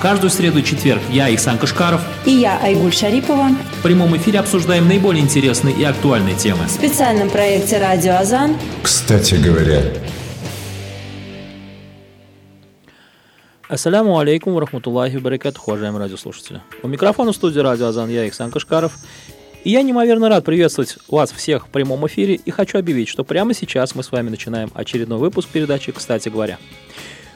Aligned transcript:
Каждую 0.00 0.30
среду 0.30 0.60
и 0.60 0.64
четверг 0.64 1.02
я, 1.10 1.28
Ихсан 1.28 1.58
Кашкаров 1.58 2.00
и 2.24 2.30
я, 2.30 2.60
Айгуль 2.62 2.92
Шарипова 2.92 3.48
в 3.78 3.82
прямом 3.82 4.16
эфире 4.16 4.38
обсуждаем 4.38 4.86
наиболее 4.86 5.24
интересные 5.24 5.74
и 5.74 5.82
актуальные 5.82 6.36
темы. 6.36 6.66
В 6.66 6.70
специальном 6.70 7.28
проекте 7.28 7.78
«Радио 7.78 8.14
Азан». 8.14 8.56
Кстати 8.80 9.34
говоря, 9.34 9.82
Ассаляму 13.68 14.20
алейкум, 14.20 14.56
рахматуллахи 14.56 15.16
баракат, 15.16 15.56
уважаемые 15.66 16.04
радиослушатели. 16.04 16.62
У 16.84 16.88
микрофона 16.88 17.32
в 17.32 17.34
студии 17.34 17.58
радио 17.58 17.86
Азан 17.86 18.08
я, 18.08 18.24
Ихсан 18.28 18.52
Кашкаров. 18.52 18.92
И 19.64 19.70
я 19.70 19.82
неимоверно 19.82 20.28
рад 20.28 20.44
приветствовать 20.44 20.96
вас 21.08 21.32
всех 21.32 21.66
в 21.66 21.70
прямом 21.70 22.06
эфире 22.06 22.36
и 22.36 22.50
хочу 22.52 22.78
объявить, 22.78 23.08
что 23.08 23.24
прямо 23.24 23.52
сейчас 23.52 23.96
мы 23.96 24.04
с 24.04 24.12
вами 24.12 24.30
начинаем 24.30 24.70
очередной 24.74 25.18
выпуск 25.18 25.48
передачи 25.48 25.90
«Кстати 25.90 26.28
говоря». 26.28 26.58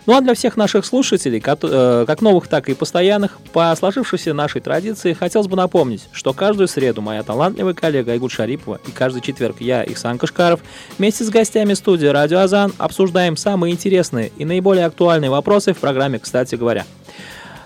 Ну 0.05 0.17
а 0.17 0.21
для 0.21 0.35
всех 0.35 0.57
наших 0.57 0.85
слушателей, 0.85 1.41
э, 1.45 2.05
как 2.07 2.23
новых, 2.23 2.49
так 2.49 2.69
и 2.69 2.75
постоянных, 2.75 3.39
по 3.53 3.75
сложившейся 3.77 4.35
нашей 4.35 4.61
традиции, 4.61 5.13
хотелось 5.13 5.47
бы 5.47 5.57
напомнить, 5.57 6.09
что 6.13 6.33
каждую 6.33 6.67
среду 6.67 7.03
моя 7.03 7.23
талантливая 7.23 7.75
коллега 7.75 8.13
Айгуль 8.13 8.31
Шарипова 8.31 8.81
и 8.87 8.91
каждый 8.91 9.23
четверг 9.23 9.57
я, 9.61 9.85
Ихсан 9.85 10.19
Кашкаров, 10.19 10.61
вместе 10.99 11.23
с 11.23 11.31
гостями 11.31 11.75
студии 11.75 12.07
«Радио 12.07 12.41
Азан» 12.41 12.73
обсуждаем 12.79 13.37
самые 13.37 13.73
интересные 13.73 14.33
и 14.37 14.45
наиболее 14.45 14.87
актуальные 14.87 15.31
вопросы 15.31 15.73
в 15.73 15.79
программе 15.79 16.19
«Кстати 16.19 16.57
говоря». 16.57 16.85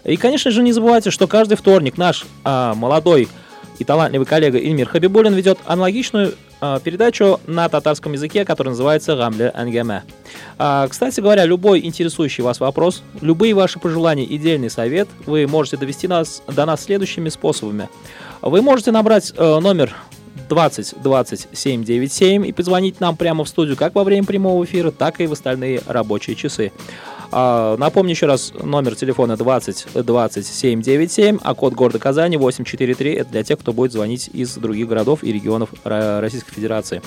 И, 0.05 0.17
конечно 0.17 0.51
же, 0.51 0.63
не 0.63 0.73
забывайте, 0.73 1.11
что 1.11 1.27
каждый 1.27 1.57
вторник 1.57 1.97
наш 1.97 2.27
а, 2.45 2.75
молодой 2.75 3.29
и 3.79 3.85
талантливый 3.85 4.27
коллега 4.27 4.59
Ильмир 4.59 4.89
Хабибулин 4.89 5.35
ведет 5.35 5.59
аналогичную 5.65 6.35
передачу 6.85 7.41
на 7.47 7.69
татарском 7.69 8.13
языке, 8.13 8.45
которая 8.45 8.73
называется 8.73 9.17
«Гамле 9.17 9.51
Ангеме». 9.51 10.05
А, 10.59 10.89
кстати 10.89 11.21
говоря, 11.21 11.45
любой 11.45 11.85
интересующий 11.85 12.43
вас 12.43 12.61
вопрос, 12.61 13.03
любые 13.21 13.55
ваши 13.55 13.79
пожелания 13.79 14.25
и 14.25 14.39
дельный 14.39 14.71
совет 14.71 15.09
вы 15.27 15.47
можете 15.47 15.77
довести 15.77 16.09
нас, 16.09 16.43
до 16.47 16.65
нас 16.67 16.85
следующими 16.85 17.29
способами. 17.29 17.89
Вы 18.43 18.63
можете 18.63 18.91
набрать 18.91 19.33
э, 19.37 19.59
номер 19.61 19.95
20 20.49 21.03
20 21.03 21.49
797 21.53 22.47
и 22.47 22.53
позвонить 22.53 23.01
нам 23.01 23.17
прямо 23.17 23.45
в 23.45 23.49
студию 23.49 23.77
как 23.77 23.95
во 23.95 24.05
время 24.05 24.25
прямого 24.27 24.65
эфира, 24.65 24.91
так 24.91 25.21
и 25.21 25.27
в 25.27 25.33
остальные 25.33 25.83
рабочие 25.87 26.37
часы. 26.37 26.73
А, 27.33 27.77
напомню 27.77 28.13
еще 28.13 28.27
раз, 28.27 28.53
номер 28.63 28.95
телефона 28.95 29.37
20 29.37 30.05
20 30.05 30.47
797, 30.47 31.39
а 31.43 31.55
код 31.55 31.75
города 31.75 31.99
Казани 31.99 32.37
843. 32.37 33.13
Это 33.15 33.31
для 33.31 33.43
тех, 33.43 33.59
кто 33.59 33.73
будет 33.73 33.93
звонить 33.93 34.31
из 34.33 34.55
других 34.57 34.89
городов 34.89 35.23
и 35.23 35.33
регионов 35.33 35.71
Российской 35.85 36.53
Федерации. 36.53 37.03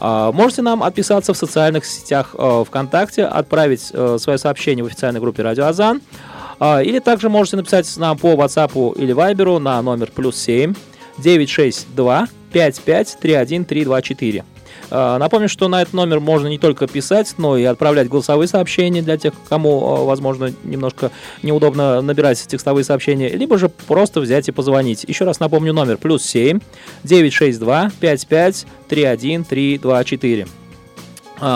А, 0.00 0.32
можете 0.32 0.62
нам 0.62 0.82
отписаться 0.82 1.32
в 1.32 1.36
социальных 1.36 1.84
сетях 1.84 2.34
э, 2.36 2.64
ВКонтакте, 2.66 3.24
отправить 3.24 3.90
э, 3.92 4.18
свое 4.20 4.38
сообщение 4.38 4.84
в 4.84 4.88
официальной 4.88 5.20
группе 5.20 5.42
Радио 5.42 5.66
Азан. 5.66 6.02
А, 6.60 6.82
или 6.82 6.98
также 6.98 7.28
можете 7.28 7.56
написать 7.56 7.92
нам 7.96 8.18
по 8.18 8.32
WhatsApp 8.32 8.96
или 8.96 9.14
Viber 9.14 9.58
на 9.58 9.80
номер 9.82 10.10
плюс 10.14 10.36
7 10.36 10.74
962 11.18 12.28
55 12.52 13.18
31 13.20 13.64
324. 13.64 14.40
А, 14.40 14.53
напомню, 14.90 15.48
что 15.48 15.68
на 15.68 15.82
этот 15.82 15.94
номер 15.94 16.20
можно 16.20 16.46
не 16.46 16.58
только 16.58 16.86
писать, 16.86 17.34
но 17.38 17.56
и 17.56 17.64
отправлять 17.64 18.08
голосовые 18.08 18.48
сообщения 18.48 19.02
для 19.02 19.16
тех, 19.16 19.32
кому, 19.48 19.94
а, 19.94 20.04
возможно, 20.04 20.52
немножко 20.64 21.10
неудобно 21.42 22.00
набирать 22.02 22.44
текстовые 22.46 22.84
сообщения, 22.84 23.28
либо 23.28 23.58
же 23.58 23.68
просто 23.68 24.20
взять 24.20 24.48
и 24.48 24.52
позвонить. 24.52 25.04
Еще 25.04 25.24
раз 25.24 25.40
напомню 25.40 25.72
номер 25.72 25.96
плюс 25.96 26.24
7 26.24 26.60
962 27.04 27.90
55 28.00 28.66
31 28.88 29.44
324. 29.44 30.46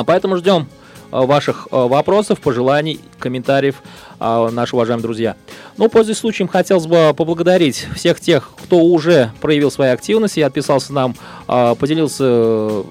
Поэтому 0.06 0.36
ждем 0.36 0.68
а, 1.10 1.22
ваших 1.22 1.68
вопросов, 1.70 2.40
пожеланий, 2.40 3.00
комментариев, 3.18 3.82
наши 4.18 4.74
уважаемые 4.74 5.02
друзья. 5.02 5.36
Ну, 5.78 5.88
пользуясь 5.88 6.18
случаем, 6.18 6.48
хотелось 6.48 6.86
бы 6.86 7.14
поблагодарить 7.16 7.86
всех 7.94 8.18
тех, 8.18 8.50
кто 8.64 8.78
уже 8.80 9.30
проявил 9.40 9.70
свою 9.70 9.92
активность 9.92 10.36
и 10.36 10.42
отписался 10.42 10.92
нам, 10.92 11.14
а, 11.46 11.76
поделился, 11.76 12.24
э, 12.24 12.82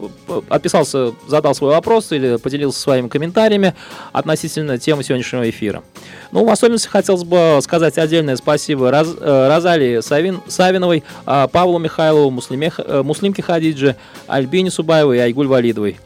отписался, 0.49 1.13
задал 1.27 1.53
свой 1.53 1.71
вопрос 1.71 2.11
или 2.13 2.37
поделился 2.37 2.79
своими 2.79 3.09
комментариями 3.09 3.75
относительно 4.13 4.77
темы 4.77 5.03
сегодняшнего 5.03 5.49
эфира. 5.49 5.83
Ну, 6.31 6.45
в 6.45 6.49
особенности 6.49 6.87
хотелось 6.87 7.23
бы 7.23 7.59
сказать 7.61 7.97
отдельное 7.97 8.37
спасибо 8.37 8.89
Роз, 8.89 9.15
э, 9.19 9.47
Розалии 9.49 9.99
Савин, 9.99 10.39
Савиновой, 10.47 11.03
а, 11.25 11.47
Павлу 11.47 11.79
Михайлову, 11.79 12.31
Муслиме, 12.31 12.71
э, 12.77 13.01
Муслимке 13.03 13.43
Хадидже, 13.43 13.97
Альбине 14.27 14.71
Субаевой 14.71 15.17
и 15.17 15.19
Айгуль 15.19 15.47
Валидовой. 15.47 15.99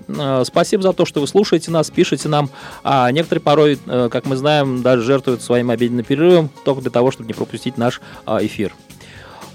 Спасибо 0.46 0.84
за 0.84 0.94
то, 0.94 1.06
что 1.06 1.22
вы 1.22 1.28
слушаете 1.28 1.70
нас, 1.72 1.90
пишете 1.92 2.28
нам. 2.28 2.50
А 2.84 3.10
некоторые 3.12 3.42
порой, 3.42 3.80
как 3.86 4.26
мы 4.26 4.36
знаем, 4.36 4.81
даже 4.81 5.04
жертвуют 5.12 5.42
своим 5.42 5.70
обеденным 5.72 6.06
перерывом, 6.06 6.50
только 6.64 6.82
для 6.82 6.90
того, 6.90 7.12
чтобы 7.12 7.28
не 7.28 7.34
пропустить 7.34 7.78
наш 7.78 8.00
а, 8.26 8.44
эфир. 8.46 8.74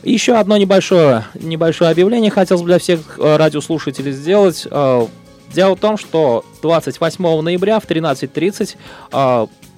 еще 0.03 0.35
одно 0.35 0.59
небольшое, 0.59 1.25
небольшое 1.35 1.91
объявление 1.91 2.31
хотелось 2.31 2.61
бы 2.61 2.69
для 2.69 2.79
всех 2.79 3.19
а, 3.19 3.39
радиослушателей 3.39 4.13
сделать. 4.13 4.69
А, 4.71 5.09
дело 5.55 5.75
в 5.75 5.81
том, 5.81 5.97
что 5.97 6.45
28 6.61 7.41
ноября 7.41 7.81
в 7.81 7.87
13.30 7.87 8.77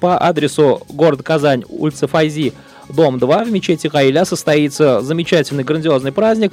по 0.00 0.18
адресу 0.18 0.82
город 0.88 1.22
Казань, 1.22 1.62
улица 1.68 2.08
Файзи, 2.08 2.54
дом 2.88 3.20
2 3.20 3.44
в 3.44 3.52
мечети 3.52 3.88
Каиля 3.88 4.24
состоится 4.24 5.00
замечательный 5.00 5.62
грандиозный 5.62 6.10
праздник, 6.10 6.52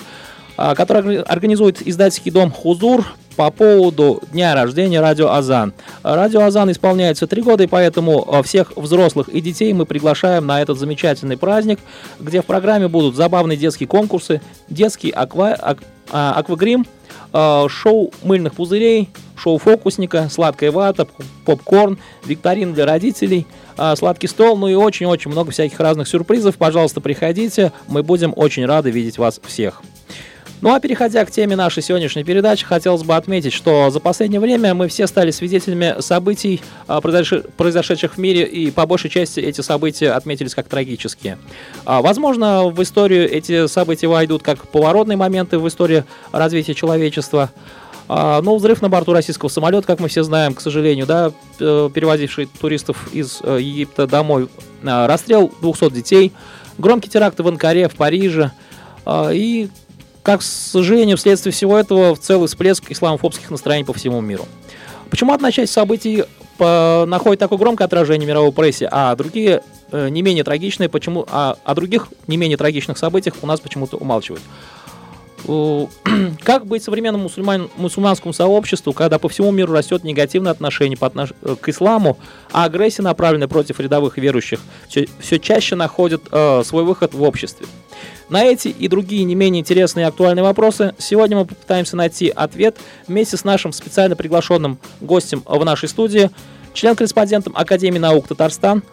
который 0.56 1.22
организует 1.22 1.82
издательский 1.88 2.32
дом 2.32 2.52
«Хузур» 2.52 3.06
по 3.36 3.52
поводу 3.52 4.22
дня 4.32 4.56
рождения 4.56 5.02
Радио 5.02 5.32
Азан. 5.32 5.74
Радио 6.04 6.42
Азан 6.42 6.72
исполняется 6.72 7.28
три 7.28 7.42
года, 7.42 7.64
и 7.64 7.68
поэтому 7.68 8.28
э, 8.32 8.44
всех 8.44 8.76
взрослых 8.76 9.30
и 9.30 9.42
детей 9.42 9.74
мы 9.74 9.86
приглашаем 9.86 10.46
на 10.46 10.62
этот 10.62 10.80
замечательный 10.80 11.38
праздник, 11.38 11.80
где 12.20 12.42
в 12.42 12.46
программе 12.46 12.88
будут 12.88 13.16
забавные 13.16 13.58
детские 13.58 13.88
конкурсы, 13.88 14.42
детский 14.70 15.10
аква, 15.10 15.54
ак, 15.54 15.80
а, 16.12 16.34
аквагрим, 16.34 16.86
э, 17.34 17.68
шоу 17.70 18.12
мыльных 18.24 18.56
пузырей, 18.56 19.10
шоу 19.36 19.58
фокусника, 19.58 20.30
сладкая 20.30 20.72
вата, 20.72 21.08
попкорн, 21.46 21.98
викторин 22.26 22.74
для 22.74 22.86
родителей, 22.86 23.46
э, 23.78 23.96
сладкий 23.98 24.28
стол, 24.28 24.58
ну 24.58 24.68
и 24.68 24.76
очень-очень 24.76 25.32
много 25.32 25.52
всяких 25.52 25.80
разных 25.80 26.08
сюрпризов. 26.08 26.56
Пожалуйста, 26.58 27.02
приходите, 27.02 27.72
мы 27.88 28.04
будем 28.04 28.34
очень 28.36 28.66
рады 28.66 28.92
видеть 28.92 29.18
вас 29.18 29.42
всех. 29.44 29.82
Ну 30.62 30.74
а 30.74 30.80
переходя 30.80 31.26
к 31.26 31.32
теме 31.32 31.56
нашей 31.56 31.84
сегодняшней 31.84 32.24
передачи, 32.24 32.66
хотелось 32.66 33.04
бы 33.04 33.16
отметить, 33.16 33.52
что 33.52 33.90
за 33.90 34.00
последнее 34.00 34.40
время 34.40 34.74
мы 34.74 34.88
все 34.88 35.06
стали 35.06 35.32
свидетелями 35.32 36.00
событий, 36.00 36.62
а, 36.88 37.02
произошедших 37.02 38.16
в 38.16 38.18
мире, 38.18 38.46
и 38.46 38.72
по 38.72 38.86
большей 38.86 39.10
части 39.10 39.42
эти 39.42 39.62
события 39.62 40.12
отметились 40.12 40.56
как 40.56 40.68
трагические. 40.68 41.38
А, 41.84 42.02
возможно, 42.02 42.68
в 42.68 42.82
историю 42.82 43.30
эти 43.30 43.68
события 43.68 44.08
войдут 44.08 44.44
как 44.44 44.68
поворотные 44.70 45.18
моменты 45.18 45.60
в 45.60 45.68
истории 45.68 46.06
развития 46.32 46.74
человечества. 46.74 47.52
А, 48.08 48.42
но 48.42 48.56
взрыв 48.56 48.82
на 48.82 48.88
борту 48.88 49.12
российского 49.12 49.50
самолета, 49.50 49.86
как 49.86 50.00
мы 50.00 50.08
все 50.08 50.24
знаем, 50.24 50.54
к 50.54 50.62
сожалению, 50.62 51.06
да, 51.06 51.32
э, 51.60 51.90
перевозивший 51.94 52.46
туристов 52.46 53.10
из 53.14 53.40
э, 53.44 53.60
Египта 53.60 54.08
домой, 54.08 54.48
расстрел 54.84 55.52
200 55.62 55.92
детей, 55.92 56.32
громкие 56.78 57.12
теракты 57.12 57.44
в 57.44 57.48
Анкаре, 57.48 57.90
в 57.90 57.96
Париже 57.96 58.52
и 59.08 59.70
как, 60.26 60.40
к 60.40 60.44
сожалению, 60.44 61.18
вследствие 61.18 61.54
всего 61.54 61.78
этого 61.78 62.16
в 62.16 62.20
целый 62.20 62.48
всплеск 62.48 62.90
исламофобских 62.90 63.52
настроений 63.52 63.86
по 63.86 63.94
всему 63.94 64.22
миру. 64.22 64.48
Почему 65.12 65.32
одна 65.32 65.52
часть 65.52 65.72
событий 65.72 66.24
по, 66.58 67.06
находит 67.08 67.40
такое 67.40 67.60
громкое 67.60 67.84
отражение 67.84 68.26
в 68.26 68.30
мировой 68.30 68.52
прессе, 68.52 68.90
а 68.92 69.16
другие 69.16 69.62
э, 69.92 70.10
не 70.10 70.24
менее 70.24 70.44
трагичные, 70.44 70.90
почему, 70.90 71.28
а 71.30 71.58
о 71.64 71.76
других 71.76 72.08
не 72.26 72.38
менее 72.38 72.58
трагичных 72.58 72.98
событиях 72.98 73.36
у 73.44 73.46
нас 73.46 73.60
почему-то 73.60 73.98
умалчивают. 73.98 74.42
Как 76.44 76.66
быть 76.66 76.84
современному 76.84 77.26
мусульман, 77.26 77.70
мусульманскому 77.78 78.34
сообществу, 78.34 78.94
когда 78.94 79.20
по 79.20 79.30
всему 79.30 79.52
миру 79.52 79.74
растет 79.74 80.04
негативное 80.04 80.52
отношение 80.52 80.98
по 80.98 81.06
отнош... 81.06 81.34
Э, 81.44 81.56
к 81.62 81.70
исламу, 81.70 82.18
а 82.52 82.64
агрессия, 82.64 83.04
направленная 83.04 83.48
против 83.48 83.80
рядовых 83.80 84.18
верующих, 84.18 84.60
все, 84.90 85.08
все 85.20 85.38
чаще 85.38 85.76
находит 85.76 86.24
э, 86.32 86.64
свой 86.66 86.84
выход 86.84 87.14
в 87.14 87.22
обществе? 87.22 87.68
На 88.30 88.44
эти 88.44 88.70
и 88.70 88.88
другие 88.88 89.24
не 89.24 89.36
менее 89.36 89.62
интересные 89.62 90.06
и 90.06 90.08
актуальные 90.08 90.44
вопросы 90.44 90.96
сегодня 90.98 91.38
мы 91.38 91.46
попытаемся 91.46 91.96
найти 91.96 92.30
ответ 92.30 92.78
вместе 93.08 93.38
с 93.38 93.44
нашим 93.44 93.72
специально 93.72 94.16
приглашенным 94.16 94.80
гостем 95.02 95.44
в 95.46 95.64
нашей 95.64 95.90
студии, 95.90 96.32
член-корреспондентом 96.74 97.54
Академии 97.56 98.00
наук 98.00 98.28
Татарстан, 98.28 98.84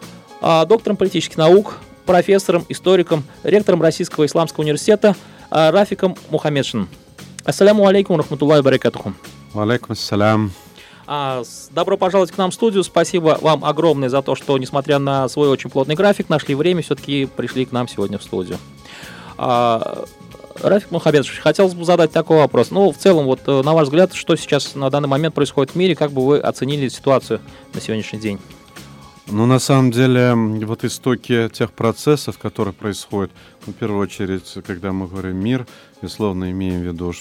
а, 0.41 0.65
доктором 0.65 0.97
политических 0.97 1.37
наук, 1.37 1.79
профессором, 2.05 2.65
историком, 2.69 3.23
ректором 3.43 3.81
Российского 3.81 4.25
исламского 4.25 4.63
университета 4.63 5.15
а, 5.49 5.71
Рафиком 5.71 6.15
Мухаммедшиным. 6.29 6.89
Ассаляму 7.45 7.87
алейкум, 7.87 8.17
рахматуллахи 8.17 8.63
баракатуху. 8.63 9.13
Алейкум 9.53 9.93
ассалям. 9.93 10.51
А, 11.05 11.43
добро 11.71 11.97
пожаловать 11.97 12.31
к 12.31 12.37
нам 12.37 12.51
в 12.51 12.53
студию. 12.53 12.83
Спасибо 12.83 13.37
вам 13.41 13.65
огромное 13.65 14.09
за 14.09 14.21
то, 14.21 14.35
что, 14.35 14.57
несмотря 14.57 14.99
на 14.99 15.27
свой 15.27 15.49
очень 15.49 15.69
плотный 15.69 15.95
график, 15.95 16.29
нашли 16.29 16.55
время, 16.55 16.81
все-таки 16.81 17.25
пришли 17.25 17.65
к 17.65 17.71
нам 17.71 17.87
сегодня 17.87 18.17
в 18.17 18.23
студию. 18.23 18.57
А, 19.37 20.05
Рафик 20.61 20.91
Мухабедович, 20.91 21.39
хотелось 21.39 21.73
бы 21.73 21.83
задать 21.83 22.11
такой 22.11 22.37
вопрос. 22.37 22.71
Ну, 22.71 22.91
в 22.91 22.97
целом, 22.97 23.25
вот 23.25 23.41
э, 23.47 23.61
на 23.63 23.73
ваш 23.73 23.85
взгляд, 23.85 24.13
что 24.13 24.35
сейчас 24.35 24.75
на 24.75 24.89
данный 24.89 25.09
момент 25.09 25.33
происходит 25.33 25.73
в 25.73 25.75
мире, 25.75 25.95
как 25.95 26.11
бы 26.11 26.25
вы 26.25 26.39
оценили 26.39 26.87
ситуацию 26.89 27.41
на 27.73 27.81
сегодняшний 27.81 28.19
день? 28.19 28.39
Ну, 29.27 29.45
на 29.45 29.59
самом 29.59 29.91
деле, 29.91 30.33
вот 30.35 30.83
истоки 30.83 31.49
тех 31.53 31.71
процессов, 31.71 32.37
которые 32.37 32.73
происходят, 32.73 33.31
ну, 33.65 33.71
в 33.73 33.75
первую 33.75 34.01
очередь, 34.01 34.53
когда 34.65 34.91
мы 34.91 35.07
говорим 35.07 35.37
мир, 35.37 35.65
безусловно, 36.01 36.51
имеем 36.51 36.81
в 36.81 36.83
виду 36.83 37.13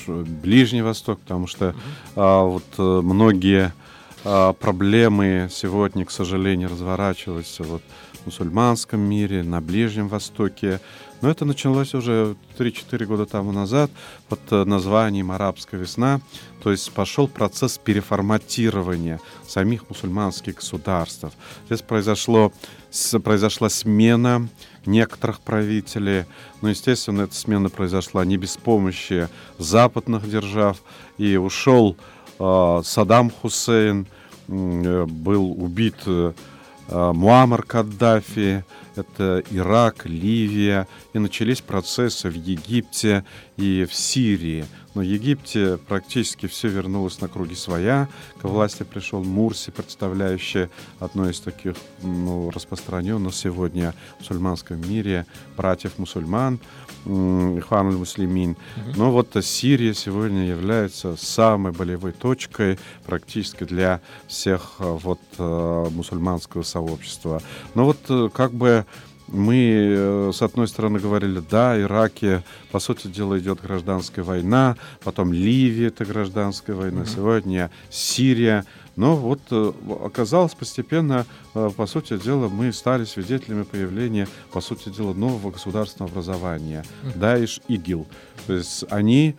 Ближний 0.43 0.83
Восток, 0.83 1.21
потому 1.21 1.47
что 1.47 1.67
mm-hmm. 1.67 1.75
а, 2.17 2.43
вот 2.45 2.65
э, 2.79 3.01
многие 3.03 3.73
а, 4.25 4.53
проблемы 4.53 5.49
сегодня, 5.51 6.05
к 6.05 6.11
сожалению, 6.11 6.71
разворачиваются 6.71 7.63
вот 7.63 7.83
в 8.23 8.27
мусульманском 8.27 9.01
мире, 9.01 9.45
на 9.45 9.61
Ближнем 9.61 10.09
Востоке. 10.09 10.81
Но 11.23 11.31
это 11.31 11.45
началось 11.45 11.95
уже 11.95 12.35
3-4 12.59 13.07
года 13.07 13.27
тому 13.27 13.53
назад 13.53 13.91
под 14.29 14.41
э, 14.51 14.65
названием 14.65 15.31
«Арабская 15.31 15.79
весна». 15.79 16.21
То 16.63 16.73
есть 16.73 16.91
пошел 16.93 17.29
процесс 17.29 17.79
переформатирования 17.79 19.21
самих 19.47 19.89
мусульманских 19.89 20.57
государств. 20.57 21.27
Здесь 21.67 21.83
произошло, 21.83 22.53
произошла 23.23 23.69
смена 23.69 24.49
некоторых 24.85 25.41
правителей. 25.41 26.25
Но, 26.61 26.71
естественно, 26.71 27.23
эта 27.23 27.35
смена 27.35 27.71
произошла 27.71 28.25
не 28.25 28.37
без 28.37 28.57
помощи 28.57 29.29
западных 29.59 30.29
держав. 30.29 30.83
И 31.19 31.37
ушел 31.37 31.97
э, 32.41 32.81
Саддам 32.85 33.31
Хусейн, 33.31 34.09
э, 34.49 35.07
был 35.07 35.53
убит 35.53 35.97
э, 36.07 36.33
Муаммар 36.93 37.63
Каддафи, 37.63 38.65
это 38.97 39.43
Ирак, 39.51 40.05
Ливия, 40.05 40.87
и 41.15 41.19
начались 41.19 41.63
процессы 41.63 42.29
в 42.29 42.35
Египте 42.35 43.25
и 43.57 43.87
в 43.89 43.95
Сирии. 43.95 44.67
Но 44.95 45.01
в 45.01 45.05
Египте 45.05 45.79
практически 45.79 46.47
все 46.47 46.69
вернулось 46.69 47.21
на 47.23 47.29
круги 47.29 47.55
своя. 47.55 48.09
К 48.41 48.45
власти 48.45 48.83
пришел 48.83 49.25
Мурси, 49.25 49.71
представляющий 49.71 50.69
одно 51.01 51.31
из 51.31 51.41
таких 51.41 51.77
ну, 52.03 52.51
распространенных 52.51 53.35
сегодня 53.35 53.95
в 54.19 54.21
мусульманском 54.21 54.87
мире 54.87 55.25
братьев 55.57 55.99
мусульман, 55.99 56.61
Ихван 57.05 57.97
муслимин 57.97 58.57
Но 58.97 59.11
вот 59.11 59.37
Сирия 59.43 59.95
сегодня 59.95 60.47
является 60.47 61.17
самой 61.17 61.73
болевой 61.73 62.13
точкой 62.13 62.79
практически 63.05 63.65
для 63.65 64.01
всех 64.29 64.75
вот 64.79 65.21
э, 65.39 65.87
мусульманского 65.91 66.63
сообщества. 66.63 67.43
Но 67.75 67.87
вот 67.87 67.99
э, 68.09 68.29
как 68.33 68.53
бы 68.53 68.87
мы, 69.33 69.57
э, 69.57 70.31
с 70.33 70.43
одной 70.43 70.69
стороны, 70.69 70.99
говорили, 70.99 71.43
да, 71.51 71.81
Ираке, 71.81 72.43
по 72.71 72.79
сути 72.79 73.07
дела, 73.09 73.39
идет 73.39 73.63
гражданская 73.63 74.25
война, 74.25 74.77
потом 75.03 75.33
Ливия, 75.33 75.89
это 75.89 76.05
гражданская 76.05 76.77
война, 76.77 77.03
mm-hmm. 77.03 77.15
сегодня 77.15 77.71
Сирия. 77.91 78.65
Но 78.97 79.17
вот 79.17 79.41
э, 79.51 79.73
оказалось 80.05 80.55
постепенно, 80.55 81.27
э, 81.55 81.71
по 81.77 81.87
сути 81.87 82.19
дела, 82.19 82.49
мы 82.49 82.73
стали 82.73 83.05
свидетелями 83.05 83.63
появления, 83.63 84.29
по 84.53 84.61
сути 84.61 84.91
дела, 84.91 85.15
нового 85.15 85.51
государственного 85.51 86.11
образования. 86.11 86.85
Даиш 87.15 87.61
ИГИЛ. 87.69 88.07
То 88.47 88.53
есть 88.55 88.85
они 88.91 89.35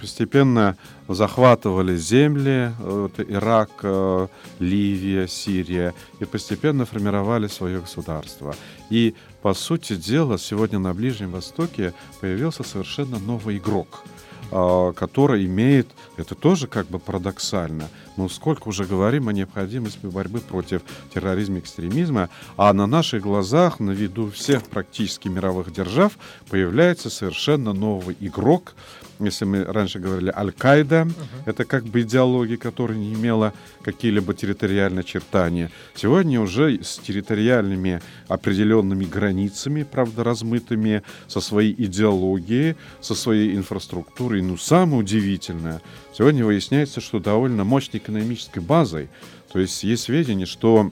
постепенно 0.00 0.76
захватывали 1.06 1.96
земли, 1.96 2.72
вот, 2.80 3.20
Ирак, 3.20 3.70
э, 3.84 4.26
Ливия, 4.58 5.28
Сирия, 5.28 5.94
и 6.18 6.24
постепенно 6.24 6.84
формировали 6.84 7.46
свое 7.46 7.80
государство. 7.80 8.56
И, 8.90 9.14
по 9.42 9.54
сути 9.54 9.94
дела, 9.94 10.38
сегодня 10.38 10.80
на 10.80 10.92
Ближнем 10.92 11.30
Востоке 11.30 11.94
появился 12.20 12.64
совершенно 12.64 13.20
новый 13.20 13.58
игрок– 13.58 14.04
который 14.52 15.46
имеет, 15.46 15.88
это 16.16 16.34
тоже 16.34 16.66
как 16.66 16.86
бы 16.86 16.98
парадоксально, 16.98 17.88
мы 18.16 18.28
сколько 18.28 18.68
уже 18.68 18.84
говорим 18.84 19.28
о 19.28 19.32
необходимости 19.32 20.04
борьбы 20.06 20.40
против 20.40 20.82
терроризма 21.14 21.56
и 21.56 21.60
экстремизма, 21.60 22.28
а 22.56 22.72
на 22.72 22.86
наших 22.86 23.22
глазах, 23.22 23.80
на 23.80 23.92
виду 23.92 24.30
всех 24.30 24.64
практически 24.64 25.28
мировых 25.28 25.72
держав, 25.72 26.18
появляется 26.50 27.08
совершенно 27.08 27.72
новый 27.72 28.16
игрок, 28.20 28.74
если 29.24 29.44
мы 29.44 29.64
раньше 29.64 29.98
говорили 29.98 30.32
Аль-Каида, 30.34 31.02
uh-huh. 31.02 31.42
это 31.46 31.64
как 31.64 31.84
бы 31.84 32.02
идеология, 32.02 32.56
которая 32.56 32.98
не 32.98 33.12
имела 33.14 33.52
какие-либо 33.82 34.34
территориальные 34.34 35.00
очертания. 35.00 35.70
Сегодня 35.94 36.40
уже 36.40 36.82
с 36.82 36.98
территориальными 36.98 38.00
определенными 38.28 39.04
границами, 39.04 39.82
правда, 39.82 40.24
размытыми, 40.24 41.02
со 41.28 41.40
своей 41.40 41.74
идеологией, 41.76 42.76
со 43.00 43.14
своей 43.14 43.56
инфраструктурой. 43.56 44.42
Ну, 44.42 44.56
самое 44.56 44.98
удивительное, 44.98 45.80
сегодня 46.16 46.44
выясняется, 46.44 47.00
что 47.00 47.18
довольно 47.18 47.64
мощной 47.64 48.00
экономической 48.00 48.60
базой, 48.60 49.08
то 49.52 49.58
есть 49.58 49.82
есть 49.84 50.04
сведения, 50.04 50.46
что 50.46 50.90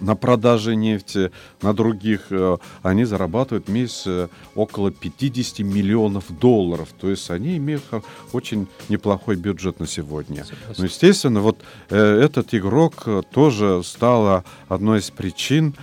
на 0.00 0.16
продаже 0.16 0.76
нефти, 0.76 1.30
на 1.62 1.72
других, 1.72 2.26
э, 2.30 2.56
они 2.82 3.04
зарабатывают 3.04 3.66
в 3.66 3.70
месяц 3.70 4.04
э, 4.06 4.28
около 4.54 4.90
50 4.90 5.60
миллионов 5.60 6.24
долларов. 6.38 6.88
То 7.00 7.10
есть 7.10 7.30
они 7.30 7.56
имеют 7.56 7.84
очень 8.32 8.66
неплохой 8.88 9.36
бюджет 9.36 9.80
на 9.80 9.86
сегодня. 9.86 10.44
Но, 10.76 10.84
естественно, 10.84 11.40
вот 11.40 11.58
э, 11.88 12.20
этот 12.20 12.54
игрок 12.54 13.06
тоже 13.32 13.82
стал 13.84 14.44
одной 14.68 15.00
из 15.00 15.10
причин 15.10 15.74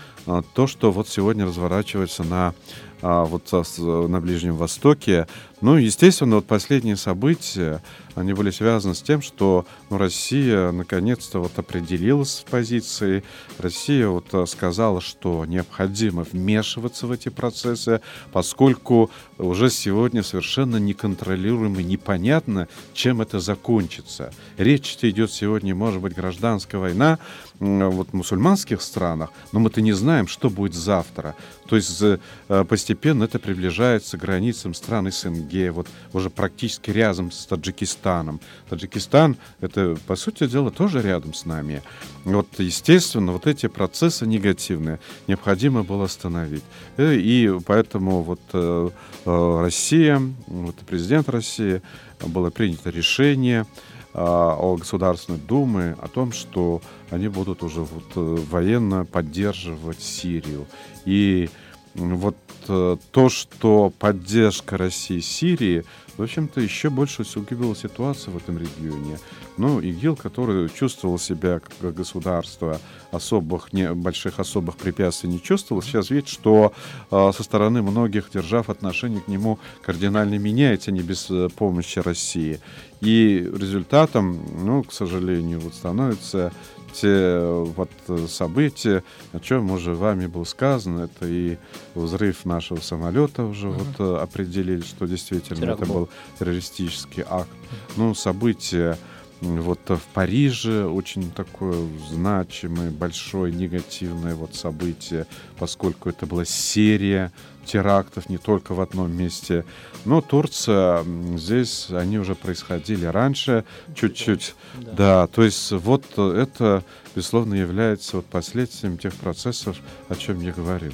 то, 0.53 0.67
что 0.67 0.91
вот 0.91 1.07
сегодня 1.07 1.45
разворачивается 1.45 2.23
на 2.23 2.53
а, 3.01 3.25
вот 3.25 3.51
на 3.77 4.19
Ближнем 4.19 4.55
Востоке. 4.55 5.27
Ну, 5.59 5.77
естественно, 5.77 6.35
вот 6.35 6.45
последние 6.45 6.97
события, 6.97 7.81
они 8.13 8.33
были 8.33 8.51
связаны 8.51 8.93
с 8.93 9.01
тем, 9.01 9.23
что 9.23 9.65
ну, 9.89 9.97
Россия 9.97 10.71
наконец-то 10.71 11.39
вот 11.39 11.57
определилась 11.57 12.43
в 12.45 12.49
позиции. 12.49 13.23
Россия 13.57 14.07
вот 14.07 14.27
а, 14.33 14.45
сказала, 14.45 15.01
что 15.01 15.45
необходимо 15.45 16.23
вмешиваться 16.23 17.07
в 17.07 17.11
эти 17.11 17.29
процессы, 17.29 18.01
поскольку 18.31 19.09
уже 19.39 19.71
сегодня 19.71 20.21
совершенно 20.21 20.77
неконтролируемо 20.77 21.81
непонятно, 21.81 22.67
чем 22.93 23.21
это 23.21 23.39
закончится. 23.39 24.31
Речь 24.57 24.97
идет 25.01 25.31
сегодня, 25.31 25.73
может 25.73 26.01
быть, 26.01 26.13
гражданская 26.13 26.81
война 26.81 27.19
вот, 27.59 28.09
в 28.09 28.13
мусульманских 28.13 28.81
странах, 28.81 29.31
но 29.51 29.59
мы-то 29.59 29.81
не 29.81 29.93
знаем, 29.93 30.27
что 30.27 30.49
будет 30.49 30.73
завтра. 30.73 31.35
То 31.67 31.75
есть 31.75 32.01
э, 32.01 32.17
постепенно 32.65 33.23
это 33.23 33.39
приближается 33.39 34.17
к 34.17 34.21
границам 34.21 34.73
стран 34.73 35.11
СНГ, 35.11 35.46
вот 35.71 35.87
уже 36.13 36.29
практически 36.29 36.91
рядом 36.91 37.31
с 37.31 37.45
Таджикистаном. 37.45 38.39
Таджикистан— 38.69 39.37
это, 39.61 39.97
по 40.07 40.15
сути 40.15 40.47
дела, 40.47 40.71
тоже 40.71 41.01
рядом 41.01 41.33
с 41.33 41.45
нами. 41.45 41.81
Вот, 42.23 42.47
естественно, 42.57 43.31
вот 43.31 43.47
эти 43.47 43.67
процессы 43.67 44.25
негативные 44.25 44.99
необходимо 45.27 45.83
было 45.83 46.05
остановить. 46.05 46.63
Э, 46.97 47.15
и 47.15 47.51
поэтому 47.65 48.21
вот 48.23 48.41
э, 48.53 48.89
Россия, 49.25 50.21
вот 50.47 50.75
президент 50.87 51.29
России, 51.29 51.81
было 52.25 52.49
принято 52.49 52.89
решение 52.89 53.65
о 54.13 54.75
Государственной 54.77 55.37
Думе 55.37 55.95
о 56.01 56.07
том, 56.07 56.31
что 56.31 56.81
они 57.11 57.27
будут 57.27 57.61
уже 57.61 57.81
вот 57.81 58.15
военно 58.15 59.05
поддерживать 59.05 60.01
Сирию. 60.01 60.65
И 61.05 61.49
вот 61.95 62.37
э, 62.67 62.97
то, 63.11 63.29
что 63.29 63.91
поддержка 63.97 64.77
России 64.77 65.19
Сирии, 65.19 65.83
в 66.17 66.23
общем-то, 66.23 66.59
еще 66.59 66.89
больше 66.89 67.21
усугубила 67.21 67.75
ситуацию 67.75 68.33
в 68.33 68.37
этом 68.37 68.57
регионе. 68.57 69.19
Ну, 69.57 69.79
ИГИЛ, 69.79 70.15
который 70.15 70.69
чувствовал 70.69 71.19
себя 71.19 71.59
как 71.59 71.93
государство, 71.93 72.79
особых, 73.11 73.71
не, 73.73 73.93
больших 73.93 74.39
особых 74.39 74.77
препятствий 74.77 75.29
не 75.29 75.41
чувствовал, 75.41 75.81
сейчас 75.81 76.09
видит, 76.09 76.27
что 76.27 76.73
э, 77.11 77.31
со 77.35 77.43
стороны 77.43 77.81
многих 77.81 78.29
держав 78.31 78.69
отношение 78.69 79.21
к 79.21 79.27
нему 79.27 79.59
кардинально 79.81 80.37
меняется, 80.37 80.91
не 80.91 81.01
без 81.01 81.29
э, 81.29 81.49
помощи 81.55 81.99
России. 81.99 82.59
И 83.01 83.47
результатом, 83.53 84.39
ну, 84.65 84.83
к 84.83 84.91
сожалению, 84.91 85.59
вот 85.59 85.75
становится 85.75 86.51
те 86.93 87.39
вот 87.39 87.89
события, 88.29 89.03
о 89.33 89.39
чем 89.39 89.71
уже 89.71 89.93
вами 89.93 90.27
было 90.27 90.43
сказано, 90.43 91.01
это 91.01 91.27
и 91.27 91.57
взрыв 91.95 92.45
нашего 92.45 92.79
самолета 92.79 93.43
уже 93.43 93.67
uh-huh. 93.67 93.83
вот 93.97 94.17
э, 94.17 94.23
определили, 94.23 94.81
что 94.81 95.05
действительно 95.05 95.61
Теракт 95.61 95.81
это 95.81 95.91
был 95.91 96.09
террористический 96.39 97.23
акт. 97.27 97.49
Ну, 97.95 98.13
события 98.13 98.97
вот 99.41 99.79
в 99.87 100.01
Париже 100.13 100.85
очень 100.85 101.31
такое 101.31 101.77
значимое, 102.09 102.89
большое, 102.89 103.53
негативное 103.53 104.35
вот 104.35 104.55
событие, 104.55 105.27
поскольку 105.59 106.09
это 106.09 106.25
была 106.25 106.45
серия 106.45 107.31
терактов 107.67 108.29
не 108.29 108.37
только 108.37 108.73
в 108.73 108.81
одном 108.81 109.11
месте. 109.11 109.65
Но 110.05 110.21
Турция, 110.21 111.03
здесь 111.35 111.87
они 111.89 112.17
уже 112.17 112.33
происходили 112.35 113.05
раньше, 113.05 113.65
чуть-чуть. 113.95 114.55
Да. 114.75 114.91
да, 114.91 115.27
то 115.27 115.43
есть 115.43 115.71
вот 115.71 116.03
это, 116.17 116.83
безусловно, 117.17 117.55
является 117.55 118.17
вот 118.17 118.27
последствием 118.27 118.99
тех 118.99 119.11
процессов, 119.15 119.77
о 120.07 120.15
чем 120.15 120.39
я 120.39 120.51
говорил. 120.51 120.93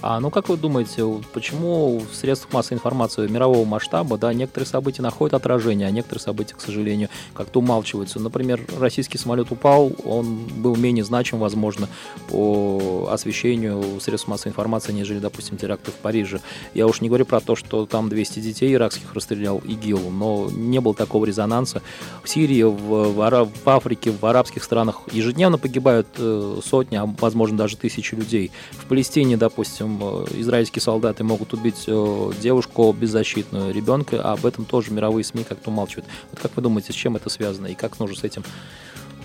А 0.00 0.18
ну 0.18 0.30
как 0.30 0.48
вы 0.48 0.56
думаете, 0.56 1.04
почему 1.34 1.98
в 1.98 2.14
средствах 2.14 2.54
массовой 2.54 2.78
информации 2.78 3.28
мирового 3.28 3.66
масштаба, 3.66 4.16
да, 4.16 4.32
некоторые 4.32 4.66
события 4.66 5.02
находят 5.02 5.34
отражение, 5.34 5.86
а 5.86 5.90
некоторые 5.90 6.22
события, 6.22 6.54
к 6.54 6.62
сожалению, 6.62 7.10
как-то 7.34 7.58
умалчиваются? 7.58 8.20
Например, 8.20 8.58
российский 8.78 9.18
самолет 9.18 9.50
упал, 9.50 9.92
он 10.04 10.46
был 10.46 10.76
менее 10.76 11.04
значим, 11.04 11.38
возможно, 11.38 11.88
по 12.28 13.08
освещению 13.10 14.00
средств 14.00 14.28
массовой 14.28 14.52
информации, 14.52 14.92
нежели, 14.92 15.18
допустим, 15.18 15.58
теракты 15.58 15.90
в 15.90 15.94
Париже. 15.96 16.40
Я 16.72 16.86
уж 16.86 17.02
не 17.02 17.08
говорю 17.08 17.26
про 17.26 17.40
то, 17.40 17.54
что 17.54 17.84
там 17.84 18.08
200 18.08 18.40
детей 18.40 18.72
иракских 18.72 19.12
расстрелял 19.12 19.58
ИГИЛ, 19.58 20.10
но 20.10 20.48
не 20.50 20.80
было 20.80 20.94
такого 20.94 21.26
резонанса. 21.26 21.82
В 22.22 22.30
Сирии, 22.30 22.62
в, 22.62 22.76
в, 22.76 23.50
в 23.64 23.68
Африке, 23.68 24.10
в 24.10 24.24
арабских 24.24 24.64
странах 24.64 25.02
ежедневно 25.12 25.33
погибают 25.58 26.08
э, 26.18 26.60
сотни, 26.64 26.96
а 26.96 27.06
возможно 27.06 27.58
даже 27.58 27.76
тысячи 27.76 28.14
людей. 28.14 28.50
В 28.72 28.86
Палестине, 28.86 29.36
допустим, 29.36 29.98
Э, 30.14 30.24
израильские 30.40 30.82
солдаты 30.82 31.24
могут 31.24 31.52
убить 31.52 31.84
э, 31.86 32.32
девушку 32.40 32.92
беззащитную, 32.92 33.72
ребенка, 33.72 34.20
а 34.22 34.32
об 34.32 34.46
этом 34.46 34.64
тоже 34.64 34.92
мировые 34.92 35.24
СМИ 35.24 35.44
как-то 35.44 35.70
умалчивают. 35.70 36.06
Вот 36.30 36.40
как 36.40 36.56
вы 36.56 36.62
думаете, 36.62 36.92
с 36.92 36.96
чем 36.96 37.16
это 37.16 37.28
связано 37.30 37.66
и 37.66 37.74
как 37.74 37.98
нужно 37.98 38.16
с 38.16 38.24
этим 38.24 38.44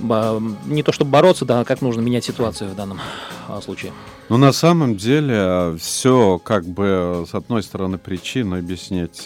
не 0.01 0.81
то 0.81 0.93
чтобы 0.93 1.11
бороться, 1.11 1.43
да, 1.43 1.59
а 1.59 1.65
как 1.65 1.81
нужно 1.81 1.99
менять 1.99 2.23
ситуацию 2.23 2.69
в 2.69 2.75
данном 2.75 3.01
а, 3.49 3.59
случае? 3.59 3.91
Ну, 4.29 4.37
на 4.37 4.53
самом 4.53 4.95
деле, 4.95 5.75
все 5.77 6.39
как 6.41 6.63
бы 6.63 7.25
с 7.29 7.35
одной 7.35 7.63
стороны 7.63 7.97
причину 7.97 8.57
объяснить 8.57 9.25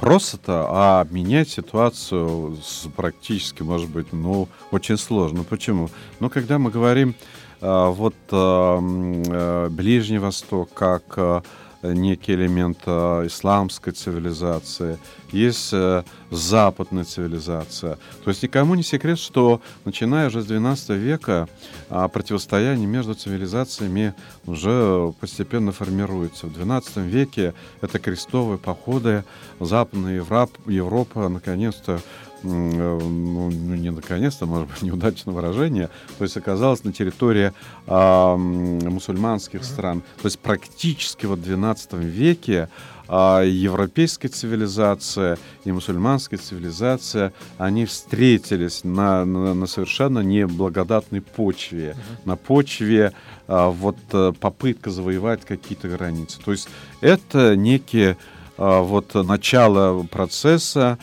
э, 0.00 0.04
просто, 0.04 0.66
а 0.68 1.06
менять 1.10 1.48
ситуацию 1.48 2.56
практически, 2.96 3.62
может 3.62 3.90
быть, 3.90 4.12
ну, 4.12 4.48
очень 4.70 4.96
сложно. 4.96 5.44
Почему? 5.44 5.90
Ну, 6.20 6.30
когда 6.30 6.58
мы 6.58 6.70
говорим 6.70 7.14
а, 7.60 7.90
вот 7.90 8.14
э, 8.30 9.68
Ближний 9.70 10.18
Восток 10.18 10.70
как 10.72 11.44
некий 11.82 12.34
элемент 12.34 12.78
исламской 12.86 13.92
цивилизации, 13.92 14.98
есть 15.32 15.70
э, 15.72 16.02
западная 16.30 17.04
цивилизация. 17.04 17.98
То 18.24 18.30
есть 18.30 18.42
никому 18.42 18.74
не 18.74 18.82
секрет, 18.82 19.18
что 19.18 19.60
начиная 19.84 20.28
уже 20.28 20.42
с 20.42 20.46
XII 20.46 20.96
века 20.96 21.48
противостояние 21.88 22.86
между 22.86 23.14
цивилизациями 23.14 24.14
уже 24.46 25.12
постепенно 25.20 25.72
формируется. 25.72 26.46
В 26.46 26.56
XII 26.56 27.06
веке 27.06 27.54
это 27.80 27.98
крестовые 27.98 28.58
походы, 28.58 29.24
Западная 29.60 30.16
Европа, 30.16 30.58
Европа 30.66 31.28
наконец-то 31.28 32.00
Э, 32.00 32.29
ну, 32.42 33.50
не 33.50 33.90
наконец-то, 33.90 34.46
может 34.46 34.68
быть, 34.68 34.82
неудачное 34.82 35.34
выражение, 35.34 35.90
то 36.18 36.24
есть 36.24 36.36
оказалась 36.36 36.84
на 36.84 36.92
территории 36.92 37.52
а, 37.86 38.36
мусульманских 38.36 39.64
стран. 39.64 40.02
То 40.22 40.26
есть 40.26 40.38
практически 40.38 41.26
вот 41.26 41.40
в 41.40 41.42
XII 41.42 42.02
веке 42.02 42.68
а, 43.12 43.42
европейская 43.42 44.28
цивилизация 44.28 45.36
и 45.64 45.72
мусульманская 45.72 46.38
цивилизация, 46.38 47.32
они 47.58 47.84
встретились 47.84 48.84
на, 48.84 49.24
на, 49.24 49.52
на 49.52 49.66
совершенно 49.66 50.20
неблагодатной 50.20 51.20
почве, 51.20 51.96
uh-huh. 51.96 52.20
на 52.24 52.36
почве 52.36 53.12
а, 53.48 53.70
вот 53.70 53.96
э, 54.12 54.32
попытка 54.38 54.90
завоевать 54.90 55.44
какие-то 55.44 55.88
границы. 55.88 56.38
То 56.44 56.52
есть 56.52 56.68
это 57.00 57.56
некие 57.56 58.16
а, 58.56 58.80
вот 58.82 59.12
начало 59.14 60.04
процесса 60.04 60.96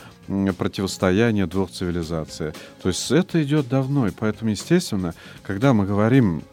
противостояния 0.58 1.48
двух 1.48 1.72
цивилизаций. 1.72 2.54
То 2.82 2.90
есть 2.90 3.10
это 3.12 3.42
идет 3.44 3.68
давно, 3.68 4.08
и 4.08 4.12
поэтому, 4.12 4.52
естественно, 4.52 5.14
когда 5.44 5.74
мы 5.74 5.86
говорим 5.86 6.44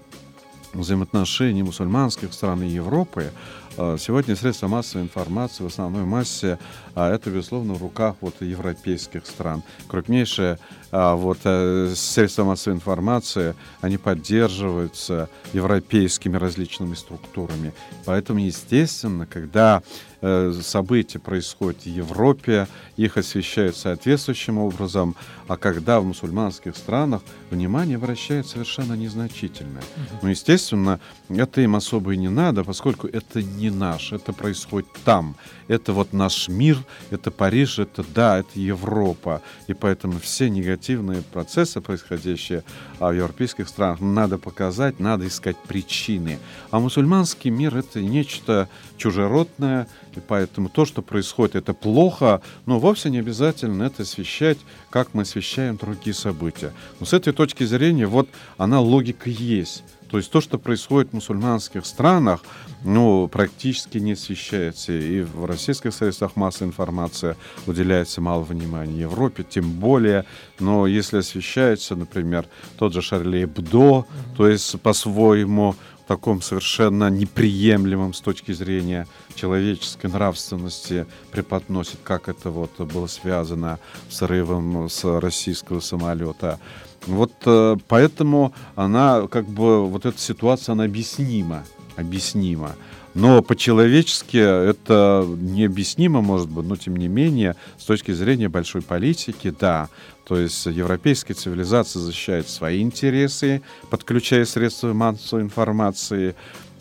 взаимоотношений 0.73 1.63
мусульманских 1.63 2.33
стран 2.33 2.63
и 2.63 2.69
Европы, 2.69 3.31
а, 3.77 3.97
сегодня 3.99 4.37
средства 4.37 4.69
массовой 4.69 5.03
информации 5.03 5.65
в 5.65 5.67
основной 5.67 6.05
массе 6.05 6.59
а, 6.95 7.13
это, 7.13 7.31
безусловно, 7.31 7.75
в 7.75 7.83
руках 7.83 8.17
вот 8.21 8.41
европейских 8.41 9.27
стран. 9.27 9.63
Крупнейшие 9.89 10.59
а, 10.84 10.84
вот, 10.95 11.39
э, 11.43 11.93
средства 11.97 12.45
массовой 12.45 12.77
информации, 12.77 13.57
они 13.81 13.97
поддерживаются 13.97 15.29
европейскими 15.53 16.37
различными 16.37 16.95
структурами. 16.95 17.73
Поэтому, 18.05 18.39
естественно, 18.39 19.27
когда 19.27 19.83
э, 20.21 20.53
события 20.63 21.19
происходят 21.19 21.83
в 21.83 21.87
Европе, 21.87 22.69
их 22.97 23.17
освещают 23.17 23.77
соответствующим 23.77 24.59
образом, 24.59 25.17
а 25.49 25.57
когда 25.57 26.01
в 26.01 26.05
мусульманских 26.05 26.77
странах 26.77 27.23
внимание 27.51 27.97
обращает 27.97 28.47
совершенно 28.47 28.95
незначительное. 28.95 29.83
Ну, 30.23 30.29
естественно, 30.29 31.01
это 31.29 31.61
им 31.61 31.75
особо 31.75 32.15
и 32.15 32.17
не 32.17 32.29
надо, 32.29 32.63
поскольку 32.63 33.09
это 33.09 33.43
не 33.43 33.71
наш, 33.71 34.13
это 34.13 34.33
происходит 34.33 34.89
там. 35.05 35.35
Это 35.69 35.93
вот 35.93 36.13
наш 36.13 36.49
мир, 36.49 36.79
это 37.11 37.31
Париж, 37.31 37.79
это 37.79 38.05
да, 38.15 38.39
это 38.39 38.61
Европа. 38.61 39.43
И 39.67 39.75
поэтому 39.75 40.19
все 40.19 40.51
негативные 40.51 41.23
процессы, 41.23 41.81
происходящие 41.81 42.65
а, 42.99 43.11
в 43.11 43.15
европейских 43.15 43.69
странах, 43.69 44.01
надо 44.01 44.39
показать, 44.39 45.01
надо 45.01 45.27
искать 45.27 45.57
причины. 45.57 46.39
А 46.71 46.81
мусульманский 46.81 47.51
мир— 47.51 47.77
это 47.79 48.01
нечто 48.01 48.69
чужеродное, 48.97 49.89
и 50.15 50.21
поэтому 50.21 50.69
то, 50.69 50.85
что 50.85 51.03
происходит, 51.03 51.57
это 51.57 51.73
плохо, 51.73 52.43
но 52.67 52.79
вовсе 52.79 53.11
не 53.11 53.19
обязательно 53.19 53.85
это 53.85 54.03
освещать, 54.03 54.59
как 54.91 55.15
мы 55.15 55.23
освещаем 55.23 55.77
другие 55.77 56.15
события. 56.15 56.73
Но 57.01 57.07
с 57.07 57.13
этой 57.13 57.33
точки 57.33 57.65
зрения, 57.65 58.07
вот 58.07 58.29
она 58.59 58.81
логика 58.81 59.31
есть. 59.31 59.83
То 60.15 60.19
есть 60.19 60.31
то, 60.31 60.41
что 60.41 60.59
происходит 60.59 61.11
в 61.11 61.15
мусульманских 61.15 61.85
странах, 61.85 62.39
ну, 62.85 63.27
практически 63.27 63.99
не 63.99 64.13
освещается. 64.13 64.93
И 64.93 65.23
в 65.23 65.45
российских 65.45 65.93
средствах 65.93 66.37
массовой 66.37 66.69
информации 66.69 67.35
уделяется 67.67 68.21
мало 68.21 68.45
внимания. 68.45 69.09
В 69.09 69.11
Европе 69.11 69.43
тем 69.43 69.73
более. 69.73 70.25
Но 70.61 70.87
если 70.87 71.19
освещается, 71.19 71.97
например, 71.97 72.47
тот 72.79 72.93
же 72.93 73.03
Шарли 73.03 73.43
Эбдо, 73.43 74.07
то 74.37 74.47
есть 74.47 74.81
по-своему 74.83 75.75
таком 76.07 76.43
совершенно 76.43 77.11
неприемлемом 77.11 78.15
с 78.15 78.21
точки 78.21 78.53
зрения 78.53 79.09
человеческой 79.35 80.07
нравственности 80.07 81.07
преподносит, 81.31 81.99
как 82.03 82.29
это 82.29 82.51
вот 82.51 82.79
было 82.81 83.07
связано 83.07 83.79
с 84.09 84.23
рывом 84.23 84.89
с 84.89 85.05
российского 85.21 85.81
самолета. 85.81 86.59
Вот 87.07 87.33
э, 87.45 87.77
поэтому 87.89 88.55
она, 88.77 89.27
как 89.29 89.47
бы, 89.47 89.87
вот 89.87 90.07
эта 90.07 90.19
ситуация, 90.19 90.73
она 90.73 90.85
объяснима, 90.85 91.65
объяснима. 91.97 92.77
Но 93.15 93.43
по-человечески 93.43 94.37
это 94.37 95.25
необъяснимо, 95.29 96.21
может 96.21 96.49
быть, 96.49 96.67
но 96.67 96.75
тем 96.75 96.97
не 96.97 97.07
менее, 97.07 97.55
с 97.79 97.85
точки 97.85 98.11
зрения 98.11 98.49
большой 98.49 98.83
политики, 98.83 99.55
да. 99.59 99.89
То 100.27 100.37
есть 100.37 100.67
европейская 100.67 101.35
цивилизация 101.35 102.01
защищает 102.01 102.49
свои 102.49 102.81
интересы, 102.83 103.63
подключая 103.91 104.45
средства 104.47 104.93
массовой 104.95 105.43
информации, 105.43 106.35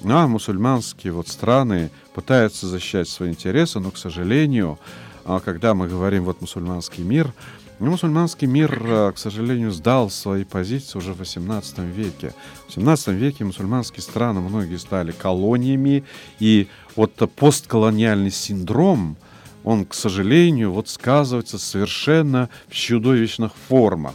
ну, 0.04 0.18
а 0.18 0.28
мусульманские 0.28 1.14
вот 1.14 1.28
страны 1.28 1.90
пытаются 2.14 2.68
защищать 2.68 3.08
свои 3.08 3.30
интересы, 3.30 3.80
но, 3.80 3.92
к 3.92 3.98
сожалению, 3.98 4.80
а, 5.26 5.40
когда 5.40 5.74
мы 5.74 5.88
говорим 5.88 6.26
вот 6.26 6.42
мусульманский 6.42 7.04
мир, 7.04 7.34
но 7.80 7.92
мусульманский 7.92 8.48
мир, 8.48 8.82
э, 8.86 9.12
к 9.14 9.18
сожалению, 9.18 9.72
сдал 9.72 10.10
свои 10.10 10.44
позиции 10.44 10.98
уже 10.98 11.14
в 11.14 11.22
XVIII 11.22 11.92
веке. 11.92 12.34
В 12.68 12.78
XVII 12.78 13.14
веке 13.14 13.46
мусульманские 13.46 14.02
страны 14.02 14.42
многие 14.42 14.78
стали 14.78 15.12
колониями, 15.12 16.04
и 16.40 16.68
вот 16.96 17.14
постколониальный 17.36 18.32
синдром, 18.32 19.18
он, 19.64 19.86
к 19.86 19.94
сожалению, 19.94 20.72
вот 20.72 20.88
сказывается 20.88 21.58
совершенно 21.58 22.50
в 22.68 22.74
чудовищных 22.74 23.54
формах. 23.68 24.14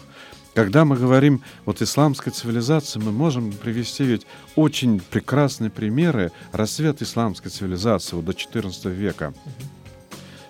Когда 0.55 0.85
мы 0.85 0.97
говорим 0.97 1.43
вот 1.65 1.83
исламской 1.83 2.33
цивилизации, 2.33 2.99
мы 2.99 3.13
можем 3.13 3.53
привести 3.53 4.05
ведь 4.05 4.27
очень 4.57 5.01
прекрасные 5.01 5.71
примеры 5.71 6.33
расцвета 6.53 7.05
исламской 7.05 7.51
цивилизации 7.51 8.17
вот 8.17 8.25
до 8.25 8.33
XIV 8.33 8.91
века. 8.91 9.35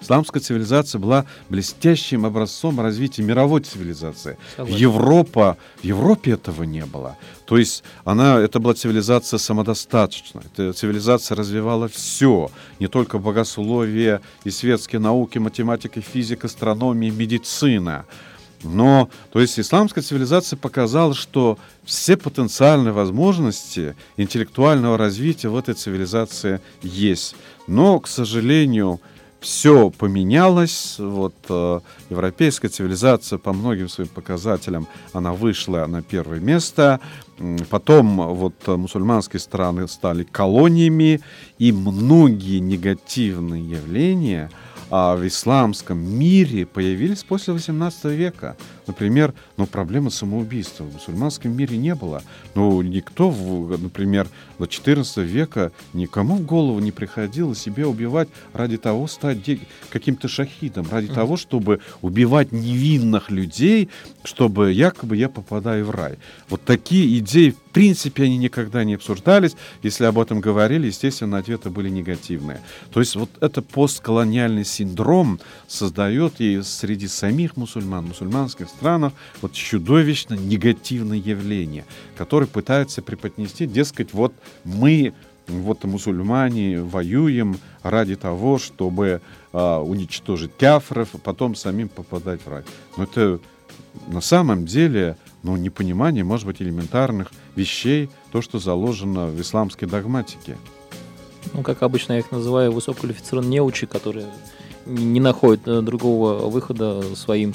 Исламская 0.01 0.41
цивилизация 0.41 0.99
была 0.99 1.27
блестящим 1.51 2.25
образцом 2.25 2.81
развития 2.81 3.23
мировой 3.23 3.61
цивилизации. 3.61 4.39
Европа, 4.57 5.59
в 5.83 5.85
Европе 5.85 6.33
этого 6.33 6.63
не 6.63 6.87
было. 6.87 7.19
То 7.45 7.59
есть 7.59 7.85
она, 8.05 8.39
это 8.39 8.59
была 8.59 8.73
цивилизация 8.73 9.37
самодостаточная. 9.37 10.45
Эта 10.45 10.73
цивилизация 10.73 11.37
развивала 11.37 11.89
все, 11.89 12.51
не 12.81 12.87
только 12.87 13.19
богословие 13.19 14.23
и 14.45 14.51
светские 14.51 15.01
науки, 15.01 15.37
математика, 15.37 16.01
физика, 16.01 16.47
астрономия, 16.47 17.11
медицина. 17.11 18.07
Но, 18.63 19.09
то 19.31 19.41
есть, 19.41 19.59
исламская 19.59 20.03
цивилизация 20.03 20.57
показала, 20.57 21.15
что 21.15 21.59
все 21.85 22.17
потенциальные 22.17 22.93
возможности 22.93 23.95
интеллектуального 24.17 24.99
развития 24.99 25.49
в 25.49 25.57
этой 25.57 25.75
цивилизации 25.75 26.61
есть. 26.83 27.37
Но, 27.67 28.01
к 28.01 28.09
сожалению, 28.09 29.01
все 29.41 29.91
поменялось. 29.91 30.97
Вот 30.99 31.35
э, 31.49 31.81
европейская 32.11 32.69
цивилизация 32.69 33.39
по 33.39 33.53
многим 33.53 33.89
своим 33.89 34.09
показателям 34.09 34.89
она 35.13 35.33
вышла 35.33 35.87
на 35.87 36.03
первое 36.03 36.41
место. 36.41 36.99
Потом 37.71 38.35
вот 38.35 38.67
мусульманские 38.67 39.39
страны 39.39 39.87
стали 39.87 40.25
колониями, 40.25 41.21
и 41.59 41.71
многие 41.71 42.59
негативные 42.59 43.63
явления– 43.63 44.51
в 44.91 45.27
исламском 45.27 45.99
мире 45.99 46.67
появились 46.67 47.23
после 47.23 47.53
18 47.55 48.05
века. 48.07 48.57
Например, 48.87 49.35
ну, 49.59 49.67
проблемы 49.67 50.11
самоубийства 50.11 50.85
в 50.85 50.95
мусульманском 50.95 51.55
мире 51.55 51.77
не 51.77 51.95
было. 51.97 52.23
Ну, 52.55 52.81
никто, 52.81 53.31
например, 53.31 54.29
до 54.59 54.67
14 54.67 55.19
века 55.19 55.73
никому 55.93 56.37
в 56.37 56.47
голову 56.47 56.79
не 56.79 56.93
приходило 56.93 57.55
себя 57.57 57.89
убивать 57.89 58.29
ради 58.53 58.77
того, 58.77 59.09
стать 59.09 59.39
каким-то 59.91 60.29
шахидом, 60.29 60.87
ради 60.91 61.09
mm-hmm. 61.09 61.15
того, 61.15 61.37
чтобы 61.37 61.81
убивать 62.03 62.53
невинных 62.53 63.31
людей, 63.31 63.89
чтобы 64.23 64.73
якобы 64.73 65.17
я 65.17 65.29
попадаю 65.29 65.87
в 65.87 65.91
рай. 65.91 66.19
Вот 66.49 66.65
такие 66.65 67.19
идеи, 67.19 67.51
в 67.51 67.73
принципе, 67.73 68.25
они 68.25 68.39
никогда 68.39 68.85
не 68.85 68.95
обсуждались. 68.95 69.57
Если 69.83 70.05
об 70.05 70.19
этом 70.19 70.41
говорили, 70.41 70.87
естественно, 70.87 71.39
ответы 71.39 71.71
были 71.71 71.89
негативные. 71.89 72.61
То 72.93 73.01
есть 73.01 73.17
вот 73.17 73.31
это 73.41 73.61
постколониальный 73.61 74.65
синдром 74.65 75.41
создает 75.67 76.41
и 76.41 76.63
среди 76.63 77.09
самих 77.09 77.57
мусульман, 77.57 78.07
мусульманских 78.07 78.69
странах 78.69 79.13
вот 79.43 79.48
чудовищно 79.53 80.35
негативное 80.35 81.19
явление, 81.19 81.85
которое 82.17 82.47
пытается 82.47 83.03
преподнести, 83.03 83.67
дескать, 83.67 84.13
вот 84.13 84.33
мы 84.65 85.15
вот 85.47 85.85
мусульмане 85.85 86.83
воюем 86.83 87.59
ради 87.83 88.17
того, 88.17 88.59
чтобы 88.59 89.23
а, 89.53 89.81
уничтожить 89.81 90.51
кяфров, 90.59 91.11
а 91.15 91.19
потом 91.19 91.55
самим 91.55 91.89
попадать 91.89 92.41
в 92.45 92.49
рай. 92.49 92.63
Но 92.97 93.05
это 93.05 93.41
на 94.09 94.21
самом 94.21 94.67
деле 94.67 95.17
ну, 95.43 95.57
непонимание, 95.57 96.25
может 96.25 96.47
быть, 96.47 96.61
элементарных 96.61 97.31
вещей, 97.57 98.11
то, 98.33 98.43
что 98.43 98.59
заложено 98.59 99.27
в 99.27 99.41
исламской 99.41 99.89
догматике. 99.89 100.57
Ну, 101.55 101.63
как 101.63 101.83
обычно 101.83 102.15
я 102.15 102.19
их 102.19 102.31
называю, 102.31 102.73
высококвалифицированные 102.73 103.53
неучи, 103.53 103.87
которые 103.87 104.27
не 104.87 105.21
находят 105.21 105.67
э, 105.67 105.81
другого 105.81 106.49
выхода 106.49 107.03
своим 107.15 107.55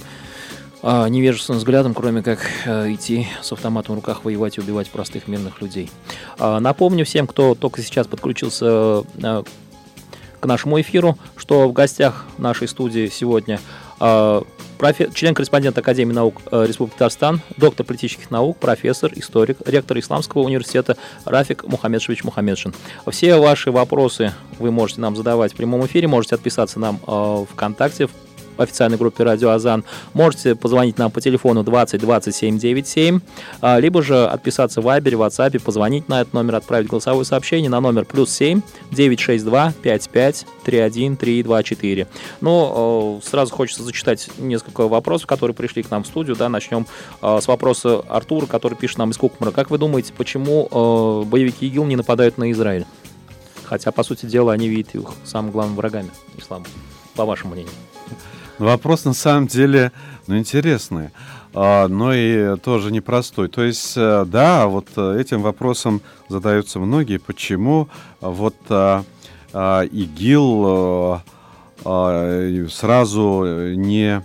а, 0.83 1.07
невежественным 1.07 1.59
взглядом, 1.59 1.93
кроме 1.93 2.21
как 2.21 2.39
а, 2.65 2.91
идти 2.91 3.25
с 3.41 3.51
автоматом 3.53 3.95
в 3.95 3.99
руках 3.99 4.25
воевать 4.25 4.57
и 4.57 4.61
убивать 4.61 4.89
простых 4.89 5.29
мирных 5.29 5.61
людей. 5.61 5.89
А, 6.37 6.59
напомню 6.59 7.05
всем, 7.05 7.25
кто 7.25 7.55
только 7.55 7.81
сейчас 7.81 8.05
подключился 8.05 8.67
а, 8.67 9.43
к 10.41 10.45
нашему 10.45 10.79
эфиру, 10.81 11.17
что 11.37 11.69
в 11.69 11.73
гостях 11.73 12.25
нашей 12.37 12.67
студии 12.67 13.07
сегодня 13.07 13.61
профи... 13.97 15.09
член-корреспондент 15.13 15.77
Академии 15.77 16.11
наук 16.11 16.41
Республики 16.51 16.95
Татарстан, 16.95 17.39
доктор 17.55 17.85
политических 17.85 18.29
наук, 18.29 18.57
профессор, 18.57 19.13
историк, 19.15 19.59
ректор 19.65 19.97
Исламского 19.97 20.41
университета 20.41 20.97
Рафик 21.23 21.63
Мухаммедшевич 21.63 22.25
Мухаммедшин. 22.25 22.73
Все 23.09 23.37
ваши 23.37 23.71
вопросы 23.71 24.33
вы 24.59 24.71
можете 24.71 24.99
нам 24.99 25.15
задавать 25.15 25.53
в 25.53 25.55
прямом 25.55 25.85
эфире, 25.85 26.09
можете 26.09 26.35
отписаться 26.35 26.77
нам 26.77 26.99
в 27.07 27.47
ВКонтакте, 27.53 28.07
в 28.07 28.11
официальной 28.57 28.97
группе 28.97 29.23
Радио 29.23 29.49
Азан. 29.49 29.83
Можете 30.13 30.55
позвонить 30.55 30.97
нам 30.97 31.11
по 31.11 31.21
телефону 31.21 31.63
20 31.63 32.01
27 32.01 32.57
97, 32.57 33.19
либо 33.77 34.01
же 34.01 34.25
отписаться 34.25 34.81
в 34.81 34.85
Вайбере, 34.85 35.17
WhatsApp, 35.17 35.59
позвонить 35.61 36.09
на 36.09 36.21
этот 36.21 36.33
номер, 36.33 36.55
отправить 36.55 36.87
голосовое 36.87 37.25
сообщение 37.25 37.69
на 37.69 37.79
номер 37.79 38.05
плюс 38.05 38.31
7 38.31 38.61
962 38.91 39.73
55 39.81 40.45
31 40.63 41.17
324. 41.17 42.07
Ну, 42.41 43.21
сразу 43.23 43.53
хочется 43.53 43.83
зачитать 43.83 44.29
несколько 44.37 44.87
вопросов, 44.87 45.27
которые 45.27 45.55
пришли 45.55 45.83
к 45.83 45.91
нам 45.91 46.03
в 46.03 46.07
студию. 46.07 46.35
Да, 46.35 46.49
начнем 46.49 46.85
э, 47.21 47.39
с 47.41 47.47
вопроса 47.47 47.99
Артура, 48.09 48.45
который 48.45 48.75
пишет 48.75 48.97
нам 48.97 49.11
из 49.11 49.17
Кукмара. 49.17 49.51
Как 49.51 49.69
вы 49.69 49.77
думаете, 49.77 50.13
почему 50.15 50.67
э, 50.69 51.25
боевики 51.25 51.67
ИГИЛ 51.67 51.85
не 51.85 51.95
нападают 51.95 52.37
на 52.37 52.51
Израиль? 52.51 52.85
Хотя, 53.63 53.91
по 53.91 54.03
сути 54.03 54.25
дела, 54.25 54.53
они 54.53 54.67
видят 54.67 54.95
их 54.95 55.09
самыми 55.23 55.51
главными 55.51 55.77
врагами 55.77 56.11
ислама, 56.37 56.65
по 57.15 57.25
вашему 57.25 57.53
мнению. 57.53 57.73
Вопрос 58.59 59.05
на 59.05 59.13
самом 59.13 59.47
деле 59.47 59.91
ну, 60.27 60.37
интересный, 60.37 61.09
а, 61.53 61.87
но 61.87 62.13
и 62.13 62.57
тоже 62.57 62.91
непростой. 62.91 63.47
То 63.47 63.63
есть, 63.63 63.93
э, 63.95 64.25
да, 64.27 64.67
вот 64.67 64.87
э, 64.95 65.19
этим 65.19 65.41
вопросом 65.41 66.01
задаются 66.29 66.79
многие, 66.79 67.17
почему 67.17 67.89
вот 68.21 68.55
а, 68.69 69.03
а, 69.53 69.83
ИГИЛ 69.83 71.21
сразу 72.69 73.43
не 73.75 74.23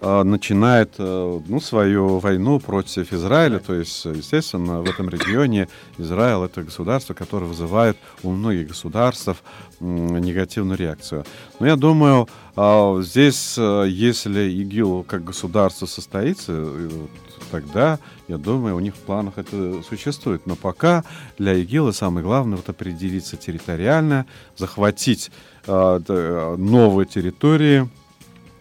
начинает 0.00 0.94
ну, 0.98 1.60
свою 1.60 2.18
войну 2.18 2.58
против 2.58 3.12
Израиля. 3.12 3.58
То 3.58 3.74
есть, 3.74 4.04
естественно, 4.04 4.80
в 4.80 4.88
этом 4.88 5.08
регионе 5.08 5.68
Израиль 5.98 6.46
это 6.46 6.62
государство, 6.62 7.14
которое 7.14 7.46
вызывает 7.46 7.96
у 8.22 8.30
многих 8.30 8.68
государств 8.68 9.42
негативную 9.80 10.78
реакцию. 10.78 11.24
Но 11.58 11.66
я 11.66 11.76
думаю, 11.76 12.28
а, 12.56 13.00
здесь, 13.00 13.56
э, 13.58 13.86
если 13.88 14.50
ИГИЛ 14.50 15.04
как 15.04 15.24
государство 15.24 15.86
состоится, 15.86 16.52
э, 16.54 16.90
тогда, 17.50 17.98
я 18.28 18.38
думаю, 18.38 18.76
у 18.76 18.80
них 18.80 18.94
в 18.94 18.98
планах 18.98 19.38
это 19.38 19.82
существует. 19.82 20.46
Но 20.46 20.56
пока 20.56 21.04
для 21.38 21.54
ИГИЛа 21.54 21.92
самое 21.92 22.24
главное 22.24 22.56
вот 22.56 22.68
определиться 22.68 23.36
территориально, 23.36 24.26
захватить 24.56 25.30
новые 25.66 27.06
территории, 27.06 27.88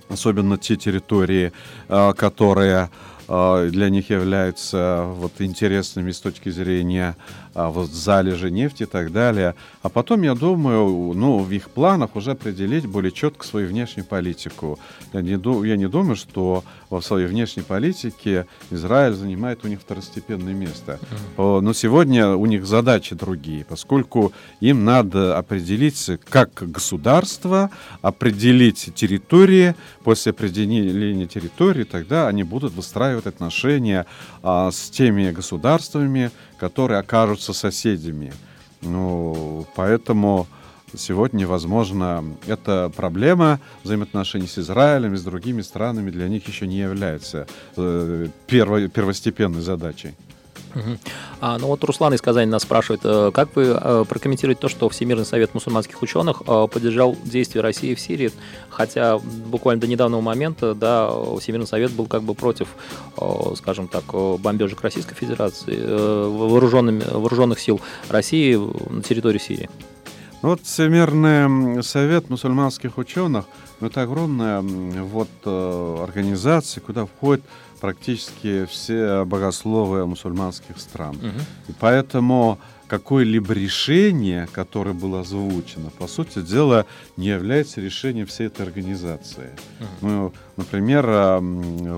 особенно 0.09 0.57
те 0.57 0.75
территории, 0.75 1.51
а, 1.87 2.13
которые 2.13 2.89
для 3.27 3.89
них 3.91 4.09
являются 4.09 5.03
вот 5.05 5.33
интересными 5.37 6.09
с 6.09 6.19
точки 6.19 6.49
зрения 6.49 7.15
а, 7.59 7.69
вот 7.69 7.91
залежи 7.91 8.49
нефти 8.49 8.83
и 8.83 8.85
так 8.85 9.11
далее. 9.11 9.53
А 9.83 9.89
потом, 9.89 10.21
я 10.21 10.33
думаю, 10.33 11.13
ну, 11.13 11.39
в 11.39 11.51
их 11.51 11.69
планах 11.69 12.15
уже 12.15 12.31
определить 12.31 12.85
более 12.85 13.11
четко 13.11 13.45
свою 13.45 13.67
внешнюю 13.67 14.05
политику. 14.05 14.79
Я 15.11 15.21
не, 15.21 15.67
я 15.67 15.75
не 15.75 15.89
думаю, 15.89 16.15
что 16.15 16.63
во 16.89 17.01
своей 17.01 17.27
внешней 17.27 17.63
политике 17.63 18.45
Израиль 18.71 19.13
занимает 19.13 19.65
у 19.65 19.67
них 19.67 19.81
второстепенное 19.81 20.53
место. 20.53 20.99
Но 21.37 21.73
сегодня 21.73 22.29
у 22.29 22.45
них 22.45 22.65
задачи 22.65 23.13
другие, 23.13 23.65
поскольку 23.65 24.31
им 24.61 24.85
надо 24.85 25.37
определить 25.37 26.09
как 26.29 26.63
государство, 26.71 27.69
определить 28.01 28.91
территории. 28.95 29.75
После 30.03 30.31
определения 30.31 31.27
территории 31.27 31.83
тогда 31.83 32.27
они 32.29 32.43
будут 32.43 32.73
выстраивать 32.73 33.27
отношения 33.27 34.05
а, 34.43 34.71
с 34.71 34.89
теми 34.89 35.31
государствами, 35.31 36.31
которые 36.59 36.99
окажутся 36.99 37.53
соседями. 37.53 38.33
Ну, 38.81 39.65
поэтому 39.75 40.47
сегодня, 40.95 41.47
возможно, 41.47 42.23
эта 42.47 42.91
проблема 42.95 43.59
взаимоотношений 43.83 44.47
с 44.47 44.57
Израилем 44.57 45.13
и 45.13 45.17
с 45.17 45.23
другими 45.23 45.61
странами 45.61 46.09
для 46.09 46.27
них 46.27 46.47
еще 46.47 46.67
не 46.67 46.77
является 46.77 47.47
э, 47.75 48.27
первой, 48.47 48.87
первостепенной 48.87 49.61
задачей. 49.61 50.15
А, 51.41 51.57
ну 51.57 51.67
вот 51.67 51.83
Руслан 51.83 52.13
из 52.13 52.21
Казани 52.21 52.49
нас 52.49 52.63
спрашивает, 52.63 53.01
э, 53.03 53.31
как 53.33 53.55
вы 53.55 53.67
э, 53.67 54.05
прокомментируете 54.07 54.61
то, 54.61 54.67
что 54.67 54.89
Всемирный 54.89 55.25
совет 55.25 55.53
мусульманских 55.53 56.01
ученых 56.01 56.41
э, 56.45 56.67
поддержал 56.71 57.15
действия 57.23 57.61
России 57.61 57.95
в 57.95 57.99
Сирии, 57.99 58.31
хотя 58.69 59.17
буквально 59.17 59.81
до 59.81 59.87
недавнего 59.87 60.21
момента, 60.21 60.73
да, 60.73 61.09
Всемирный 61.39 61.67
совет 61.67 61.91
был 61.91 62.07
как 62.07 62.23
бы 62.23 62.33
против, 62.33 62.67
скажем 63.55 63.87
так, 63.87 64.03
бомбежек 64.39 64.81
Российской 64.81 65.15
Федерации, 65.15 65.75
вооруженными, 65.75 67.03
вооруженных 67.09 67.59
сил 67.59 67.81
России 68.09 68.55
на 68.89 69.01
территории 69.01 69.39
Сирии. 69.39 69.69
Ну 70.41 70.49
вот 70.49 70.61
Всемирный 70.63 71.83
совет 71.83 72.29
мусульманских 72.29 72.97
ученых, 72.97 73.45
ну, 73.79 73.87
это 73.87 74.01
огромная 74.03 74.61
вот 74.61 75.29
организация, 75.45 76.81
куда 76.81 77.05
входит 77.05 77.43
практически 77.79 78.65
все 78.65 79.23
богословы 79.25 80.05
мусульманских 80.05 80.79
стран. 80.79 81.15
Угу. 81.15 81.39
И 81.69 81.71
поэтому 81.79 82.59
какое-либо 82.89 83.53
решение, 83.53 84.47
которое 84.51 84.93
было 84.93 85.21
озвучено, 85.21 85.91
по 85.91 86.07
сути 86.07 86.41
дела, 86.41 86.85
не 87.17 87.27
является 87.27 87.79
решением 87.79 88.25
всей 88.25 88.47
этой 88.47 88.65
организации. 88.65 89.51
Uh-huh. 89.79 89.87
Ну, 90.01 90.33
например, 90.57 91.05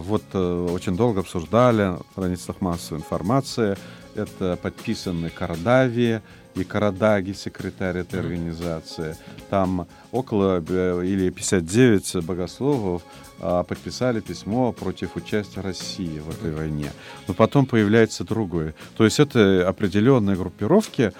вот 0.01 0.23
э, 0.33 0.67
очень 0.69 0.97
долго 0.97 1.21
обсуждали 1.21 1.83
на 1.83 2.01
страницах 2.11 2.59
массовой 2.59 2.99
информации, 2.99 3.77
это 4.15 4.57
подписаны 4.61 5.29
Кардави 5.29 6.19
и 6.55 6.63
Карадаги, 6.65 7.31
секретарь 7.31 7.99
этой 7.99 8.19
организации. 8.19 9.15
Там 9.49 9.87
около 10.11 10.61
э, 10.67 11.05
или 11.05 11.29
59 11.29 12.25
богословов 12.25 13.03
подписали 13.41 14.19
письмо 14.19 14.71
против 14.71 15.15
участия 15.15 15.61
России 15.61 16.19
в 16.19 16.29
этой 16.29 16.53
войне. 16.53 16.91
Но 17.27 17.33
потом 17.33 17.65
появляется 17.65 18.23
другое. 18.23 18.75
То 18.95 19.03
есть 19.03 19.19
это 19.19 19.67
определенные 19.67 20.35
группировки, 20.35 21.11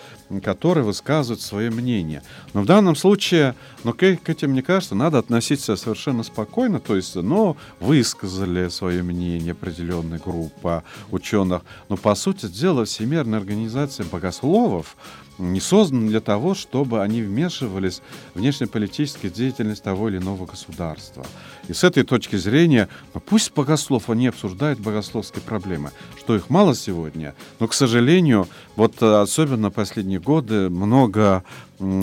которые 0.44 0.84
высказывают 0.84 1.42
свое 1.42 1.72
мнение. 1.72 2.22
Но 2.54 2.62
в 2.62 2.66
данном 2.66 2.96
случае, 2.96 3.56
ну, 3.84 3.94
к, 3.94 3.98
к 3.98 4.30
этим, 4.30 4.52
мне 4.52 4.62
кажется, 4.62 4.94
надо 4.94 5.18
относиться 5.18 5.76
совершенно 5.76 6.24
спокойно. 6.24 6.80
То 6.80 6.96
есть, 6.96 7.16
ну, 7.16 7.58
высказали 7.80 8.70
свое 8.70 9.02
мнение 9.02 9.54
определенная 9.54 10.20
группа 10.20 10.84
ученых. 11.12 11.64
Но, 11.90 11.98
по 11.98 12.14
сути 12.16 12.46
дела, 12.46 12.86
Всемирная 12.86 13.40
организация 13.40 14.06
богословов, 14.06 14.96
не 15.38 15.60
созданы 15.60 16.10
для 16.10 16.22
того, 16.22 16.54
чтобы 16.54 17.02
они 17.02 17.22
вмешивались 17.22 18.02
в 18.34 18.40
внешнеполитическую 18.40 19.32
деятельность 19.32 19.84
того 19.84 20.10
или 20.10 20.18
иного 20.18 20.46
государства. 20.46 21.26
И 21.68 21.74
с 21.74 21.84
этой 21.84 22.04
точки 22.04 22.36
зрения, 22.36 22.90
ну, 23.14 23.22
пусть 23.22 23.54
богослов, 23.54 24.10
они 24.10 24.28
обсуждают 24.28 24.80
богословские 24.80 25.42
проблемы, 25.42 25.92
что 26.18 26.36
их 26.36 26.50
мало 26.50 26.76
сегодня, 26.76 27.34
но, 27.60 27.68
к 27.68 27.74
сожалению, 27.74 28.48
вот 28.76 29.02
э, 29.02 29.22
особенно 29.22 29.72
последние 29.72 30.20
годы 30.20 30.70
много 30.70 31.44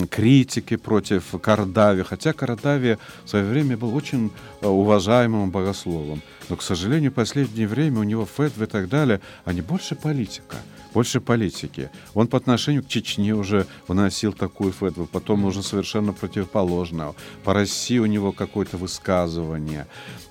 критики 0.09 0.75
против 0.75 1.23
Кардави, 1.41 2.03
хотя 2.03 2.33
Кардави 2.33 2.97
в 3.23 3.29
свое 3.29 3.45
время 3.45 3.77
был 3.77 3.95
очень 3.95 4.31
э, 4.61 4.67
уважаемым 4.67 5.51
богословом. 5.51 6.21
Но, 6.49 6.55
к 6.55 6.61
сожалению, 6.61 7.11
в 7.11 7.15
последнее 7.15 7.67
время 7.67 7.99
у 7.99 8.03
него 8.03 8.25
фетвы 8.25 8.65
и 8.65 8.67
так 8.67 8.89
далее, 8.89 9.21
они 9.45 9.61
больше 9.61 9.95
политика 9.95 10.57
больше 10.93 11.21
политики. 11.21 11.89
Он 12.13 12.27
по 12.27 12.37
отношению 12.37 12.83
к 12.83 12.87
Чечне 12.87 13.33
уже 13.33 13.65
выносил 13.87 14.33
такую 14.33 14.71
фетву, 14.71 15.05
потом 15.05 15.45
уже 15.45 15.63
совершенно 15.63 16.13
противоположную. 16.13 17.15
По 17.43 17.53
России 17.53 17.99
у 17.99 18.05
него 18.05 18.31
какое-то 18.31 18.77
высказывание. 18.77 19.87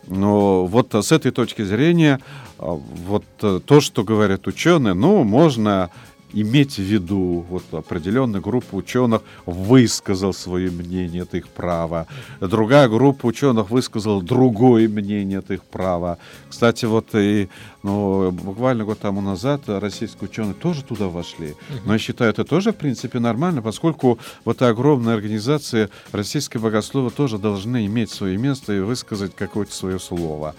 Но 0.07 0.67
вот 0.67 0.95
с 0.95 1.13
этой 1.13 1.31
точки 1.31 1.63
зрения, 1.63 2.21
а, 2.59 2.73
вот 2.73 3.25
э, 3.43 3.61
то, 3.65 3.81
что 3.81 4.05
говорят 4.05 4.47
ученые, 4.47 4.95
ну, 4.95 5.23
можно 5.23 5.91
иметь 6.33 6.77
в 6.77 6.83
виду, 6.83 7.45
вот 7.49 7.65
определенная 7.73 8.41
группа 8.41 8.75
ученых 8.75 9.23
высказал 9.47 10.33
свое 10.33 10.71
мнение, 10.71 11.23
это 11.23 11.39
их 11.39 11.49
право. 11.49 12.07
Другая 12.41 12.89
группа 12.89 13.27
ученых 13.27 13.71
высказала 13.71 14.23
другое 14.23 14.89
мнение, 14.89 15.39
это 15.39 15.55
их 15.55 15.65
право. 15.65 16.19
Кстати, 16.49 16.85
вот 16.85 17.15
и 17.15 17.49
ну, 17.83 18.31
буквально 18.31 18.85
год 18.85 18.99
тому 18.99 19.21
назад 19.21 19.63
российские 19.67 20.29
ученые 20.29 20.55
тоже 20.55 20.85
туда 20.85 21.09
вошли. 21.09 21.55
Но 21.85 21.95
я 21.95 21.99
считаю, 21.99 22.31
это 22.31 22.45
тоже, 22.45 22.73
в 22.73 22.77
принципе, 22.77 23.19
нормально, 23.19 23.63
поскольку 23.63 24.19
вот 24.45 24.61
огромные 24.63 25.15
организации 25.15 25.89
российские 26.13 26.61
богословы 26.61 27.11
тоже 27.11 27.39
должны 27.39 27.87
иметь 27.87 28.11
свое 28.11 28.37
место 28.37 28.73
и 28.73 28.81
высказать 28.81 29.35
какое-то 29.35 29.75
свое 29.75 29.99
слово. 29.99 30.55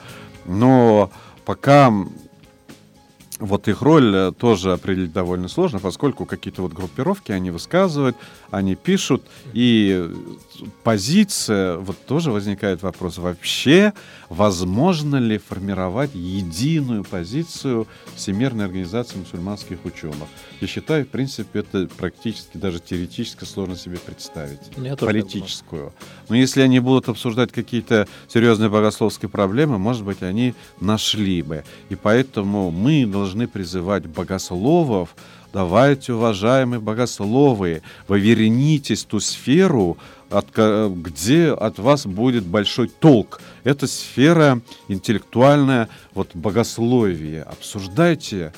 Но 0.46 1.12
пока 1.46 1.94
вот 3.40 3.68
их 3.68 3.82
роль 3.82 4.14
э, 4.14 4.32
тоже 4.38 4.74
определить 4.74 5.14
довольно 5.14 5.48
сложно, 5.48 5.80
поскольку 5.80 6.26
какие-то 6.26 6.62
вот 6.62 6.74
группировки 6.74 7.32
они 7.32 7.52
высказывают, 7.52 8.18
они 8.52 8.76
пишут, 8.76 9.24
и 9.54 10.10
позиция, 10.84 11.78
вот 11.78 11.98
тоже 12.06 12.32
возникает 12.32 12.82
вопрос, 12.82 13.18
вообще 13.18 13.94
возможно 14.28 15.16
ли 15.16 15.38
формировать 15.38 16.14
единую 16.14 17.04
позицию 17.04 17.88
Всемирной 18.16 18.66
организации 18.66 19.18
мусульманских 19.18 19.86
ученых? 19.86 20.28
Я 20.60 20.68
считаю, 20.68 21.06
в 21.06 21.10
принципе, 21.10 21.60
это 21.60 21.88
практически, 21.98 22.58
даже 22.58 22.80
теоретически 22.80 23.46
сложно 23.46 23.78
себе 23.78 23.98
представить. 23.98 24.60
Ну, 24.76 24.84
я 24.84 24.96
политическую. 24.96 25.94
Но 26.30 26.36
если 26.36 26.62
они 26.62 26.80
будут 26.80 27.10
обсуждать 27.10 27.52
какие-то 27.52 28.08
серьезные 28.28 28.70
богословские 28.70 29.30
проблемы, 29.30 29.78
может 29.78 30.04
быть, 30.06 30.22
они 30.22 30.54
нашли 30.80 31.42
бы. 31.42 31.64
И 31.90 31.96
поэтому 31.96 32.72
мы 32.72 33.06
должны 33.06 33.48
призывать 33.48 34.06
богословов, 34.06 35.16
давайте, 35.52 36.14
уважаемые 36.14 36.80
богословы, 36.80 37.82
вы 38.08 38.20
вернитесь 38.20 39.04
в 39.04 39.08
ту 39.08 39.20
сферу, 39.20 39.98
от, 40.30 40.56
где 40.56 41.50
от 41.50 41.80
вас 41.80 42.06
будет 42.06 42.46
большой 42.46 42.88
толк. 42.88 43.42
Это 43.64 43.88
сфера 43.88 44.62
интеллектуальная, 44.88 45.90
вот 46.14 46.36
богословие. 46.36 47.42
Обсуждайте 47.44 48.54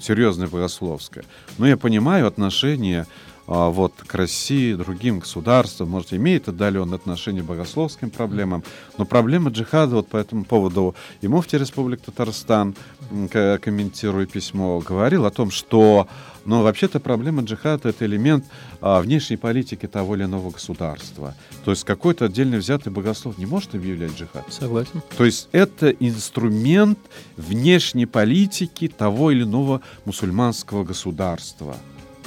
серьезное 0.00 0.48
богословское. 0.48 1.24
Но 1.56 1.66
я 1.66 1.76
понимаю 1.76 2.26
отношение 2.26 3.02
а, 3.02 3.06
вот, 3.48 3.94
к 4.06 4.14
России, 4.14 4.74
другим 4.74 5.20
государствам, 5.20 5.88
может, 5.88 6.12
имеет 6.12 6.48
отдаленное 6.48 6.98
отношение 6.98 7.42
к 7.42 7.46
богословским 7.46 8.10
проблемам, 8.10 8.62
но 8.98 9.06
проблема 9.06 9.50
джихада 9.50 9.96
вот 9.96 10.08
по 10.08 10.18
этому 10.18 10.44
поводу 10.44 10.94
и 11.22 11.28
муфти 11.28 11.56
Республики 11.56 12.02
Татарстан, 12.04 12.76
комментируя 13.32 14.26
письмо, 14.26 14.78
говорил 14.80 15.24
о 15.24 15.30
том, 15.30 15.50
что 15.50 16.06
но 16.48 16.62
вообще-то 16.62 16.98
проблема 16.98 17.42
джихада— 17.42 17.88
это 17.90 18.06
элемент 18.06 18.46
а, 18.80 19.02
внешней 19.02 19.36
политики 19.36 19.86
того 19.86 20.16
или 20.16 20.24
иного 20.24 20.50
государства. 20.50 21.34
То 21.62 21.72
есть 21.72 21.84
какой-то 21.84 22.24
отдельно 22.24 22.56
взятый 22.56 22.90
богослов 22.90 23.36
не 23.36 23.44
может 23.44 23.74
объявлять 23.74 24.16
джихад. 24.16 24.50
Согласен. 24.50 25.02
То 25.18 25.26
есть 25.26 25.50
это 25.52 25.90
инструмент 25.90 26.98
внешней 27.36 28.06
политики 28.06 28.88
того 28.88 29.30
или 29.30 29.42
иного 29.42 29.82
мусульманского 30.06 30.84
государства. 30.84 31.76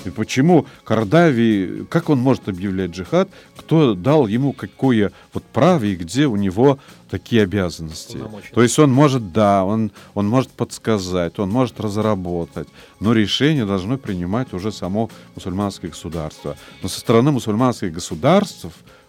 И 0.05 0.09
почему 0.09 0.65
Кардави, 0.83 1.85
как 1.89 2.09
он 2.09 2.19
может 2.19 2.47
объявлять 2.49 2.91
джихад, 2.91 3.29
кто 3.55 3.93
дал 3.93 4.27
ему 4.27 4.53
какое 4.53 5.11
вот 5.33 5.43
право 5.43 5.83
и 5.83 5.95
где 5.95 6.27
у 6.27 6.35
него 6.35 6.79
такие 7.09 7.43
обязанности. 7.43 8.19
То 8.53 8.63
есть 8.63 8.79
он 8.79 8.91
может, 8.91 9.33
да, 9.33 9.63
он, 9.65 9.91
он 10.13 10.27
может 10.27 10.49
подсказать, 10.51 11.39
он 11.39 11.49
может 11.49 11.79
разработать, 11.79 12.67
но 12.99 13.13
решение 13.13 13.65
должно 13.65 13.97
принимать 13.97 14.53
уже 14.53 14.71
само 14.71 15.09
мусульманское 15.35 15.91
государство. 15.91 16.55
Но 16.81 16.89
со 16.89 16.99
стороны 16.99 17.31
мусульманских 17.31 17.91
государств 17.91 18.67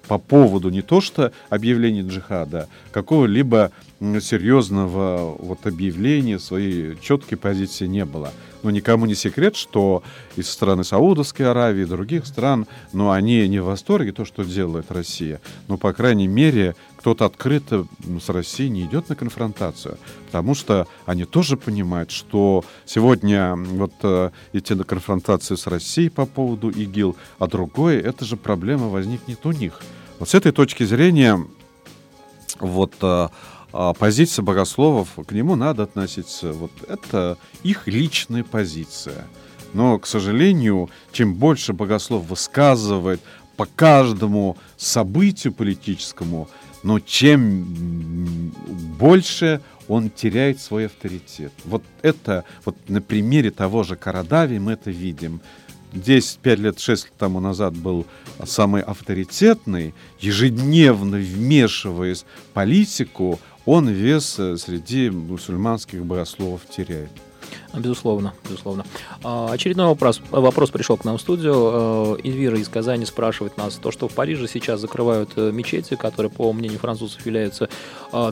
по 0.08 0.18
поводу 0.18 0.70
не 0.70 0.82
то 0.82 1.00
что 1.00 1.32
объявления 1.48 2.02
джихада, 2.02 2.68
какого-либо 2.90 3.70
серьезного 4.20 5.36
вот 5.38 5.66
объявления 5.66 6.38
своей 6.38 6.98
четкой 7.00 7.38
позиции 7.38 7.86
не 7.86 8.04
было. 8.04 8.32
Но 8.62 8.70
никому 8.70 9.06
не 9.06 9.14
секрет, 9.14 9.56
что 9.56 10.02
из 10.36 10.48
страны 10.48 10.84
Саудовской 10.84 11.50
Аравии 11.50 11.82
и 11.82 11.86
других 11.86 12.26
стран, 12.26 12.66
но 12.92 13.10
они 13.10 13.46
не 13.48 13.60
в 13.60 13.66
восторге 13.66 14.12
то, 14.12 14.24
что 14.24 14.44
делает 14.44 14.90
Россия. 14.90 15.40
Но, 15.68 15.76
по 15.76 15.92
крайней 15.92 16.28
мере, 16.28 16.76
кто-то 17.02 17.24
открыто 17.24 17.84
с 18.24 18.28
Россией 18.28 18.70
не 18.70 18.82
идет 18.82 19.08
на 19.08 19.16
конфронтацию, 19.16 19.98
потому 20.26 20.54
что 20.54 20.86
они 21.04 21.24
тоже 21.24 21.56
понимают, 21.56 22.12
что 22.12 22.64
сегодня 22.86 23.56
вот 23.56 23.92
э, 24.04 24.30
идти 24.52 24.74
на 24.74 24.84
конфронтацию 24.84 25.56
с 25.56 25.66
Россией 25.66 26.10
по 26.10 26.26
поводу 26.26 26.70
ИГИЛ, 26.70 27.16
а 27.40 27.48
другое, 27.48 28.00
это 28.00 28.24
же 28.24 28.36
проблема 28.36 28.86
возникнет 28.86 29.44
у 29.44 29.50
них. 29.50 29.80
Вот 30.20 30.28
с 30.28 30.34
этой 30.36 30.52
точки 30.52 30.84
зрения 30.84 31.44
вот 32.60 32.94
э, 33.02 33.28
а, 33.72 33.94
позиция 33.94 34.44
богословов, 34.44 35.08
к 35.26 35.32
нему 35.32 35.56
надо 35.56 35.82
относиться, 35.82 36.52
вот 36.52 36.70
это 36.88 37.36
их 37.64 37.88
личная 37.88 38.44
позиция. 38.44 39.26
Но, 39.72 39.98
к 39.98 40.06
сожалению, 40.06 40.88
чем 41.10 41.34
больше 41.34 41.72
богослов 41.72 42.26
высказывает 42.26 43.20
по 43.56 43.66
каждому 43.66 44.56
событию 44.76 45.52
политическому, 45.52 46.48
но 46.82 46.98
чем 47.00 48.52
больше 48.98 49.60
он 49.88 50.10
теряет 50.10 50.60
свой 50.60 50.86
авторитет. 50.86 51.52
Вот 51.64 51.82
это, 52.02 52.44
вот 52.64 52.76
на 52.88 53.00
примере 53.00 53.50
того 53.50 53.82
же 53.82 53.96
Карадави 53.96 54.58
мы 54.58 54.72
это 54.72 54.90
видим. 54.90 55.40
10-5 55.92 56.56
лет, 56.56 56.80
6 56.80 57.04
лет 57.04 57.12
тому 57.18 57.40
назад 57.40 57.76
был 57.76 58.06
самый 58.44 58.80
авторитетный, 58.82 59.94
ежедневно 60.20 61.18
вмешиваясь 61.18 62.22
в 62.22 62.54
политику, 62.54 63.38
он 63.66 63.88
вес 63.88 64.38
э, 64.38 64.56
среди 64.56 65.10
мусульманских 65.10 66.04
богословов 66.04 66.62
теряет. 66.68 67.10
Безусловно, 67.74 68.34
безусловно. 68.44 68.84
А, 69.22 69.52
очередной 69.52 69.86
вопрос, 69.86 70.20
вопрос 70.30 70.70
пришел 70.70 70.96
к 70.96 71.04
нам 71.04 71.18
в 71.18 71.20
студию. 71.20 71.54
Э, 71.54 72.16
Эльвира 72.24 72.58
из 72.58 72.68
Казани 72.68 73.04
спрашивает 73.04 73.56
нас, 73.56 73.74
то, 73.74 73.90
что 73.90 74.08
в 74.08 74.12
Париже 74.14 74.46
сейчас 74.48 74.80
закрывают 74.80 75.30
э, 75.36 75.50
мечети, 75.52 75.94
которые, 75.96 76.30
по 76.30 76.52
мнению 76.52 76.78
французов, 76.78 77.24
являются 77.24 77.68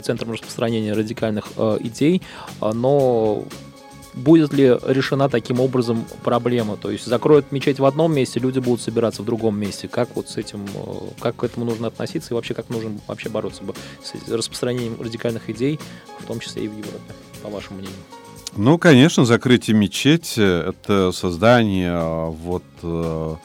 центром 0.03 0.31
распространения 0.31 0.93
радикальных 0.93 1.51
идей, 1.81 2.21
но 2.61 3.45
будет 4.13 4.53
ли 4.53 4.77
решена 4.85 5.29
таким 5.29 5.59
образом 5.59 6.05
проблема? 6.23 6.77
То 6.77 6.91
есть 6.91 7.05
закроют 7.05 7.51
мечеть 7.51 7.79
в 7.79 7.85
одном 7.85 8.13
месте, 8.13 8.39
люди 8.39 8.59
будут 8.59 8.81
собираться 8.81 9.21
в 9.21 9.25
другом 9.25 9.59
месте. 9.59 9.87
Как 9.87 10.15
вот 10.15 10.29
с 10.29 10.37
этим, 10.37 10.65
э, 10.73 10.93
как 11.19 11.37
к 11.37 11.43
этому 11.43 11.65
нужно 11.65 11.87
относиться 11.87 12.33
и 12.33 12.35
вообще 12.35 12.53
как 12.53 12.69
нужно 12.69 12.99
вообще 13.07 13.29
бороться 13.29 13.63
с 14.03 14.29
распространением 14.29 14.99
радикальных 14.99 15.49
идей, 15.49 15.79
в 16.19 16.25
том 16.25 16.39
числе 16.39 16.65
и 16.65 16.67
в 16.67 16.77
Европе, 16.77 17.13
по 17.41 17.49
вашему 17.49 17.79
мнению? 17.79 18.20
Ну, 18.57 18.77
конечно, 18.77 19.23
закрытие 19.23 19.77
мечети— 19.77 20.41
это 20.69 21.13
создание 21.13 21.93
э, 21.93 22.29
вот 22.29 22.63
э, 22.83 23.35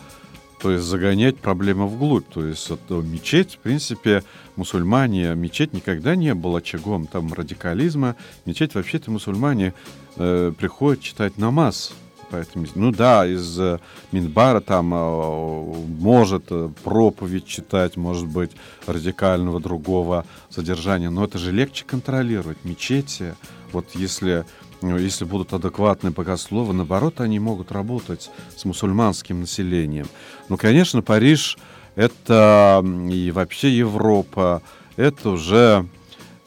то 0.61 0.71
есть 0.71 0.85
загонять 0.85 1.39
проблему 1.39 1.87
вглубь. 1.87 2.27
То 2.29 2.45
есть 2.45 2.69
вот, 2.71 2.81
э, 2.89 2.95
мечеть, 2.95 3.55
в 3.55 3.59
принципе, 3.59 4.25
мусульмане, 4.57 5.37
мечеть 5.37 5.73
никогда 5.73 6.17
не 6.17 6.35
был 6.35 6.57
очагом 6.57 7.07
там 7.07 7.33
радикализма. 7.33 8.17
Мечеть 8.47 8.75
вообще-то 8.75 9.13
мусульмане 9.13 9.75
э, 10.17 10.53
приходят 10.59 11.03
читать 11.03 11.39
намаз. 11.39 11.93
Поэтому, 12.31 12.67
ну 12.75 12.91
да, 12.91 13.27
из 13.27 13.59
э, 13.61 13.79
Минбара 14.11 14.61
там 14.61 14.93
э, 14.93 15.75
может 16.01 16.47
э, 16.51 16.69
проповедь 16.83 17.47
читать, 17.47 17.97
может 17.97 18.27
быть, 18.27 18.51
радикального 18.87 19.61
другого 19.61 20.27
содержания, 20.51 21.11
но 21.11 21.25
это 21.25 21.39
же 21.39 21.53
легче 21.53 21.85
контролировать. 21.85 22.59
Мечети, 22.65 23.37
вот 23.73 23.87
если 23.95 24.45
если 24.83 25.25
будут 25.25 25.53
адекватные 25.53 26.13
богословы, 26.13 26.75
наоборот, 26.75 27.21
они 27.21 27.39
могут 27.39 27.73
работать 27.73 28.31
с 28.57 28.65
мусульманским 28.65 29.41
населением. 29.41 30.07
Ну, 30.49 30.57
конечно, 30.57 31.03
Париж— 31.03 31.59
это 31.97 32.85
и 33.11 33.31
вообще 33.31 33.77
Европа, 33.77 34.63
это 34.97 35.31
уже 35.31 35.87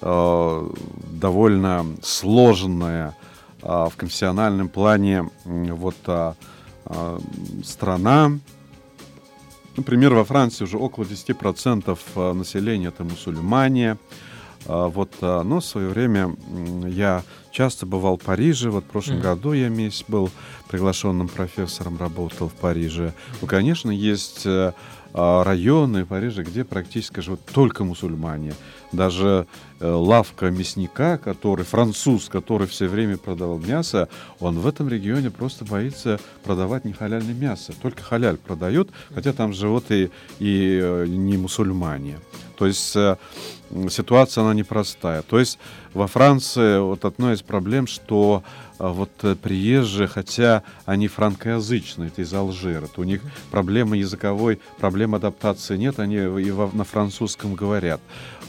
э, 0.01 0.69
довольно 1.11 1.85
сложная 2.01 3.15
э, 3.61 3.67
в 3.67 3.93
конфессиональном 3.95 4.69
плане 4.69 5.29
вот 5.45 5.95
э, 6.07 6.33
страна. 7.63 8.31
Например, 9.75 10.13
во 10.13 10.25
Франции 10.25 10.63
уже 10.63 10.77
около 10.77 11.03
10% 11.03 12.33
населения 12.33 12.87
это 12.87 13.03
мусульмане. 13.03 13.97
Вот, 14.65 15.11
но 15.21 15.59
в 15.59 15.65
свое 15.65 15.87
время 15.87 16.35
я 16.85 17.23
часто 17.51 17.85
бывал 17.85 18.17
в 18.17 18.21
Париже. 18.21 18.69
Вот 18.69 18.83
в 18.83 18.87
прошлом 18.87 19.17
mm. 19.17 19.21
году 19.21 19.53
я 19.53 19.69
месяц 19.69 20.03
был 20.07 20.29
приглашенным 20.69 21.27
профессором, 21.27 21.97
работал 21.97 22.49
в 22.49 22.53
Париже. 22.53 23.13
Ну, 23.41 23.47
конечно, 23.47 23.89
есть 23.89 24.45
э, 24.45 24.73
а, 25.13 25.43
районы 25.43 26.05
Парижа, 26.05 26.43
где 26.43 26.63
практически 26.63 27.19
живут 27.21 27.41
только 27.45 27.83
мусульмане. 27.83 28.53
Даже 28.91 29.47
э, 29.79 29.87
лавка 29.89 30.49
мясника, 30.49 31.17
который 31.17 31.63
француз, 31.63 32.27
который 32.27 32.67
все 32.67 32.87
время 32.87 33.17
продавал 33.17 33.59
мясо, 33.59 34.09
он 34.39 34.59
в 34.59 34.67
этом 34.67 34.89
регионе 34.89 35.29
просто 35.29 35.63
боится 35.63 36.19
продавать 36.43 36.85
не 36.85 36.93
халяльное 36.93 37.33
мясо. 37.33 37.73
Только 37.81 38.01
халяль 38.01 38.37
продают, 38.37 38.89
хотя 39.13 39.31
там 39.33 39.53
живут 39.53 39.91
и, 39.91 40.09
и 40.39 40.79
э, 40.81 41.05
не 41.07 41.37
мусульмане. 41.37 42.19
То 42.57 42.65
есть 42.65 42.95
э, 42.95 43.15
ситуация, 43.89 44.43
она 44.43 44.53
непростая. 44.53 45.21
То 45.21 45.39
есть 45.39 45.59
во 45.93 46.07
Франции 46.07 46.79
вот 46.79 47.05
одна 47.05 47.33
из 47.33 47.41
проблем, 47.41 47.87
что 47.87 48.43
вот 48.79 49.11
э, 49.23 49.35
приезжие, 49.35 50.07
хотя 50.07 50.63
они 50.85 51.07
франкоязычные, 51.07 52.07
это 52.07 52.21
из 52.21 52.33
Алжира, 52.33 52.87
то 52.87 53.01
у 53.01 53.03
них 53.03 53.21
проблемы 53.51 53.97
языковой, 53.97 54.59
проблем 54.79 55.15
адаптации 55.15 55.77
нет, 55.77 55.99
они 55.99 56.15
и 56.15 56.51
на 56.51 56.85
французском 56.85 57.55
говорят. 57.55 57.99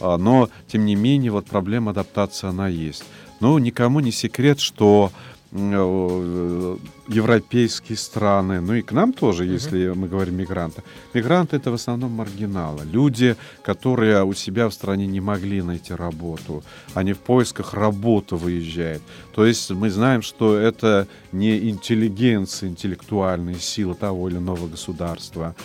А, 0.01 0.17
но, 0.17 0.49
тем 0.69 0.87
не 0.87 0.95
менее, 0.95 1.33
вот 1.33 1.47
проблема 1.47 1.91
адаптации, 1.91 2.47
она 2.47 2.69
есть. 2.69 3.05
Но 3.41 3.59
никому 3.59 4.01
не 4.01 4.13
секрет, 4.13 4.61
что 4.61 5.13
европейские 5.53 7.99
страны, 7.99 8.61
ну 8.61 8.75
и 8.75 8.83
к 8.83 8.93
нам 8.93 9.13
тоже, 9.13 9.47
если 9.47 9.91
uh-huh. 9.91 9.95
мы 9.95 10.07
говорим 10.07 10.37
мигранты. 10.37 10.85
Мигранты 11.13 11.57
это 11.57 11.73
в 11.73 11.75
основном 11.75 12.13
маргиналы, 12.13 12.85
люди, 12.85 13.35
которые 13.63 14.23
у 14.23 14.33
себя 14.33 14.69
в 14.69 14.75
стране 14.75 15.09
не 15.09 15.21
могли 15.21 15.61
найти 15.61 15.93
работу, 15.93 16.63
они 16.95 17.15
в 17.15 17.19
поисках 17.19 17.75
работы 17.75 18.37
выезжают. 18.37 19.03
То 19.35 19.45
есть 19.45 19.69
мы 19.73 19.91
знаем, 19.91 20.23
что 20.23 20.57
это 20.57 21.09
не 21.33 21.69
интеллигенция, 21.69 22.69
интеллектуальная 22.69 23.57
сила 23.57 23.97
того 23.97 24.29
или 24.29 24.37
иного 24.37 24.69
государства. 24.69 25.57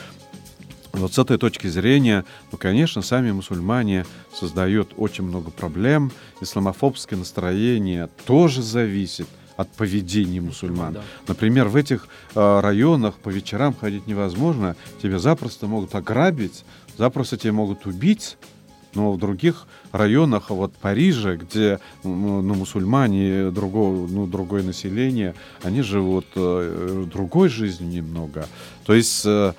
Вот 0.93 1.13
с 1.13 1.19
этой 1.19 1.37
точки 1.37 1.67
зрения, 1.67 2.25
ну, 2.51 2.57
конечно, 2.57 3.03
сами 3.03 3.31
мусульмане 3.31 4.07
создают 4.33 4.93
очень 4.97 5.25
много 5.25 5.51
проблем. 5.51 6.11
Исламофобское 6.41 7.19
настроение 7.19 8.09
тоже 8.25 8.63
зависит 8.63 9.27
от 9.57 9.69
поведения 9.71 10.41
мусульман. 10.41 10.93
Да. 10.93 11.01
Например, 11.27 11.67
в 11.67 11.75
этих 11.75 12.07
э, 12.33 12.59
районах 12.59 13.15
по 13.15 13.29
вечерам 13.29 13.73
ходить 13.73 14.07
невозможно, 14.07 14.75
тебя 15.01 15.19
запросто 15.19 15.67
могут 15.67 15.95
ограбить, 15.95 16.65
запросто 16.97 17.37
тебя 17.37 17.53
могут 17.53 17.85
убить. 17.85 18.37
Но 18.93 19.11
в 19.11 19.17
других 19.17 19.67
районах, 19.91 20.49
вот 20.49 20.73
Парижа, 20.73 21.35
где 21.35 21.79
ну, 22.03 22.41
ну, 22.41 22.53
мусульмане, 22.53 23.51
другого, 23.51 24.07
ну, 24.07 24.25
другое 24.25 24.63
население, 24.63 25.35
они 25.63 25.81
живут 25.81 26.25
э, 26.35 27.05
другой 27.11 27.49
жизнью 27.49 27.89
немного. 27.89 28.47
То 28.85 28.93
есть 28.93 29.25
э, 29.25 29.53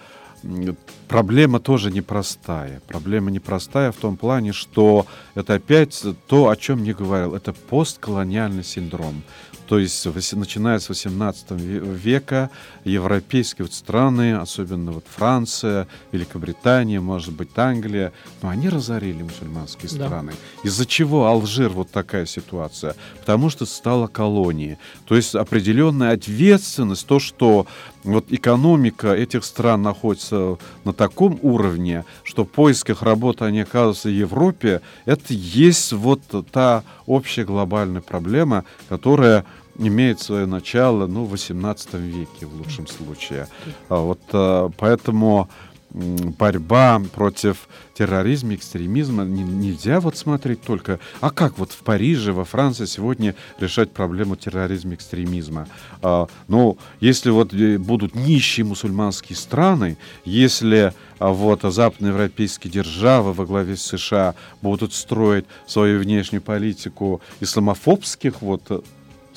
проблема 1.09 1.61
тоже 1.61 1.90
непростая. 1.90 2.80
Проблема 2.87 3.30
непростая 3.30 3.92
в 3.92 3.96
том 3.96 4.16
плане, 4.16 4.52
что 4.52 5.06
это 5.35 5.54
опять 5.54 6.04
то, 6.26 6.48
о 6.48 6.56
чем 6.56 6.82
не 6.82 6.92
говорил. 6.92 7.35
Это 7.35 7.52
постколониальный 7.52 8.64
синдром. 8.64 9.22
То 9.68 9.80
есть, 9.80 10.06
начиная 10.32 10.78
с 10.78 10.88
18 10.88 11.50
века, 11.50 12.50
европейские 12.85 13.64
вот 13.64 13.74
страны, 13.74 14.37
особенно 14.37 14.92
вот 14.92 15.04
Франция, 15.09 15.88
Великобритания, 16.12 17.00
может 17.00 17.35
быть, 17.35 17.48
Англия, 17.56 18.12
но 18.42 18.48
они 18.48 18.68
разорили 18.68 19.22
мусульманские 19.22 19.90
да. 19.90 20.06
страны. 20.06 20.32
Из-за 20.62 20.87
чего 20.87 21.26
Алжир 21.26 21.70
вот 21.70 21.90
такая 21.90 22.26
ситуация? 22.26 22.94
Потому 23.20 23.50
что 23.50 23.66
стала 23.66 24.06
колонией. 24.06 24.78
То 25.04 25.16
есть 25.16 25.35
определенная 25.35 26.12
ответственность, 26.12 27.06
то, 27.06 27.18
что 27.18 27.66
вот 28.04 28.26
экономика 28.30 29.14
этих 29.14 29.44
стран 29.44 29.82
находится 29.82 30.36
на 30.85 30.92
таком 30.92 31.38
уровне, 31.42 32.05
что 32.22 32.44
в 32.44 32.49
поисках 32.49 33.03
работы 33.03 33.44
они 33.44 33.61
оказываются 33.61 34.09
в 34.09 34.12
Европе, 34.12 34.81
это 35.05 35.35
есть 35.35 35.92
вот 35.92 36.20
та 36.53 36.83
общая 37.07 37.44
глобальная 37.44 38.01
проблема, 38.01 38.64
которая 38.88 39.44
имеет 39.79 40.20
свое 40.20 40.46
начало 40.46 41.07
ну, 41.07 41.25
в 41.25 41.35
XVIII 41.35 42.01
веке 42.01 42.46
в 42.46 42.55
лучшем 42.57 42.87
случае. 42.87 43.49
А 43.88 43.96
вот, 43.96 44.20
а, 44.33 44.70
поэтому 44.77 45.49
борьба 45.90 47.01
против 47.14 47.68
терроризма, 47.94 48.55
экстремизма 48.55 49.25
нельзя 49.25 50.01
вот 50.01 50.16
смотреть 50.16 50.62
только, 50.62 51.01
а 51.20 51.31
как 51.31 51.59
вот 51.59 51.72
в 51.72 51.79
Париже, 51.79 52.33
во 52.33 52.44
Франции 52.44 52.85
сегодня 52.85 53.35
решать 53.59 53.92
проблему 53.92 54.37
терроризма, 54.37 54.94
экстремизма. 54.94 55.66
А, 56.03 56.27
ну, 56.49 56.77
если 57.01 57.31
вот 57.31 57.55
э, 57.55 57.79
будут 57.79 58.14
нищие 58.14 58.66
мусульманские 58.66 59.37
страны, 59.37 59.96
если 60.25 60.92
а 61.18 61.31
вот 61.31 61.62
западноевропейские 61.62 62.70
державы 62.70 63.33
во 63.33 63.46
главе 63.46 63.77
с 63.77 63.83
США 63.83 64.35
будут 64.61 64.92
строить 64.92 65.46
свою 65.66 65.99
внешнюю 66.01 66.42
политику 66.42 67.22
исламофобских 67.40 68.42
вот 68.42 68.85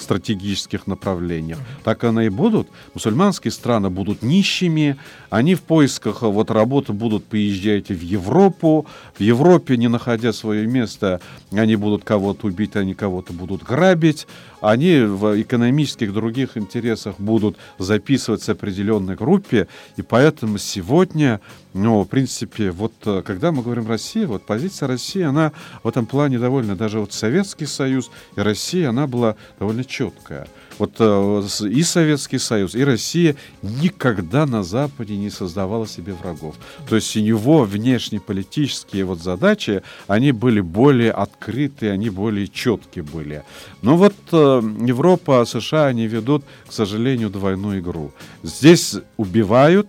стратегических 0.02 0.88
направлениях. 0.88 1.60
Так 1.84 2.04
оно 2.04 2.22
и 2.22 2.30
будут. 2.30 2.68
Мусульманские 2.94 3.52
страны 3.52 3.90
будут 3.90 4.22
нищими, 4.22 4.98
они 5.30 5.56
в 5.56 5.62
поисках 5.62 6.22
вот 6.22 6.52
работы 6.52 6.94
будут 6.94 7.26
поезжать 7.26 7.90
в 7.90 8.02
Европу. 8.02 8.86
В 9.18 9.22
Европе, 9.22 9.78
не 9.78 9.88
находя 9.88 10.34
свое 10.34 10.66
место, 10.68 11.22
они 11.52 11.76
будут 11.76 12.04
кого-то 12.04 12.48
убить, 12.48 12.76
они 12.76 12.94
кого-то 12.94 13.34
будут 13.34 13.64
грабить. 13.64 14.28
Они 14.62 15.00
в 15.02 15.42
экономических 15.42 16.14
других 16.14 16.58
интересах 16.58 17.16
будут 17.18 17.58
записываться 17.78 18.52
определенной 18.52 19.16
группе. 19.16 19.68
И 19.96 20.02
поэтому 20.02 20.58
сегодня, 20.58 21.40
ну, 21.74 22.04
в 22.04 22.08
принципе, 22.08 22.72
вот 22.72 22.94
э, 23.06 23.22
когда 23.26 23.52
мы 23.52 23.64
говорим 23.64 23.88
Россия, 23.88 24.28
вот 24.28 24.46
позиция 24.46 24.88
России, 24.88 25.22
она 25.22 25.54
в 25.84 25.88
этом 25.88 26.06
плане 26.06 26.40
довольно, 26.40 26.76
даже 26.76 27.00
вот 27.00 27.14
Советский 27.14 27.66
Союз 27.66 28.12
и 28.36 28.42
Россия, 28.42 28.90
она 28.90 29.08
была 29.08 29.36
довольно 29.60 29.84
четкая. 29.84 30.48
Вот 30.80 30.96
э, 31.00 31.44
и 31.70 31.84
Советский 31.84 32.40
Союз, 32.40 32.74
и 32.74 32.84
Россия 32.84 33.36
никогда 33.62 34.46
на 34.46 34.64
Западе 34.64 35.18
не 35.18 35.30
создавала 35.30 35.86
себе 35.86 36.14
врагов. 36.14 36.56
То 36.88 36.96
есть 36.96 37.16
у 37.18 37.20
него 37.20 37.64
внешнеполитические 37.64 39.04
вот 39.04 39.20
задачи, 39.20 39.84
они 40.08 40.32
были 40.32 40.62
более 40.62 41.12
открытые, 41.12 41.92
они 41.92 42.10
более 42.10 42.48
четкие 42.48 43.04
были. 43.04 43.44
Но 43.82 43.98
вот 43.98 44.16
э, 44.32 44.62
Европа, 44.86 45.44
США, 45.46 45.88
они 45.88 46.08
ведут, 46.08 46.46
к 46.68 46.72
сожалению, 46.72 47.30
двойную 47.30 47.82
игру. 47.82 48.12
Здесь 48.42 48.96
убивают, 49.18 49.88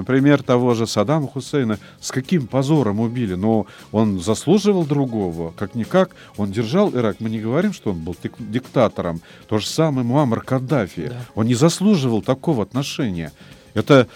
Например, 0.00 0.42
того 0.42 0.72
же 0.72 0.86
Саддама 0.86 1.28
Хусейна 1.28 1.78
с 2.00 2.10
каким 2.10 2.46
позором 2.46 3.00
убили, 3.00 3.34
но 3.34 3.66
он 3.92 4.18
заслуживал 4.18 4.86
другого. 4.86 5.52
Как-никак, 5.58 6.16
он 6.38 6.50
держал 6.50 6.90
Ирак. 6.94 7.16
Мы 7.20 7.28
не 7.28 7.38
говорим, 7.38 7.74
что 7.74 7.90
он 7.90 7.98
был 7.98 8.16
диктатором. 8.38 9.20
То 9.46 9.58
же 9.58 9.66
самое 9.66 10.06
Муаммар 10.06 10.40
Каддафи. 10.40 11.08
Да. 11.08 11.16
Он 11.34 11.46
не 11.46 11.54
заслуживал 11.54 12.22
такого 12.22 12.62
отношения. 12.62 13.30
Это 13.74 14.08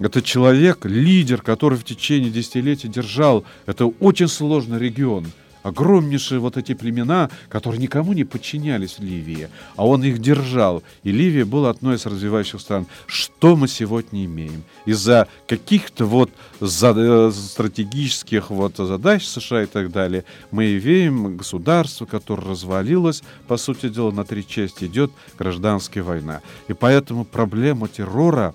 это 0.00 0.22
человек, 0.22 0.84
лидер, 0.84 1.40
который 1.40 1.78
в 1.78 1.84
течение 1.84 2.30
десятилетий 2.30 2.88
держал. 2.88 3.44
Это 3.66 3.86
очень 3.86 4.28
сложный 4.28 4.78
регион. 4.78 5.26
Огромнейшие 5.62 6.40
вот 6.40 6.56
эти 6.56 6.74
племена, 6.74 7.30
которые 7.48 7.80
никому 7.80 8.12
не 8.12 8.24
подчинялись 8.24 8.98
Ливии, 8.98 9.48
а 9.76 9.86
он 9.86 10.02
их 10.04 10.18
держал. 10.18 10.82
И 11.02 11.12
Ливия 11.12 11.44
была 11.44 11.70
одной 11.70 11.96
из 11.96 12.06
развивающих 12.06 12.60
стран. 12.60 12.86
Что 13.06 13.56
мы 13.56 13.68
сегодня 13.68 14.24
имеем? 14.24 14.62
Из-за 14.86 15.28
каких-то 15.46 16.04
вот 16.04 16.30
э, 16.60 17.30
стратегических 17.32 18.50
вот 18.50 18.76
задач 18.76 19.24
США 19.26 19.62
и 19.62 19.66
так 19.66 19.90
далее, 19.90 20.24
мы 20.50 20.76
имеем 20.78 21.36
государство, 21.36 22.06
которое 22.06 22.48
развалилось, 22.48 23.22
по 23.46 23.56
сути 23.56 23.88
дела, 23.88 24.10
на 24.10 24.24
три 24.24 24.46
части, 24.46 24.84
идет 24.84 25.10
гражданская 25.38 26.02
война. 26.02 26.40
И 26.68 26.72
поэтому 26.72 27.24
проблема 27.24 27.88
террора 27.88 28.54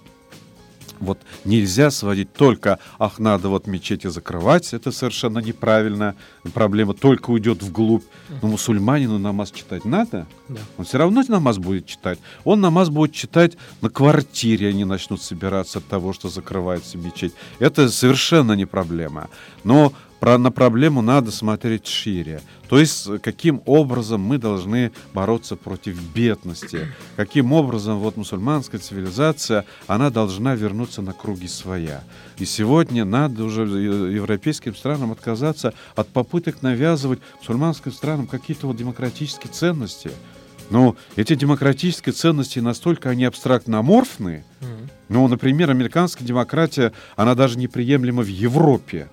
вот 0.99 1.19
нельзя 1.45 1.91
сводить 1.91 2.33
только, 2.33 2.79
ах, 2.99 3.19
надо 3.19 3.49
вот 3.49 3.67
мечети 3.67 4.07
закрывать, 4.07 4.73
это 4.73 4.91
совершенно 4.91 5.39
неправильно, 5.39 6.15
проблема 6.53 6.93
только 6.93 7.31
уйдет 7.31 7.61
вглубь. 7.63 8.03
Но 8.41 8.47
мусульманину 8.47 9.19
намаз 9.19 9.51
читать 9.51 9.85
надо, 9.85 10.27
да. 10.49 10.59
он 10.77 10.85
все 10.85 10.97
равно 10.97 11.23
намаз 11.27 11.57
будет 11.57 11.85
читать. 11.85 12.19
Он 12.43 12.61
намаз 12.61 12.89
будет 12.89 13.13
читать 13.13 13.57
на 13.81 13.89
квартире, 13.89 14.69
они 14.69 14.85
начнут 14.85 15.21
собираться 15.21 15.79
от 15.79 15.87
того, 15.87 16.13
что 16.13 16.29
закрывается 16.29 16.97
мечеть. 16.97 17.33
Это 17.59 17.89
совершенно 17.89 18.53
не 18.53 18.65
проблема. 18.65 19.29
Но 19.63 19.93
про, 20.23 20.37
на 20.37 20.53
проблему 20.53 21.01
надо 21.01 21.31
смотреть 21.31 21.85
шире. 21.85 22.39
То 22.69 22.79
есть, 22.79 23.09
каким 23.21 23.61
образом 23.65 24.21
мы 24.21 24.37
должны 24.37 24.93
бороться 25.13 25.57
против 25.57 26.01
бедности, 26.13 26.87
каким 27.17 27.51
образом 27.51 27.99
вот 27.99 28.15
мусульманская 28.15 28.79
цивилизация, 28.79 29.65
она 29.85 30.11
должна 30.11 30.55
вернуться 30.55 31.01
на 31.01 31.11
круги 31.11 31.49
своя. 31.49 32.05
И 32.37 32.45
сегодня 32.45 33.03
надо 33.03 33.43
уже 33.43 33.63
европейским 33.63 34.73
странам 34.73 35.11
отказаться 35.11 35.73
от 35.93 36.07
попыток 36.07 36.61
навязывать 36.61 37.19
мусульманским 37.39 37.91
странам 37.91 38.25
какие-то 38.25 38.67
вот 38.67 38.77
демократические 38.77 39.51
ценности. 39.51 40.09
Но 40.69 40.95
эти 41.17 41.35
демократические 41.35 42.13
ценности 42.13 42.59
настолько 42.59 43.09
они 43.09 43.25
абстрактно-аморфны, 43.25 44.45
ну, 45.09 45.27
например, 45.27 45.69
американская 45.69 46.25
демократия, 46.25 46.93
она 47.17 47.35
даже 47.35 47.57
неприемлема 47.59 48.23
в 48.23 48.27
Европе. 48.27 49.09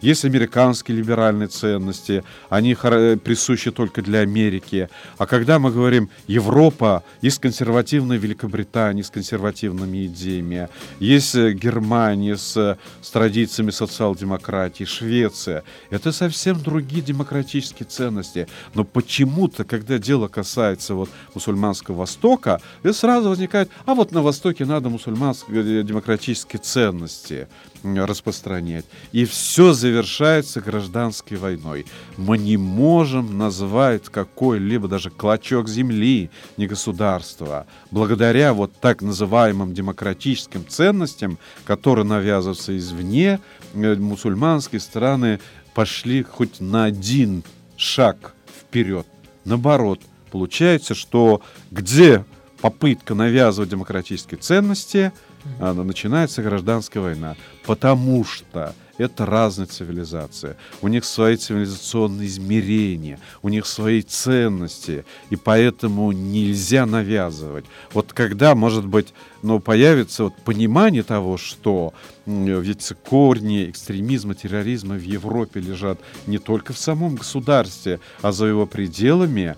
Есть 0.00 0.24
американские 0.24 0.96
либеральные 0.96 1.48
ценности, 1.48 2.22
они 2.48 2.74
присущи 2.74 3.70
только 3.70 4.00
для 4.02 4.20
Америки. 4.20 4.88
А 5.16 5.26
когда 5.26 5.58
мы 5.58 5.72
говорим 5.72 6.08
Европа, 6.26 7.02
есть 7.20 7.40
консервативная 7.40 8.16
Великобритания 8.16 9.02
с 9.02 9.10
консервативными 9.10 10.06
идеями, 10.06 10.68
есть 11.00 11.34
э, 11.34 11.52
Германия 11.52 12.36
с, 12.36 12.78
с 13.02 13.10
традициями 13.10 13.70
социал-демократии, 13.70 14.84
Швеция. 14.84 15.64
Это 15.90 16.12
совсем 16.12 16.60
другие 16.60 17.02
демократические 17.02 17.86
ценности. 17.86 18.46
Но 18.74 18.84
почему-то, 18.84 19.64
когда 19.64 19.98
дело 19.98 20.28
касается 20.28 20.94
вот 20.94 21.10
мусульманского 21.34 21.96
Востока, 21.96 22.60
сразу 22.92 23.30
возникает, 23.30 23.70
а 23.84 23.94
вот 23.94 24.12
на 24.12 24.22
Востоке 24.22 24.64
надо 24.64 24.88
мусульманские 24.88 25.80
э, 25.80 25.82
демократические 25.82 26.60
ценности 26.60 27.48
распространять. 27.82 28.84
И 29.12 29.24
все 29.24 29.72
завершается 29.88 30.60
гражданской 30.60 31.38
войной. 31.38 31.86
Мы 32.16 32.36
не 32.36 32.56
можем 32.58 33.38
назвать 33.38 34.04
какой-либо 34.04 34.86
даже 34.86 35.10
клочок 35.10 35.68
земли 35.68 36.30
не 36.58 36.66
государство. 36.66 37.66
Благодаря 37.90 38.52
вот 38.52 38.72
так 38.80 39.00
называемым 39.00 39.72
демократическим 39.72 40.66
ценностям, 40.68 41.38
которые 41.64 42.04
навязываются 42.04 42.76
извне, 42.76 43.40
э, 43.72 43.94
мусульманские 43.94 44.80
страны 44.80 45.40
пошли 45.74 46.22
хоть 46.22 46.60
на 46.60 46.84
один 46.84 47.42
шаг 47.76 48.34
вперед. 48.60 49.06
Наоборот, 49.46 50.00
получается, 50.30 50.94
что 50.94 51.40
где 51.70 52.26
попытка 52.60 53.14
навязывать 53.14 53.70
демократические 53.70 54.38
ценности– 54.38 55.12
начинается 55.58 56.42
гражданская 56.42 57.02
война, 57.02 57.36
потому 57.64 58.24
что 58.24 58.74
это 58.98 59.24
разные 59.24 59.66
цивилизации. 59.66 60.56
У 60.82 60.88
них 60.88 61.04
свои 61.04 61.36
цивилизационные 61.36 62.26
измерения, 62.26 63.18
у 63.42 63.48
них 63.48 63.66
свои 63.66 64.02
ценности, 64.02 65.04
и 65.30 65.36
поэтому 65.36 66.12
нельзя 66.12 66.84
навязывать. 66.84 67.64
Вот 67.92 68.12
когда, 68.12 68.54
может 68.54 68.86
быть, 68.86 69.14
ну, 69.42 69.60
появится 69.60 70.24
вот 70.24 70.36
понимание 70.44 71.02
того, 71.02 71.38
что 71.38 71.94
ведь 72.26 72.92
корни 73.08 73.70
экстремизма, 73.70 74.34
терроризма 74.34 74.96
в 74.96 75.02
Европе 75.02 75.60
лежат 75.60 75.98
не 76.26 76.38
только 76.38 76.72
в 76.72 76.78
самом 76.78 77.14
государстве, 77.14 78.00
а 78.20 78.32
за 78.32 78.46
его 78.46 78.66
пределами, 78.66 79.56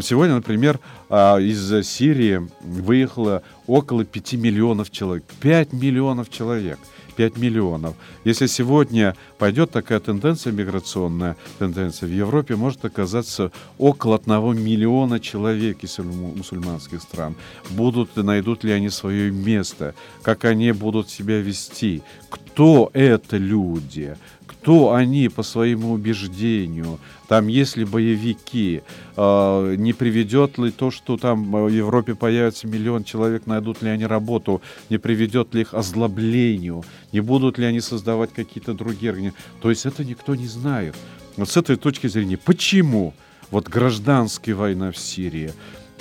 Сегодня, 0.00 0.36
например, 0.36 0.80
а, 1.10 1.36
из 1.36 1.86
Сирии 1.86 2.48
выехало 2.62 3.42
около 3.66 4.06
5 4.06 4.32
миллионов 4.34 4.90
человек. 4.90 5.24
5 5.40 5.74
миллионов 5.74 6.30
человек. 6.30 6.78
5 7.12 7.36
миллионов. 7.36 7.94
Если 8.24 8.46
сегодня 8.46 9.14
пойдет 9.38 9.70
такая 9.70 10.00
тенденция, 10.00 10.52
миграционная 10.52 11.36
тенденция, 11.58 12.08
в 12.08 12.12
Европе 12.12 12.56
может 12.56 12.84
оказаться 12.84 13.52
около 13.78 14.16
1 14.16 14.62
миллиона 14.62 15.20
человек 15.20 15.84
из 15.84 15.98
мусульманских 15.98 17.02
стран. 17.02 17.34
Будут, 17.70 18.16
найдут 18.16 18.64
ли 18.64 18.72
они 18.72 18.90
свое 18.90 19.30
место, 19.30 19.94
как 20.22 20.44
они 20.44 20.72
будут 20.72 21.10
себя 21.10 21.40
вести, 21.40 22.02
кто 22.30 22.90
это 22.92 23.36
люди, 23.36 24.16
кто 24.52 24.94
они 24.94 25.28
по 25.28 25.42
своему 25.42 25.92
убеждению, 25.92 26.98
там 27.28 27.48
есть 27.48 27.76
ли 27.76 27.84
боевики, 27.84 28.82
э, 29.16 29.74
не 29.78 29.92
приведет 29.92 30.58
ли 30.58 30.70
то, 30.70 30.90
что 30.90 31.16
там 31.16 31.50
в 31.50 31.68
Европе 31.68 32.14
появится 32.14 32.66
миллион 32.66 33.04
человек, 33.04 33.46
найдут 33.46 33.82
ли 33.82 33.90
они 33.90 34.06
работу, 34.06 34.62
не 34.90 34.98
приведет 34.98 35.54
ли 35.54 35.62
их 35.62 35.74
озлоблению, 35.74 36.84
не 37.12 37.20
будут 37.20 37.58
ли 37.58 37.64
они 37.64 37.80
создавать 37.80 38.32
какие-то 38.32 38.74
другие 38.74 39.32
То 39.60 39.70
есть 39.70 39.86
это 39.86 40.04
никто 40.04 40.34
не 40.34 40.46
знает. 40.46 40.94
Вот 41.36 41.48
с 41.48 41.56
этой 41.56 41.76
точки 41.76 42.06
зрения, 42.06 42.36
почему 42.36 43.14
вот 43.50 43.68
гражданская 43.68 44.54
война 44.54 44.92
в 44.92 44.98
Сирии, 44.98 45.52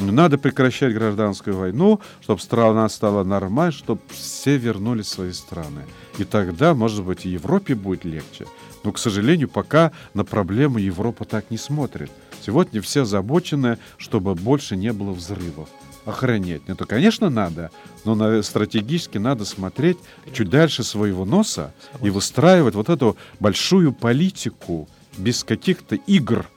надо 0.09 0.37
прекращать 0.37 0.93
гражданскую 0.93 1.55
войну, 1.55 1.99
чтобы 2.21 2.41
страна 2.41 2.89
стала 2.89 3.23
нормальной, 3.23 3.71
чтобы 3.71 4.01
все 4.09 4.57
вернулись 4.57 5.05
в 5.07 5.09
свои 5.09 5.31
страны. 5.31 5.83
И 6.17 6.23
тогда, 6.23 6.73
может 6.73 7.03
быть, 7.03 7.25
и 7.25 7.29
Европе 7.29 7.75
будет 7.75 8.05
легче. 8.05 8.45
Но, 8.83 8.91
к 8.91 8.97
сожалению, 8.97 9.49
пока 9.49 9.91
на 10.13 10.25
проблему 10.25 10.79
Европа 10.79 11.25
так 11.25 11.51
не 11.51 11.57
смотрит. 11.57 12.09
Сегодня 12.43 12.81
все 12.81 13.03
озабочены, 13.03 13.77
чтобы 13.97 14.33
больше 14.33 14.75
не 14.75 14.91
было 14.91 15.11
взрывов. 15.11 15.69
Охранять. 16.03 16.63
Это, 16.65 16.85
конечно, 16.85 17.29
надо, 17.29 17.69
но 18.05 18.41
стратегически 18.41 19.19
надо 19.19 19.45
смотреть 19.45 19.99
чуть 20.33 20.49
дальше 20.49 20.83
своего 20.83 21.25
носа 21.25 21.75
и 22.01 22.09
выстраивать 22.09 22.73
вот 22.73 22.89
эту 22.89 23.17
большую 23.39 23.93
политику 23.93 24.89
без 25.19 25.43
каких-то 25.43 25.95
игр, 25.95 26.47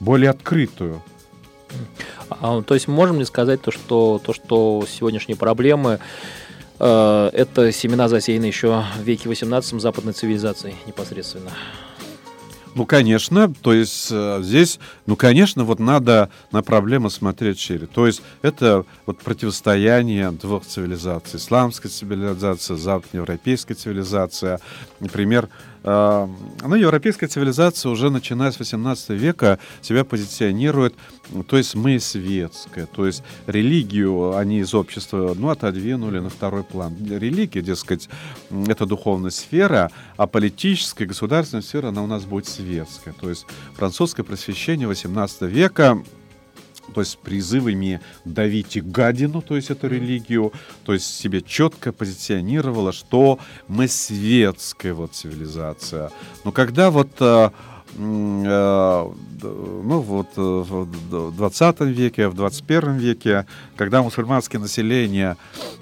более 0.00 0.30
открытую. 0.30 1.00
А, 2.30 2.62
то 2.62 2.74
есть 2.74 2.88
можем 2.88 3.18
ли 3.18 3.24
сказать 3.24 3.62
то, 3.62 3.70
что, 3.70 4.20
то, 4.24 4.32
что 4.32 4.84
сегодняшние 4.88 5.36
проблемы 5.36 5.98
э, 6.78 7.30
это 7.32 7.72
семена 7.72 8.08
засеяны 8.08 8.44
еще 8.44 8.84
в 8.98 9.02
веке 9.02 9.28
18 9.28 9.80
западной 9.80 10.12
цивилизацией 10.12 10.76
непосредственно? 10.86 11.52
Ну, 12.74 12.86
конечно, 12.86 13.52
то 13.60 13.72
есть 13.72 14.08
э, 14.12 14.38
здесь, 14.42 14.78
ну, 15.06 15.16
конечно, 15.16 15.64
вот 15.64 15.80
надо 15.80 16.30
на 16.52 16.62
проблему 16.62 17.10
смотреть 17.10 17.58
шире. 17.58 17.86
То 17.86 18.06
есть 18.06 18.22
это 18.40 18.84
вот 19.04 19.18
противостояние 19.18 20.30
двух 20.30 20.64
цивилизаций. 20.64 21.40
Исламская 21.40 21.90
цивилизация, 21.90 22.76
западноевропейская 22.76 23.76
цивилизация. 23.76 24.60
Например, 25.00 25.48
ну, 25.88 26.74
европейская 26.74 27.28
цивилизация 27.28 27.90
уже 27.90 28.10
начиная 28.10 28.50
с 28.50 28.58
18 28.58 29.10
века 29.10 29.58
себя 29.80 30.04
позиционирует, 30.04 30.94
то 31.46 31.56
есть 31.56 31.74
мы 31.74 31.98
светская, 31.98 32.86
то 32.86 33.06
есть 33.06 33.22
религию 33.46 34.36
они 34.36 34.58
из 34.58 34.74
общества, 34.74 35.34
ну, 35.34 35.48
отодвинули 35.48 36.18
на 36.18 36.28
второй 36.28 36.62
план. 36.62 36.94
Религия, 37.08 37.62
дескать, 37.62 38.08
это 38.50 38.84
духовная 38.84 39.30
сфера, 39.30 39.90
а 40.16 40.26
политическая, 40.26 41.06
государственная 41.06 41.62
сфера, 41.62 41.88
она 41.88 42.02
у 42.02 42.06
нас 42.06 42.24
будет 42.24 42.46
светская. 42.46 43.14
То 43.18 43.30
есть 43.30 43.46
французское 43.74 44.24
просвещение 44.24 44.88
18 44.88 45.42
века 45.42 46.02
то 46.94 47.00
есть 47.00 47.18
призывами 47.18 48.00
давить 48.24 48.82
гадину, 48.82 49.42
то 49.42 49.56
есть 49.56 49.70
эту 49.70 49.88
религию, 49.88 50.52
то 50.84 50.92
есть 50.92 51.06
себе 51.06 51.42
четко 51.42 51.92
позиционировала, 51.92 52.92
что 52.92 53.38
мы 53.68 53.88
светская 53.88 54.94
вот 54.94 55.12
цивилизация. 55.12 56.10
Но 56.44 56.52
когда 56.52 56.90
вот 56.90 57.10
э, 57.20 57.50
э, 57.96 59.12
ну 59.42 60.00
вот 60.00 60.28
э, 60.36 60.40
в 60.40 61.36
20 61.36 61.80
веке, 61.80 62.28
в 62.28 62.34
21 62.34 62.96
веке, 62.96 63.46
когда 63.76 64.02
мусульманское 64.02 64.60
население 64.60 65.36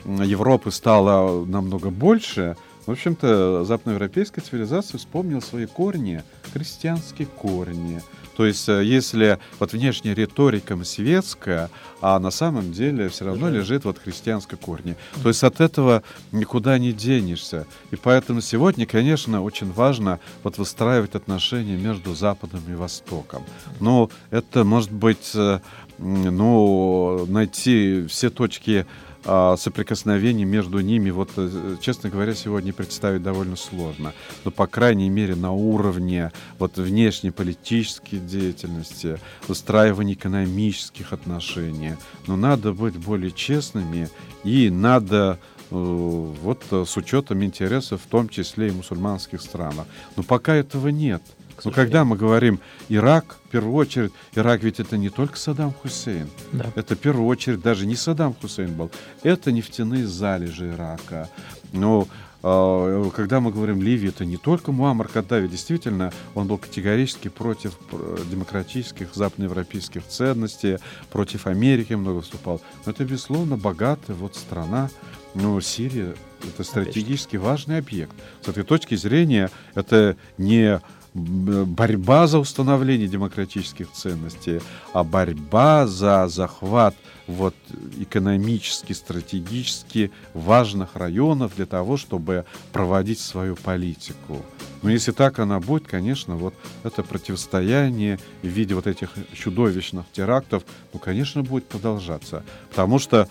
Европы 0.04 0.70
стало 0.70 1.44
намного 1.44 1.90
больше, 1.90 2.56
В 2.86 2.92
общем-то, 2.92 3.64
западноевропейская 3.64 4.44
цивилизация 4.44 4.98
вспомнила 4.98 5.40
свои 5.40 5.66
корни, 5.66 6.22
христианские 6.52 7.26
корни. 7.26 8.00
То 8.36 8.46
есть, 8.46 8.68
э, 8.68 8.84
если 8.84 9.38
вот 9.58 9.72
внешняя 9.72 10.14
риторика 10.14 10.76
светская, 10.84 11.68
а 12.00 12.18
на 12.20 12.30
самом 12.30 12.72
деле 12.72 13.08
все 13.08 13.24
равно 13.24 13.48
лежит 13.48 13.84
вот 13.84 13.98
христианское 13.98 14.56
корни. 14.56 14.94
То 15.22 15.30
есть 15.30 15.42
от 15.42 15.60
этого 15.60 16.04
никуда 16.30 16.78
не 16.78 16.92
денешься. 16.92 17.66
И 17.90 17.96
поэтому 17.96 18.40
сегодня, 18.40 18.86
конечно, 18.86 19.42
очень 19.42 19.72
важно 19.72 20.20
вот 20.44 20.58
выстраивать 20.58 21.14
отношения 21.14 21.76
между 21.76 22.14
Западом 22.14 22.60
и 22.68 22.74
Востоком. 22.74 23.42
Но 23.80 24.10
это 24.30 24.62
может 24.62 24.92
быть, 24.92 25.32
э, 25.34 25.60
ну, 25.98 27.26
найти 27.26 28.06
все 28.06 28.30
точки 28.30 28.86
а, 29.28 29.56
соприкосновений 29.56 30.44
между 30.44 30.78
ними, 30.78 31.10
вот, 31.10 31.30
э, 31.36 31.76
честно 31.80 32.10
говоря, 32.10 32.32
сегодня 32.32 32.72
представить 32.72 33.24
довольно 33.24 33.56
сложно. 33.56 34.12
Но, 34.44 34.52
по 34.52 34.68
крайней 34.68 35.10
мере, 35.10 35.34
на 35.34 35.50
уровне 35.50 36.30
вот, 36.60 36.76
внешней 36.76 37.32
политической 37.32 38.18
деятельности, 38.18 39.18
выстраивания 39.48 40.14
экономических 40.14 41.12
отношений. 41.12 41.94
Но 42.28 42.36
надо 42.36 42.72
быть 42.72 42.96
более 42.96 43.32
честными 43.32 44.10
и 44.44 44.70
надо 44.70 45.40
э, 45.70 45.74
вот 45.74 46.62
с 46.70 46.96
учетом 46.96 47.42
интересов, 47.42 48.02
в 48.02 48.06
том 48.06 48.28
числе 48.28 48.68
и 48.68 48.72
мусульманских 48.72 49.42
странах. 49.42 49.86
Но 50.14 50.22
пока 50.22 50.54
этого 50.54 50.88
нет. 50.88 51.22
Но 51.64 51.70
когда 51.70 52.04
мы 52.04 52.16
говорим 52.16 52.60
Ирак, 52.88 53.36
в 53.46 53.48
первую 53.50 53.74
очередь, 53.74 54.12
Ирак 54.34 54.62
ведь 54.62 54.80
это 54.80 54.96
не 54.96 55.10
только 55.10 55.38
Саддам 55.38 55.72
Хусейн. 55.72 56.28
Да. 56.52 56.66
Это 56.74 56.94
в 56.94 56.98
первую 56.98 57.26
очередь 57.26 57.60
даже 57.60 57.86
не 57.86 57.96
Саддам 57.96 58.34
Хусейн 58.34 58.72
был. 58.74 58.90
Это 59.22 59.52
нефтяные 59.52 60.06
залежи 60.06 60.70
Ирака. 60.70 61.28
Но 61.72 62.08
а, 62.48 63.10
когда 63.10 63.40
мы 63.40 63.50
говорим 63.50 63.82
Ливия, 63.82 64.10
это 64.10 64.24
не 64.24 64.36
только 64.36 64.70
Муаммар 64.70 65.08
Каддави, 65.08 65.48
действительно, 65.48 66.12
он 66.36 66.46
был 66.46 66.58
категорически 66.58 67.26
против 67.26 67.76
э, 67.90 68.18
демократических 68.30 69.14
западноевропейских 69.14 70.06
ценностей, 70.06 70.78
против 71.10 71.48
Америки 71.48 71.94
много 71.94 72.18
выступал. 72.18 72.60
Но 72.84 72.92
это, 72.92 73.04
безусловно, 73.04 73.56
богатая 73.56 74.14
вот 74.14 74.36
страна, 74.36 74.90
но 75.34 75.60
Сирия— 75.60 76.14
это 76.44 76.62
стратегически 76.62 77.36
важный 77.36 77.78
объект. 77.78 78.12
С 78.42 78.48
этой 78.48 78.62
точки 78.62 78.94
зрения 78.94 79.50
это 79.74 80.16
не 80.38 80.80
борьба 81.16 82.26
за 82.26 82.38
установление 82.38 83.08
демократических 83.08 83.90
ценностей, 83.92 84.60
а 84.92 85.02
борьба 85.02 85.86
за 85.86 86.28
захват 86.28 86.94
вот, 87.26 87.54
экономически, 87.98 88.92
стратегически 88.92 90.12
важных 90.34 90.94
районов 90.94 91.56
для 91.56 91.66
того, 91.66 91.96
чтобы 91.96 92.44
проводить 92.72 93.18
свою 93.18 93.56
политику. 93.56 94.44
Но 94.82 94.90
если 94.90 95.10
так 95.10 95.38
она 95.38 95.58
будет, 95.58 95.88
конечно, 95.88 96.36
вот 96.36 96.54
это 96.84 97.02
противостояние 97.02 98.18
в 98.42 98.46
виде 98.46 98.74
вот 98.74 98.86
этих 98.86 99.10
чудовищных 99.32 100.04
терактов, 100.12 100.62
ну, 100.92 101.00
конечно, 101.00 101.42
будет 101.42 101.66
продолжаться. 101.66 102.44
Потому 102.70 102.98
что 102.98 103.28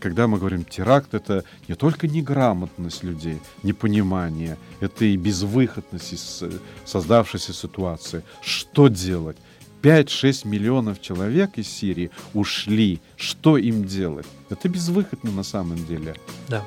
когда 0.00 0.28
мы 0.28 0.38
говорим 0.38 0.64
теракт, 0.64 1.14
это 1.14 1.44
не 1.68 1.74
только 1.74 2.06
неграмотность 2.06 3.02
людей, 3.02 3.40
непонимание, 3.62 4.56
это 4.80 5.04
и 5.04 5.16
безвыходность 5.16 6.12
из 6.12 6.42
э, 6.42 6.50
создавшейся 6.84 7.52
ситуации. 7.52 8.22
Что 8.40 8.88
делать? 8.88 9.36
5-6 9.82 10.46
миллионов 10.48 11.00
человек 11.02 11.58
из 11.58 11.68
Сирии 11.68 12.10
ушли. 12.32 13.00
Что 13.16 13.58
им 13.58 13.84
делать? 13.84 14.26
Это 14.48 14.68
безвыходно 14.68 15.30
на 15.32 15.42
самом 15.42 15.84
деле. 15.86 16.14
Да. 16.48 16.64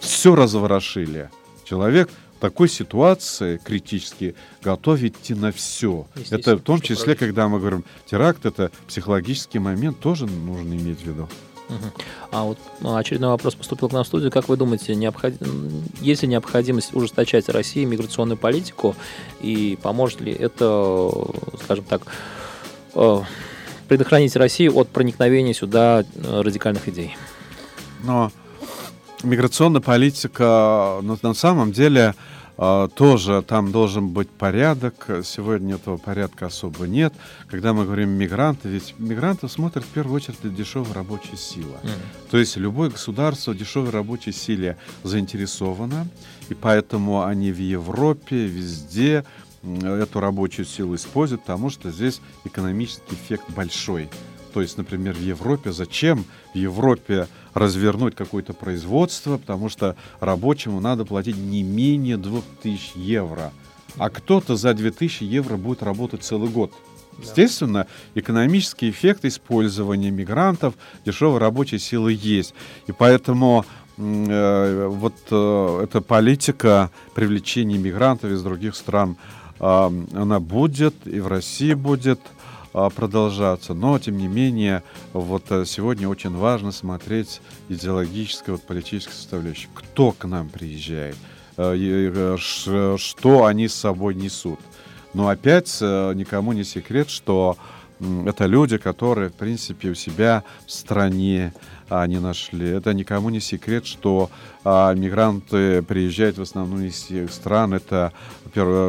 Все 0.00 0.34
разворошили. 0.34 1.28
Человек 1.64 2.08
в 2.36 2.40
такой 2.40 2.68
ситуации 2.68 3.58
критически 3.62 4.36
готов 4.62 5.02
идти 5.02 5.34
на 5.34 5.50
все. 5.50 6.06
Это 6.30 6.56
в 6.56 6.60
том 6.60 6.80
числе, 6.80 7.16
когда 7.16 7.48
мы 7.48 7.58
говорим 7.58 7.84
теракт, 8.06 8.46
это 8.46 8.70
психологический 8.86 9.58
момент, 9.58 9.98
тоже 9.98 10.26
нужно 10.26 10.74
иметь 10.74 11.00
в 11.00 11.06
виду. 11.06 11.28
А 12.30 12.44
вот 12.44 12.58
ну, 12.80 12.96
очередной 12.96 13.30
вопрос 13.30 13.54
поступил 13.54 13.88
к 13.88 13.92
нам 13.92 14.04
в 14.04 14.06
студию. 14.06 14.30
Как 14.30 14.48
вы 14.48 14.56
думаете, 14.56 14.94
необход... 14.94 15.34
есть 16.00 16.22
ли 16.22 16.28
необходимость 16.28 16.94
ужесточать 16.94 17.48
России 17.48 17.84
миграционную 17.84 18.36
политику? 18.36 18.94
И 19.40 19.78
поможет 19.82 20.20
ли 20.20 20.32
это, 20.32 21.10
скажем 21.64 21.84
так, 21.84 22.02
э, 22.94 23.20
предохранить 23.88 24.36
Россию 24.36 24.76
от 24.78 24.88
проникновения 24.88 25.54
сюда 25.54 26.04
э, 26.14 26.40
радикальных 26.40 26.88
идей? 26.88 27.16
Но 28.04 28.30
миграционная 29.22 29.80
политика 29.80 31.00
на 31.02 31.34
самом 31.34 31.72
деле 31.72 32.14
тоже 32.56 33.42
там 33.42 33.70
должен 33.70 34.08
быть 34.08 34.30
порядок. 34.30 35.08
Сегодня 35.24 35.74
этого 35.74 35.98
порядка 35.98 36.46
особо 36.46 36.86
нет. 36.86 37.12
Когда 37.50 37.72
мы 37.72 37.84
говорим 37.84 38.10
мигранты, 38.10 38.68
ведь 38.68 38.94
мигранты 38.98 39.48
смотрят 39.48 39.84
в 39.84 39.88
первую 39.88 40.16
очередь 40.16 40.54
дешевая 40.54 40.94
рабочая 40.94 41.36
сила. 41.36 41.76
Mm. 41.82 41.90
То 42.30 42.38
есть 42.38 42.56
любое 42.56 42.90
государство 42.90 43.54
дешевой 43.54 43.90
рабочей 43.90 44.32
силе 44.32 44.78
заинтересовано, 45.02 46.08
и 46.48 46.54
поэтому 46.54 47.24
они 47.24 47.52
в 47.52 47.58
Европе, 47.58 48.46
везде 48.46 49.24
эту 49.62 50.20
рабочую 50.20 50.64
силу 50.64 50.94
используют, 50.94 51.42
потому 51.42 51.70
что 51.70 51.90
здесь 51.90 52.20
экономический 52.44 53.14
эффект 53.14 53.44
большой. 53.50 54.08
То 54.54 54.62
есть, 54.62 54.78
например, 54.78 55.14
в 55.14 55.20
Европе 55.20 55.72
зачем 55.72 56.24
в 56.54 56.56
Европе 56.56 57.28
развернуть 57.56 58.14
какое-то 58.14 58.52
производство, 58.52 59.38
потому 59.38 59.70
что 59.70 59.96
рабочему 60.20 60.78
надо 60.80 61.06
платить 61.06 61.38
не 61.38 61.62
менее 61.62 62.18
2000 62.18 62.98
евро. 62.98 63.50
А 63.96 64.10
кто-то 64.10 64.56
за 64.56 64.74
2000 64.74 65.24
евро 65.24 65.56
будет 65.56 65.82
работать 65.82 66.22
целый 66.22 66.50
год. 66.50 66.72
Естественно, 67.18 67.86
экономический 68.14 68.90
эффект 68.90 69.24
использования 69.24 70.10
мигрантов, 70.10 70.74
дешевой 71.06 71.38
рабочей 71.38 71.78
силы 71.78 72.12
есть. 72.12 72.52
И 72.88 72.92
поэтому 72.92 73.64
э, 73.96 74.86
вот 74.90 75.14
э, 75.30 75.80
эта 75.84 76.02
политика 76.02 76.90
привлечения 77.14 77.78
мигрантов 77.78 78.32
из 78.32 78.42
других 78.42 78.76
стран, 78.76 79.16
э, 79.58 79.90
она 80.12 80.40
будет 80.40 80.94
и 81.06 81.20
в 81.20 81.28
России 81.28 81.72
будет. 81.72 82.20
А, 82.78 82.90
продолжаться. 82.90 83.72
Но, 83.72 83.98
тем 83.98 84.18
не 84.18 84.28
менее, 84.28 84.82
вот 85.14 85.44
э, 85.48 85.64
сегодня 85.64 86.10
очень 86.10 86.36
важно 86.36 86.72
смотреть 86.72 87.40
идеологическую, 87.70 88.56
вот, 88.56 88.66
политическую 88.66 89.14
составляющую. 89.14 89.70
Кто 89.72 90.12
к 90.12 90.26
нам 90.26 90.50
приезжает? 90.50 91.16
Э, 91.56 91.74
э, 91.74 92.36
что 92.98 93.46
они 93.46 93.68
с 93.68 93.74
собой 93.74 94.14
несут? 94.14 94.60
Но 95.14 95.28
опять 95.28 95.80
никому 95.80 96.52
не 96.52 96.64
секрет, 96.64 97.08
что 97.08 97.56
это 98.26 98.44
люди, 98.44 98.76
которые, 98.76 99.30
в 99.30 99.34
принципе, 99.34 99.88
у 99.88 99.94
себя 99.94 100.44
в 100.66 100.70
стране 100.70 101.54
они 101.88 102.18
нашли. 102.18 102.68
Это 102.68 102.92
никому 102.92 103.30
не 103.30 103.40
секрет, 103.40 103.86
что 103.86 104.30
а, 104.64 104.92
мигранты 104.94 105.82
приезжают 105.82 106.36
в 106.36 106.42
основном 106.42 106.82
из 106.82 107.08
стран, 107.32 107.74
это, 107.74 108.12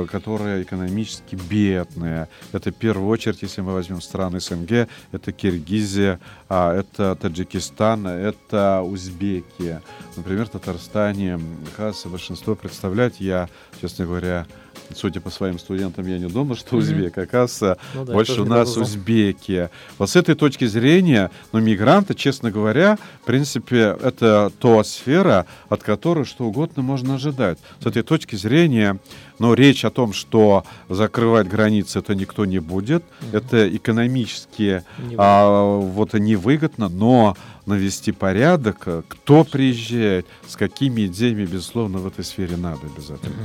которые 0.09 0.63
экономически 0.63 1.35
бедные. 1.35 2.27
Это 2.53 2.71
в 2.71 2.75
первую 2.75 3.09
очередь, 3.09 3.41
если 3.41 3.61
мы 3.61 3.73
возьмем 3.73 4.01
страны 4.01 4.39
СНГ, 4.39 4.87
это 5.11 5.31
Киргизия, 5.31 6.19
а, 6.49 6.73
это 6.73 7.15
Таджикистан, 7.15 8.07
это 8.07 8.81
Узбекия. 8.81 9.81
Например, 10.17 10.45
в 10.45 10.49
Татарстане, 10.49 11.39
кажется, 11.75 12.09
большинство 12.09 12.55
представлять, 12.55 13.19
я, 13.19 13.49
честно 13.79 14.05
говоря, 14.05 14.47
судя 14.95 15.21
по 15.21 15.29
своим 15.29 15.59
студентам, 15.59 16.07
я 16.07 16.17
не 16.17 16.27
думал, 16.27 16.55
что 16.55 16.77
узбек, 16.77 17.17
оказывается, 17.17 17.77
ну, 17.93 18.05
да, 18.05 18.13
больше 18.13 18.41
у 18.41 18.45
нас 18.45 18.77
узбеки. 18.77 19.69
Вот 19.97 20.09
с 20.09 20.15
этой 20.15 20.35
точки 20.35 20.65
зрения, 20.65 21.31
ну, 21.51 21.59
мигранты, 21.59 22.15
честно 22.15 22.51
говоря, 22.51 22.97
в 23.21 23.25
принципе, 23.25 23.97
это 24.01 24.51
та 24.59 24.83
сфера, 24.83 25.45
от 25.69 25.83
которой 25.83 26.25
что 26.25 26.45
угодно 26.45 26.81
можно 26.81 27.15
ожидать. 27.15 27.59
С 27.79 27.85
этой 27.85 28.03
точки 28.03 28.35
зрения, 28.35 28.99
но 29.39 29.49
ну, 29.49 29.53
речь 29.53 29.85
о 29.85 29.91
том, 29.91 30.13
что 30.13 30.65
закрывать 30.89 31.47
границы 31.47 31.99
это 31.99 32.15
никто 32.15 32.45
не 32.45 32.59
будет, 32.59 33.03
mm-hmm. 33.03 33.37
это 33.37 33.75
экономически 33.75 34.83
а, 35.17 35.77
вот 35.79 36.13
невыгодно, 36.13 36.89
но 36.89 37.37
навести 37.67 38.11
порядок, 38.13 38.87
кто 39.07 39.43
приезжает, 39.43 40.06
с 40.47 40.55
какими 40.55 41.05
идеями, 41.05 41.45
безусловно, 41.45 41.99
в 41.99 42.07
этой 42.07 42.23
сфере 42.23 42.57
надо 42.57 42.81
обязательно. 42.83 43.35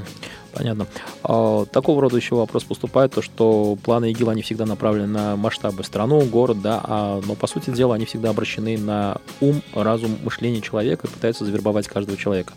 Понятно. 0.52 0.86
А, 1.22 1.64
такого 1.64 2.02
рода 2.02 2.16
еще 2.16 2.34
вопрос 2.34 2.64
поступает, 2.64 3.12
то 3.12 3.22
что 3.22 3.76
планы 3.82 4.10
ИГИЛ, 4.10 4.30
они 4.30 4.42
всегда 4.42 4.66
направлены 4.66 5.06
на 5.06 5.36
масштабы 5.36 5.82
страну, 5.84 6.20
город, 6.22 6.60
да, 6.60 6.80
а, 6.84 7.20
но 7.26 7.34
по 7.34 7.46
сути 7.46 7.70
дела 7.70 7.94
они 7.94 8.04
всегда 8.04 8.30
обращены 8.30 8.76
на 8.76 9.16
ум, 9.40 9.62
разум, 9.74 10.18
мышление 10.22 10.60
человека 10.60 11.06
и 11.06 11.10
пытаются 11.10 11.44
завербовать 11.44 11.88
каждого 11.88 12.18
человека 12.18 12.52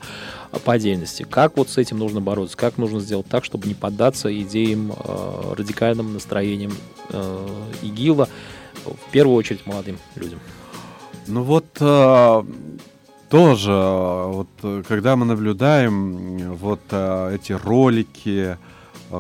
по 0.66 0.74
отдельности. 0.74 1.26
Как 1.30 1.58
вот 1.58 1.70
с 1.70 1.78
этим 1.78 2.00
нужно 2.00 2.22
бороться? 2.22 2.58
Как 2.58 2.78
нужно 2.78 3.00
сделать 3.00 3.28
так, 3.28 3.46
чтобы 3.46 3.68
не 3.68 3.74
поддаться 3.74 4.34
идеям, 4.42 4.92
э, 4.92 5.54
радикальным 5.56 6.14
настроениям 6.14 6.74
э, 7.10 7.48
ИГИЛа, 7.82 8.28
в 8.86 9.12
первую 9.12 9.36
очередь 9.38 9.66
молодым 9.66 9.98
людям? 10.16 10.40
Ну 11.28 11.44
вот 11.44 11.66
э, 11.80 12.44
тоже, 13.36 13.72
вот, 13.72 14.48
когда 14.88 15.18
мы 15.18 15.26
наблюдаем 15.26 16.54
вот 16.54 16.80
эти 16.88 17.52
ролики, 17.52 18.58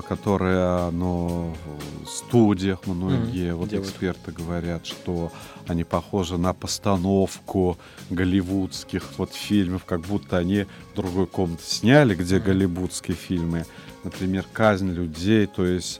которые 0.07 0.89
ну, 0.91 1.53
в 2.01 2.07
студиях 2.07 2.79
многие 2.85 3.49
mm-hmm. 3.49 3.55
вот 3.55 3.69
Делают. 3.69 3.89
эксперты 3.89 4.31
говорят, 4.31 4.85
что 4.85 5.33
они 5.67 5.83
похожи 5.83 6.37
на 6.37 6.53
постановку 6.53 7.77
голливудских 8.09 9.03
вот 9.17 9.33
фильмов, 9.33 9.83
как 9.83 9.99
будто 9.99 10.37
они 10.37 10.65
в 10.93 10.95
другой 10.95 11.27
комнате 11.27 11.63
сняли, 11.65 12.15
где 12.15 12.37
mm-hmm. 12.37 12.45
голливудские 12.45 13.17
фильмы, 13.17 13.65
например, 14.05 14.45
казнь 14.53 14.91
людей, 14.91 15.45
то 15.45 15.65
есть 15.65 15.99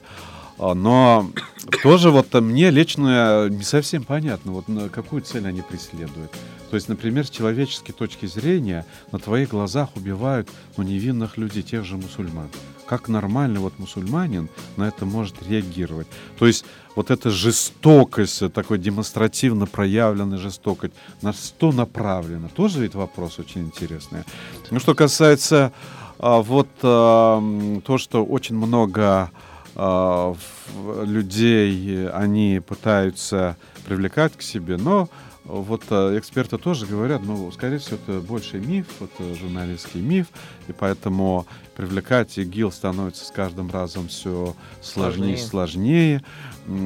но 0.57 1.29
тоже 1.83 2.11
вот 2.11 2.33
мне 2.33 2.69
лично 2.69 3.49
не 3.49 3.63
совсем 3.63 4.03
понятно, 4.03 4.53
вот 4.53 4.67
на 4.67 4.89
какую 4.89 5.21
цель 5.21 5.47
они 5.47 5.61
преследуют. 5.61 6.31
То 6.69 6.75
есть, 6.75 6.89
например, 6.89 7.25
с 7.25 7.29
человеческой 7.29 7.93
точки 7.93 8.25
зрения 8.25 8.85
на 9.11 9.19
твоих 9.19 9.49
глазах 9.49 9.95
убивают 9.95 10.49
ну, 10.77 10.83
невинных 10.83 11.37
людей, 11.37 11.63
тех 11.63 11.85
же 11.85 11.95
мусульман. 11.95 12.49
Как 12.85 13.07
нормальный 13.07 13.59
вот 13.59 13.79
мусульманин 13.79 14.49
на 14.75 14.87
это 14.87 15.05
может 15.05 15.41
реагировать? 15.47 16.07
То 16.37 16.47
есть 16.47 16.65
вот 16.95 17.11
эта 17.11 17.29
жестокость, 17.29 18.51
такой 18.51 18.77
демонстративно 18.77 19.67
проявленная 19.67 20.37
жестокость, 20.37 20.93
на 21.21 21.33
что 21.33 21.71
направлена? 21.71 22.49
Тоже 22.49 22.81
ведь 22.81 22.95
вопрос 22.95 23.39
очень 23.39 23.61
интересный. 23.61 24.23
Ну, 24.69 24.79
что 24.79 24.95
касается 24.95 25.71
а, 26.19 26.41
вот 26.41 26.67
а, 26.81 27.41
то, 27.85 27.97
что 27.97 28.25
очень 28.25 28.55
много 28.55 29.03
а, 29.03 29.29
людей 29.75 32.09
они 32.09 32.61
пытаются 32.65 33.57
привлекать 33.85 34.37
к 34.37 34.41
себе, 34.41 34.77
но 34.77 35.09
вот 35.45 35.83
а, 35.91 36.17
эксперты 36.17 36.57
тоже 36.57 36.87
говорят, 36.87 37.21
ну, 37.23 37.51
скорее 37.51 37.77
всего, 37.77 37.97
это 37.97 38.19
больше 38.19 38.59
миф, 38.59 38.87
это 38.99 39.35
журналистский 39.35 40.01
миф, 40.01 40.27
и 40.67 40.73
поэтому 40.73 41.45
привлекать 41.75 42.37
ИГИЛ 42.39 42.71
становится 42.71 43.25
с 43.25 43.31
каждым 43.31 43.69
разом 43.69 44.07
все 44.07 44.55
сложнее 44.81 45.35
и 45.35 45.37
сложнее, 45.37 46.23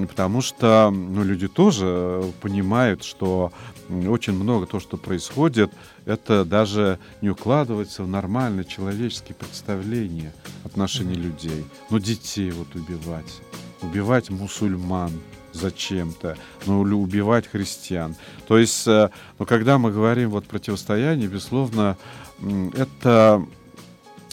потому 0.09 0.41
что 0.41 0.91
ну, 0.91 1.23
люди 1.23 1.47
тоже 1.47 2.21
понимают, 2.41 3.03
что 3.03 3.53
очень 3.89 4.33
много 4.33 4.65
то, 4.65 4.79
что 4.79 4.97
происходит, 4.97 5.71
это 6.10 6.43
даже 6.43 6.99
не 7.22 7.30
укладывается 7.30 8.03
в 8.03 8.07
нормальное 8.07 8.64
человеческие 8.64 9.36
представления 9.36 10.34
отношений 10.64 11.14
mm-hmm. 11.14 11.22
людей. 11.22 11.66
Но 11.89 11.97
ну, 11.97 11.99
детей 11.99 12.51
вот 12.51 12.74
убивать, 12.76 13.41
убивать 13.82 14.30
мусульман, 14.30 15.12
зачем-то, 15.53 16.38
но 16.66 16.80
убивать 16.80 17.47
христиан. 17.47 18.16
То 18.47 18.57
есть, 18.57 18.88
ну, 18.88 19.45
когда 19.47 19.78
мы 19.78 19.91
говорим 19.91 20.32
вот 20.32 20.45
противостояние, 20.45 21.28
безусловно, 21.28 21.97
это 22.74 23.45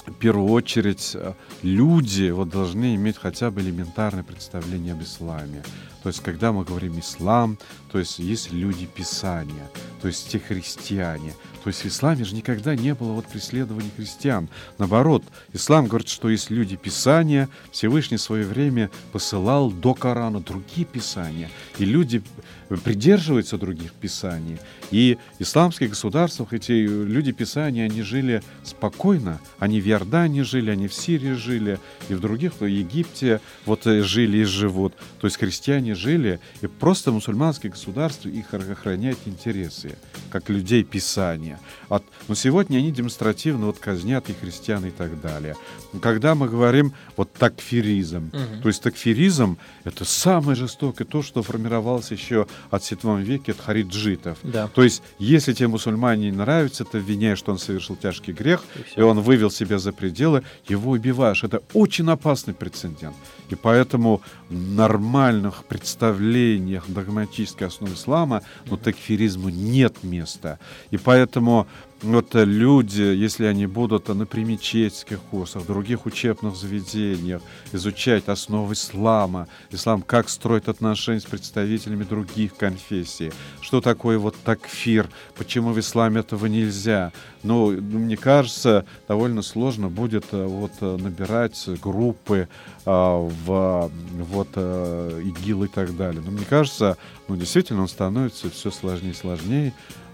в 0.06 0.14
первую 0.14 0.50
очередь 0.50 1.12
э, 1.14 1.32
люди 1.62 2.30
вот 2.30 2.48
должны 2.48 2.94
иметь 2.94 3.16
хотя 3.18 3.50
бы 3.50 3.60
элементарное 3.60 4.22
представление 4.22 4.92
об 4.92 5.02
исламе. 5.02 5.64
То 6.06 6.10
есть, 6.10 6.22
когда 6.22 6.52
мы 6.52 6.62
говорим 6.62 7.00
ислам, 7.00 7.58
то 7.90 7.98
есть 7.98 8.20
есть 8.20 8.52
люди 8.52 8.86
Писания, 8.86 9.68
то 10.00 10.06
есть 10.06 10.28
те 10.28 10.38
христиане. 10.38 11.34
То 11.64 11.70
есть 11.70 11.82
в 11.82 11.86
исламе 11.86 12.22
же 12.22 12.36
никогда 12.36 12.76
не 12.76 12.94
было 12.94 13.10
вот 13.10 13.26
преследования 13.26 13.90
христиан. 13.96 14.48
Наоборот, 14.78 15.24
ислам 15.52 15.88
говорит, 15.88 16.08
что 16.08 16.28
есть 16.28 16.48
люди 16.48 16.76
Писания, 16.76 17.48
Всевышний 17.72 18.18
в 18.18 18.22
свое 18.22 18.46
время 18.46 18.88
посылал 19.10 19.72
до 19.72 19.94
Корана 19.94 20.38
другие 20.38 20.86
Писания, 20.86 21.50
и 21.78 21.84
люди 21.84 22.22
придерживаются 22.68 23.58
других 23.58 23.92
Писаний. 23.94 24.58
И 24.92 25.18
исламских 25.40 25.90
государствах 25.90 26.52
эти 26.52 26.70
люди 26.70 27.32
Писания, 27.32 27.86
они 27.86 28.02
жили 28.02 28.44
спокойно. 28.62 29.40
Они 29.58 29.80
в 29.80 29.88
Иордании 29.88 30.42
жили, 30.42 30.70
они 30.70 30.86
в 30.86 30.94
Сирии 30.94 31.32
жили, 31.32 31.80
и 32.08 32.14
в 32.14 32.20
других, 32.20 32.60
в 32.60 32.64
Египте 32.64 33.40
вот 33.64 33.88
э, 33.88 34.02
жили 34.02 34.38
и 34.38 34.44
живут. 34.44 34.94
То 35.20 35.26
есть 35.26 35.36
христиане 35.36 35.95
жили, 35.96 36.40
и 36.60 36.66
просто 36.66 37.10
мусульманские 37.10 37.72
государства 37.72 38.28
их 38.28 38.54
охраняют 38.54 39.18
интересы, 39.26 39.96
как 40.30 40.48
людей 40.48 40.84
Писания. 40.84 41.58
От, 41.88 42.04
но 42.28 42.34
сегодня 42.34 42.78
они 42.78 42.92
демонстративно 42.92 43.66
вот 43.66 43.78
казнят 43.78 44.28
и 44.30 44.34
христиан 44.34 44.84
и 44.86 44.90
так 44.90 45.20
далее. 45.20 45.56
Когда 46.00 46.34
мы 46.34 46.48
говорим 46.48 46.92
вот 47.16 47.32
такфиризм, 47.32 48.30
угу. 48.32 48.62
то 48.62 48.68
есть 48.68 48.82
такфиризм 48.82 49.58
это 49.84 50.04
самое 50.04 50.56
жестокое, 50.56 51.06
то, 51.06 51.22
что 51.22 51.42
формировалось 51.42 52.10
еще 52.10 52.46
от 52.70 52.84
7 52.84 53.22
веке, 53.22 53.52
от 53.52 53.60
хариджитов. 53.60 54.38
Да. 54.42 54.68
То 54.68 54.82
есть, 54.82 55.02
если 55.18 55.52
тебе 55.52 55.68
мусульмане 55.68 56.30
не 56.30 56.36
нравится, 56.36 56.84
ты 56.84 56.98
обвиняешь, 56.98 57.38
что 57.38 57.52
он 57.52 57.58
совершил 57.58 57.96
тяжкий 57.96 58.32
грех, 58.32 58.64
и, 58.96 59.00
и 59.00 59.02
он 59.02 59.20
вывел 59.20 59.50
себя 59.50 59.78
за 59.78 59.92
пределы, 59.92 60.42
его 60.68 60.92
убиваешь. 60.92 61.44
Это 61.44 61.62
очень 61.72 62.08
опасный 62.10 62.54
прецедент. 62.54 63.16
И 63.48 63.54
поэтому 63.54 64.22
нормальных 64.50 65.64
представлениях 65.76 66.84
догматической 66.88 67.66
основы 67.66 67.94
ислама, 67.94 68.42
ну, 68.66 68.76
такфиризму 68.76 69.50
нет 69.50 70.02
места. 70.02 70.58
И 70.90 70.96
поэтому 70.96 71.66
вот 72.02 72.34
э, 72.34 72.44
люди, 72.44 73.02
если 73.02 73.46
они 73.46 73.66
будут 73.66 74.08
на 74.08 74.26
примечетских 74.26 75.18
курсах, 75.18 75.62
в 75.62 75.66
других 75.66 76.04
учебных 76.04 76.54
заведениях 76.54 77.40
изучать 77.72 78.28
основы 78.28 78.74
ислама, 78.74 79.48
ислам, 79.70 80.02
как 80.02 80.28
строить 80.28 80.68
отношения 80.68 81.20
с 81.20 81.24
представителями 81.24 82.04
других 82.04 82.54
конфессий, 82.54 83.32
что 83.62 83.80
такое 83.80 84.18
вот 84.18 84.36
такфир, 84.44 85.08
почему 85.36 85.70
в 85.72 85.80
исламе 85.80 86.20
этого 86.20 86.46
нельзя. 86.46 87.12
Ну, 87.42 87.70
мне 87.70 88.16
кажется, 88.16 88.84
довольно 89.08 89.40
сложно 89.40 89.88
будет 89.88 90.26
э, 90.32 90.44
вот 90.44 90.72
э, 90.80 90.96
набирать 90.96 91.66
группы 91.80 92.48
а, 92.84 93.18
в 93.18 93.90
вот 94.12 94.48
ИГИЛ 94.56 95.64
и 95.64 95.68
так 95.68 95.96
далее. 95.96 96.22
Но 96.24 96.30
мне 96.30 96.44
кажется, 96.44 96.96
ну, 97.28 97.36
действительно, 97.36 97.82
он 97.82 97.88
становится 97.88 98.50
все 98.50 98.70
сложнее 98.70 99.12
и 99.12 99.14
сложнее. 99.14 99.72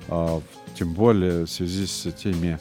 А, 0.09 0.41
тем 0.75 0.95
более 0.95 1.47
в 1.47 1.51
связи 1.51 1.87
с 1.87 2.11
теми 2.13 2.59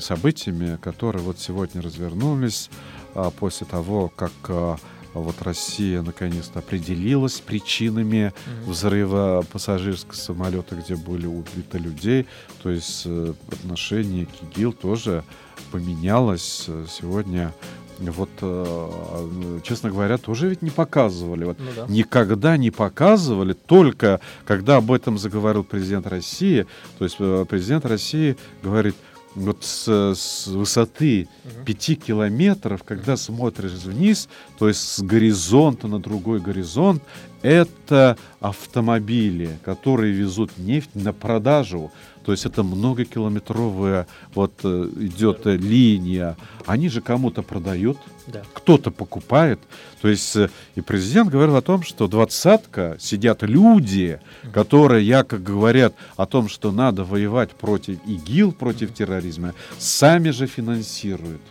событиями, 0.00 0.78
которые 0.80 1.22
вот 1.22 1.38
сегодня 1.38 1.82
развернулись 1.82 2.70
а, 3.14 3.30
после 3.30 3.66
того, 3.66 4.08
как 4.14 4.32
а, 4.48 4.76
вот 5.14 5.42
Россия 5.42 6.02
наконец-то 6.02 6.60
определилась 6.60 7.36
с 7.36 7.40
причинами 7.40 8.32
mm-hmm. 8.32 8.70
взрыва 8.70 9.44
пассажирского 9.52 10.14
самолета, 10.14 10.74
где 10.74 10.96
были 10.96 11.26
убиты 11.26 11.78
людей. 11.78 12.26
То 12.62 12.70
есть 12.70 13.02
э, 13.04 13.34
отношение 13.50 14.26
к 14.26 14.42
ИГИЛ 14.42 14.72
тоже 14.72 15.22
поменялось. 15.70 16.66
Сегодня 16.88 17.52
вот, 17.98 18.30
э, 18.40 19.60
честно 19.62 19.90
говоря, 19.90 20.18
тоже 20.18 20.48
ведь 20.48 20.62
не 20.62 20.70
показывали. 20.70 21.44
Вот, 21.44 21.58
ну, 21.58 21.66
да. 21.76 21.86
Никогда 21.88 22.56
не 22.56 22.70
показывали, 22.70 23.52
только 23.52 24.20
когда 24.44 24.76
об 24.76 24.90
этом 24.92 25.18
заговорил 25.18 25.64
президент 25.64 26.06
России. 26.06 26.66
То 26.98 27.04
есть 27.04 27.16
э, 27.18 27.46
президент 27.48 27.86
России 27.86 28.36
говорит, 28.62 28.96
вот 29.34 29.64
с, 29.64 30.14
с 30.14 30.46
высоты 30.46 31.28
угу. 31.44 31.64
5 31.64 32.02
километров, 32.04 32.82
когда 32.82 33.16
смотришь 33.16 33.72
вниз, 33.72 34.28
то 34.58 34.68
есть 34.68 34.80
с 34.80 35.02
горизонта 35.02 35.88
на 35.88 35.98
другой 35.98 36.40
горизонт, 36.40 37.02
это 37.42 38.16
автомобили, 38.40 39.58
которые 39.64 40.12
везут 40.12 40.58
нефть 40.58 40.90
на 40.94 41.12
продажу. 41.12 41.90
То 42.24 42.32
есть 42.32 42.46
это 42.46 42.62
многокилометровая 42.62 44.06
вот 44.34 44.52
э, 44.62 44.88
идет 45.00 45.46
э, 45.46 45.56
линия. 45.56 46.36
Они 46.66 46.88
же 46.88 47.00
кому-то 47.00 47.42
продают, 47.42 47.98
да. 48.28 48.42
кто-то 48.52 48.90
покупает. 48.90 49.58
То 50.00 50.08
есть 50.08 50.36
э, 50.36 50.48
и 50.76 50.80
президент 50.80 51.30
говорил 51.30 51.56
о 51.56 51.62
том, 51.62 51.82
что 51.82 52.06
двадцатка 52.06 52.96
сидят 53.00 53.42
люди, 53.42 54.20
которые 54.52 55.06
якобы 55.06 55.42
говорят 55.42 55.94
о 56.16 56.26
том, 56.26 56.48
что 56.48 56.70
надо 56.70 57.04
воевать 57.04 57.50
против 57.50 57.98
ИГИЛ, 58.06 58.52
против 58.52 58.94
терроризма, 58.94 59.54
сами 59.78 60.30
же 60.30 60.46
финансируют. 60.46 61.42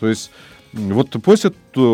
То 0.00 0.08
есть 0.08 0.30
вот 0.72 1.10
после, 1.22 1.52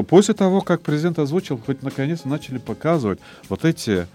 после 0.09 0.35
того, 0.35 0.63
как 0.63 0.83
президент 0.83 1.19
озвучил, 1.19 1.59
хоть 1.59 1.83
наконец 1.83 2.25
начали 2.25 2.59
показывать 2.59 3.21
вот 3.49 3.65
эти 3.65 4.07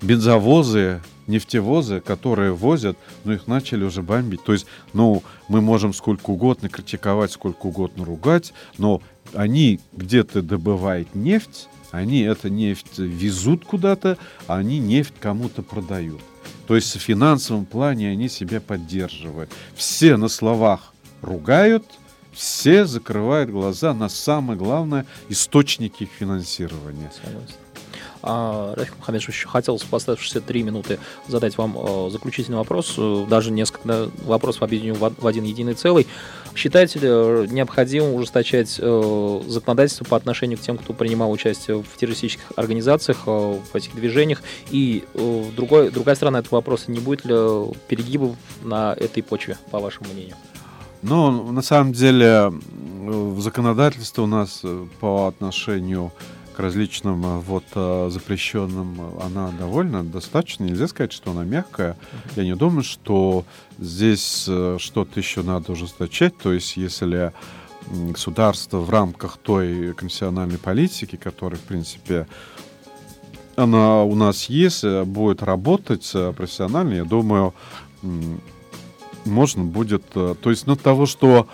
бензовозы, 0.00 1.00
нефтевозы, 1.26 2.00
которые 2.00 2.52
возят, 2.52 2.96
но 3.24 3.32
их 3.32 3.46
начали 3.46 3.84
уже 3.84 4.02
бомбить. 4.02 4.42
То 4.44 4.52
есть, 4.52 4.66
ну, 4.92 5.22
мы 5.48 5.60
можем 5.60 5.92
сколько 5.92 6.30
угодно 6.30 6.68
критиковать, 6.68 7.32
сколько 7.32 7.66
угодно 7.66 8.04
ругать, 8.04 8.52
но 8.78 9.02
они 9.34 9.80
где-то 9.92 10.42
добывают 10.42 11.14
нефть, 11.14 11.68
они 11.90 12.20
эту 12.22 12.48
нефть 12.48 12.98
везут 12.98 13.64
куда-то, 13.64 14.18
а 14.46 14.56
они 14.56 14.78
нефть 14.78 15.14
кому-то 15.20 15.62
продают. 15.62 16.20
То 16.66 16.76
есть 16.76 16.96
в 16.96 17.00
финансовом 17.00 17.66
плане 17.66 18.10
они 18.10 18.28
себя 18.28 18.60
поддерживают. 18.60 19.50
Все 19.74 20.16
на 20.16 20.28
словах 20.28 20.92
ругают– 21.20 21.84
все 22.32 22.86
закрывают 22.86 23.50
глаза 23.50 23.92
на 23.92 24.08
самое 24.08 24.58
главное 24.58 25.06
источники 25.28 26.08
финансирования. 26.18 27.10
А, 28.22 28.74
Рафик 28.76 28.96
Мухаммедович, 28.98 29.46
хотел 29.46 29.78
в 29.78 29.94
оставшиеся 29.94 30.40
три 30.40 30.62
минуты 30.62 31.00
задать 31.26 31.58
вам 31.58 31.76
э, 31.76 32.10
заключительный 32.10 32.58
вопрос, 32.58 32.94
э, 32.96 33.26
даже 33.28 33.50
несколько 33.50 34.10
вопросов 34.24 34.62
объединю 34.62 34.94
в 34.94 35.26
один 35.26 35.42
единый 35.42 35.74
целый. 35.74 36.06
Считаете 36.54 37.00
ли 37.00 37.08
э, 37.10 37.46
необходимым 37.50 38.14
ужесточать 38.14 38.70
законодательство 38.72 40.04
по 40.04 40.16
отношению 40.16 40.58
к 40.58 40.60
тем, 40.60 40.78
кто 40.78 40.92
принимал 40.92 41.32
участие 41.32 41.82
в 41.82 41.96
террористических 41.96 42.44
организациях, 42.54 43.26
в 43.26 43.74
этих 43.74 43.94
движениях? 43.94 44.42
И 44.70 45.04
другой, 45.56 45.90
другая 45.90 46.14
сторона 46.14 46.38
этого 46.38 46.56
вопроса, 46.56 46.90
не 46.90 47.00
будет 47.00 47.24
ли 47.24 47.34
перегибов 47.88 48.36
на 48.62 48.92
этой 48.92 49.22
почве, 49.22 49.56
по 49.70 49.80
вашему 49.80 50.12
мнению? 50.12 50.36
Ну, 51.02 51.50
на 51.50 51.62
самом 51.62 51.92
деле, 51.92 52.52
в 53.00 53.40
законодательстве 53.40 54.22
у 54.22 54.26
нас 54.26 54.62
по 55.00 55.26
отношению 55.26 56.12
различным 56.58 57.24
э, 57.24 57.38
вот 57.38 57.64
э, 57.74 58.08
запрещенным, 58.10 59.18
она 59.22 59.50
довольно 59.58 60.04
достаточно. 60.04 60.64
Нельзя 60.64 60.88
сказать, 60.88 61.12
что 61.12 61.30
она 61.30 61.44
мягкая. 61.44 61.96
Я 62.36 62.44
не 62.44 62.54
думаю, 62.56 62.82
что 62.82 63.44
здесь 63.78 64.46
э, 64.48 64.76
что-то 64.78 65.18
еще 65.18 65.42
надо 65.42 65.72
ужесточать. 65.72 66.36
То 66.38 66.52
есть, 66.52 66.76
если 66.76 67.32
государство 67.90 68.78
в 68.78 68.90
рамках 68.90 69.38
той 69.38 69.92
конфессиональной 69.94 70.58
политики, 70.58 71.16
которая, 71.16 71.58
в 71.58 71.64
принципе, 71.64 72.26
она 73.56 74.04
у 74.04 74.14
нас 74.14 74.46
есть, 74.46 74.84
будет 74.84 75.42
работать 75.42 76.10
профессионально, 76.36 76.94
я 76.94 77.04
думаю, 77.04 77.54
можно 79.24 79.64
будет... 79.64 80.08
То 80.10 80.36
есть, 80.44 80.66
ну, 80.66 80.76
того, 80.76 81.06
что 81.06 81.48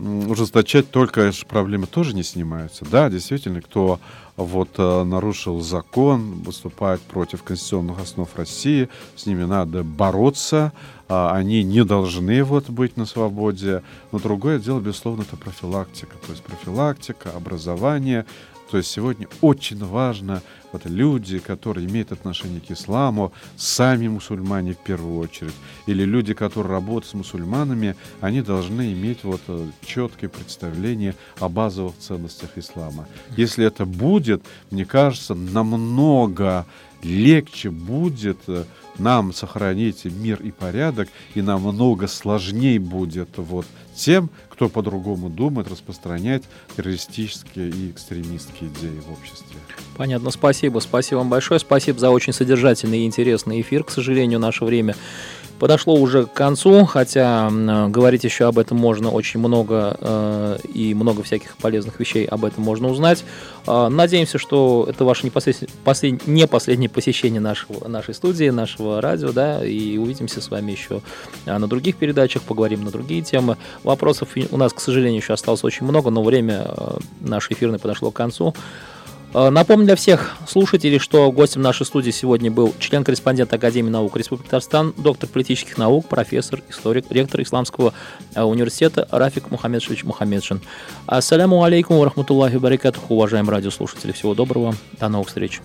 ужесточать 0.00 0.90
только, 0.90 1.20
конечно, 1.20 1.48
проблемы 1.48 1.86
тоже 1.86 2.14
не 2.14 2.22
снимаются. 2.22 2.84
Да, 2.84 3.10
действительно, 3.10 3.60
кто 3.60 4.00
вот 4.44 4.70
э, 4.78 5.04
нарушил 5.04 5.60
закон, 5.60 6.42
выступает 6.42 7.00
против 7.00 7.42
конституционных 7.42 8.00
основ 8.00 8.28
России, 8.36 8.88
с 9.16 9.26
ними 9.26 9.44
надо 9.44 9.82
бороться, 9.84 10.72
а, 11.08 11.34
они 11.34 11.62
не 11.62 11.84
должны 11.84 12.44
вот 12.44 12.70
быть 12.70 12.96
на 12.96 13.06
свободе. 13.06 13.82
Но 14.12 14.18
другое 14.18 14.58
дело, 14.58 14.80
безусловно, 14.80 15.22
это 15.22 15.36
профилактика. 15.36 16.16
То 16.24 16.32
есть 16.32 16.42
профилактика, 16.42 17.30
образование, 17.34 18.26
то 18.70 18.76
есть 18.76 18.90
сегодня 18.90 19.28
очень 19.40 19.84
важно, 19.84 20.42
вот 20.72 20.86
люди, 20.86 21.38
которые 21.38 21.86
имеют 21.88 22.12
отношение 22.12 22.60
к 22.60 22.70
исламу, 22.70 23.32
сами 23.56 24.08
мусульмане 24.08 24.74
в 24.74 24.78
первую 24.78 25.18
очередь, 25.18 25.54
или 25.86 26.04
люди, 26.04 26.34
которые 26.34 26.72
работают 26.72 27.06
с 27.06 27.14
мусульманами, 27.14 27.96
они 28.20 28.42
должны 28.42 28.92
иметь 28.92 29.24
вот 29.24 29.40
э, 29.48 29.66
четкое 29.84 30.30
представление 30.30 31.14
о 31.38 31.48
базовых 31.48 31.96
ценностях 31.98 32.50
ислама. 32.56 33.06
Если 33.36 33.64
это 33.64 33.84
будет, 33.84 34.42
мне 34.70 34.84
кажется, 34.84 35.34
намного 35.34 36.66
легче 37.02 37.70
будет 37.70 38.38
э, 38.48 38.64
нам 38.98 39.32
сохранить 39.32 40.04
мир 40.04 40.40
и 40.42 40.50
порядок, 40.50 41.08
и 41.34 41.42
намного 41.42 42.06
сложнее 42.06 42.78
будет 42.78 43.30
вот 43.36 43.66
тем, 43.94 44.30
кто 44.48 44.68
по-другому 44.68 45.28
думает, 45.28 45.68
распространять 45.68 46.42
террористические 46.76 47.70
и 47.70 47.90
экстремистские 47.90 48.70
идеи 48.70 49.00
в 49.06 49.12
обществе. 49.12 49.56
Понятно, 49.96 50.30
спасибо. 50.30 50.80
Спасибо 50.80 51.18
вам 51.18 51.30
большое. 51.30 51.60
Спасибо 51.60 51.98
за 51.98 52.10
очень 52.10 52.32
содержательный 52.32 53.00
и 53.00 53.06
интересный 53.06 53.60
эфир. 53.60 53.84
К 53.84 53.90
сожалению, 53.90 54.38
наше 54.38 54.64
время 54.64 54.96
подошло 55.60 55.94
уже 55.94 56.26
к 56.26 56.32
концу, 56.32 56.86
хотя 56.86 57.48
э, 57.50 57.88
говорить 57.88 58.24
еще 58.24 58.46
об 58.46 58.58
этом 58.58 58.78
можно 58.78 59.10
очень 59.10 59.38
много 59.38 59.96
э, 60.00 60.58
и 60.72 60.94
много 60.94 61.22
всяких 61.22 61.56
полезных 61.58 62.00
вещей 62.00 62.24
об 62.24 62.46
этом 62.46 62.64
можно 62.64 62.88
узнать. 62.88 63.24
Э, 63.66 63.88
надеемся, 63.88 64.38
что 64.38 64.86
это 64.88 65.04
ваше 65.04 65.24
не, 65.24 65.30
послед... 65.30 65.68
послед... 65.84 66.26
не 66.26 66.46
последнее 66.46 66.88
посещение 66.88 67.40
нашего, 67.40 67.86
нашей 67.86 68.14
студии, 68.14 68.48
нашего 68.48 69.02
радио, 69.02 69.32
да, 69.32 69.64
и 69.64 69.98
увидимся 69.98 70.40
с 70.40 70.50
вами 70.50 70.72
еще 70.72 71.02
э, 71.44 71.56
на 71.56 71.68
других 71.68 71.96
передачах, 71.96 72.42
поговорим 72.42 72.82
на 72.82 72.90
другие 72.90 73.20
темы. 73.20 73.58
Вопросов 73.84 74.30
у 74.50 74.56
нас, 74.56 74.72
к 74.72 74.80
сожалению, 74.80 75.20
еще 75.20 75.34
осталось 75.34 75.62
очень 75.62 75.86
много, 75.86 76.08
но 76.08 76.22
время 76.22 76.68
э, 76.68 76.98
наше 77.20 77.52
эфирное 77.52 77.78
подошло 77.78 78.10
к 78.10 78.16
концу. 78.16 78.54
Э, 79.32 79.50
напомню 79.50 79.86
для 79.86 79.96
всех 79.96 80.36
слушателей, 80.48 80.98
что 80.98 81.30
гостем 81.30 81.62
нашей 81.62 81.86
студии 81.86 82.10
сегодня 82.10 82.50
был 82.50 82.74
член-корреспондент 82.78 83.52
Академии 83.52 83.90
наук 83.90 84.16
Республики 84.16 84.46
Татарстан, 84.46 84.92
доктор 84.96 85.28
политических 85.28 85.78
наук, 85.78 86.08
профессор, 86.08 86.62
историк, 86.68 87.06
ректор 87.10 87.40
Исламского 87.42 87.94
э, 88.34 88.42
университета 88.42 89.06
Рафик 89.10 89.50
Мухаммедшевич 89.50 90.04
Мухаммедшин. 90.04 90.60
Ассаляму 91.06 91.62
алейкум 91.62 92.02
рахматуллахи 92.02 92.56
баракатуху, 92.56 93.14
уважаемые 93.14 93.52
радиослушатели. 93.52 94.12
Всего 94.12 94.34
доброго, 94.34 94.74
до 94.98 95.08
новых 95.08 95.28
встреч. 95.28 95.60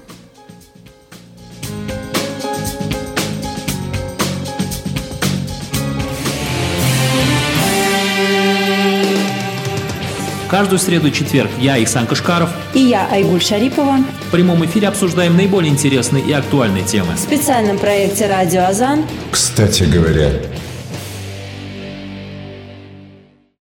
Каждую 10.49 10.79
среду 10.79 11.07
и 11.07 11.11
четверг 11.11 11.49
я, 11.59 11.77
Ихсан 11.77 12.05
Кашкаров 12.05 12.49
и 12.73 12.79
я, 12.79 13.07
Айгуль 13.11 13.41
Шарипова 13.41 13.97
в 14.27 14.31
прямом 14.31 14.63
эфире 14.65 14.87
обсуждаем 14.87 15.35
наиболее 15.35 15.71
интересные 15.71 16.23
и 16.23 16.31
актуальные 16.31 16.83
темы. 16.83 17.13
В 17.15 17.19
специальном 17.19 17.77
проекте 17.77 18.27
«Радио 18.27 18.63
Азан» 18.65 19.05
Кстати 19.31 19.83
говоря, 19.83 20.31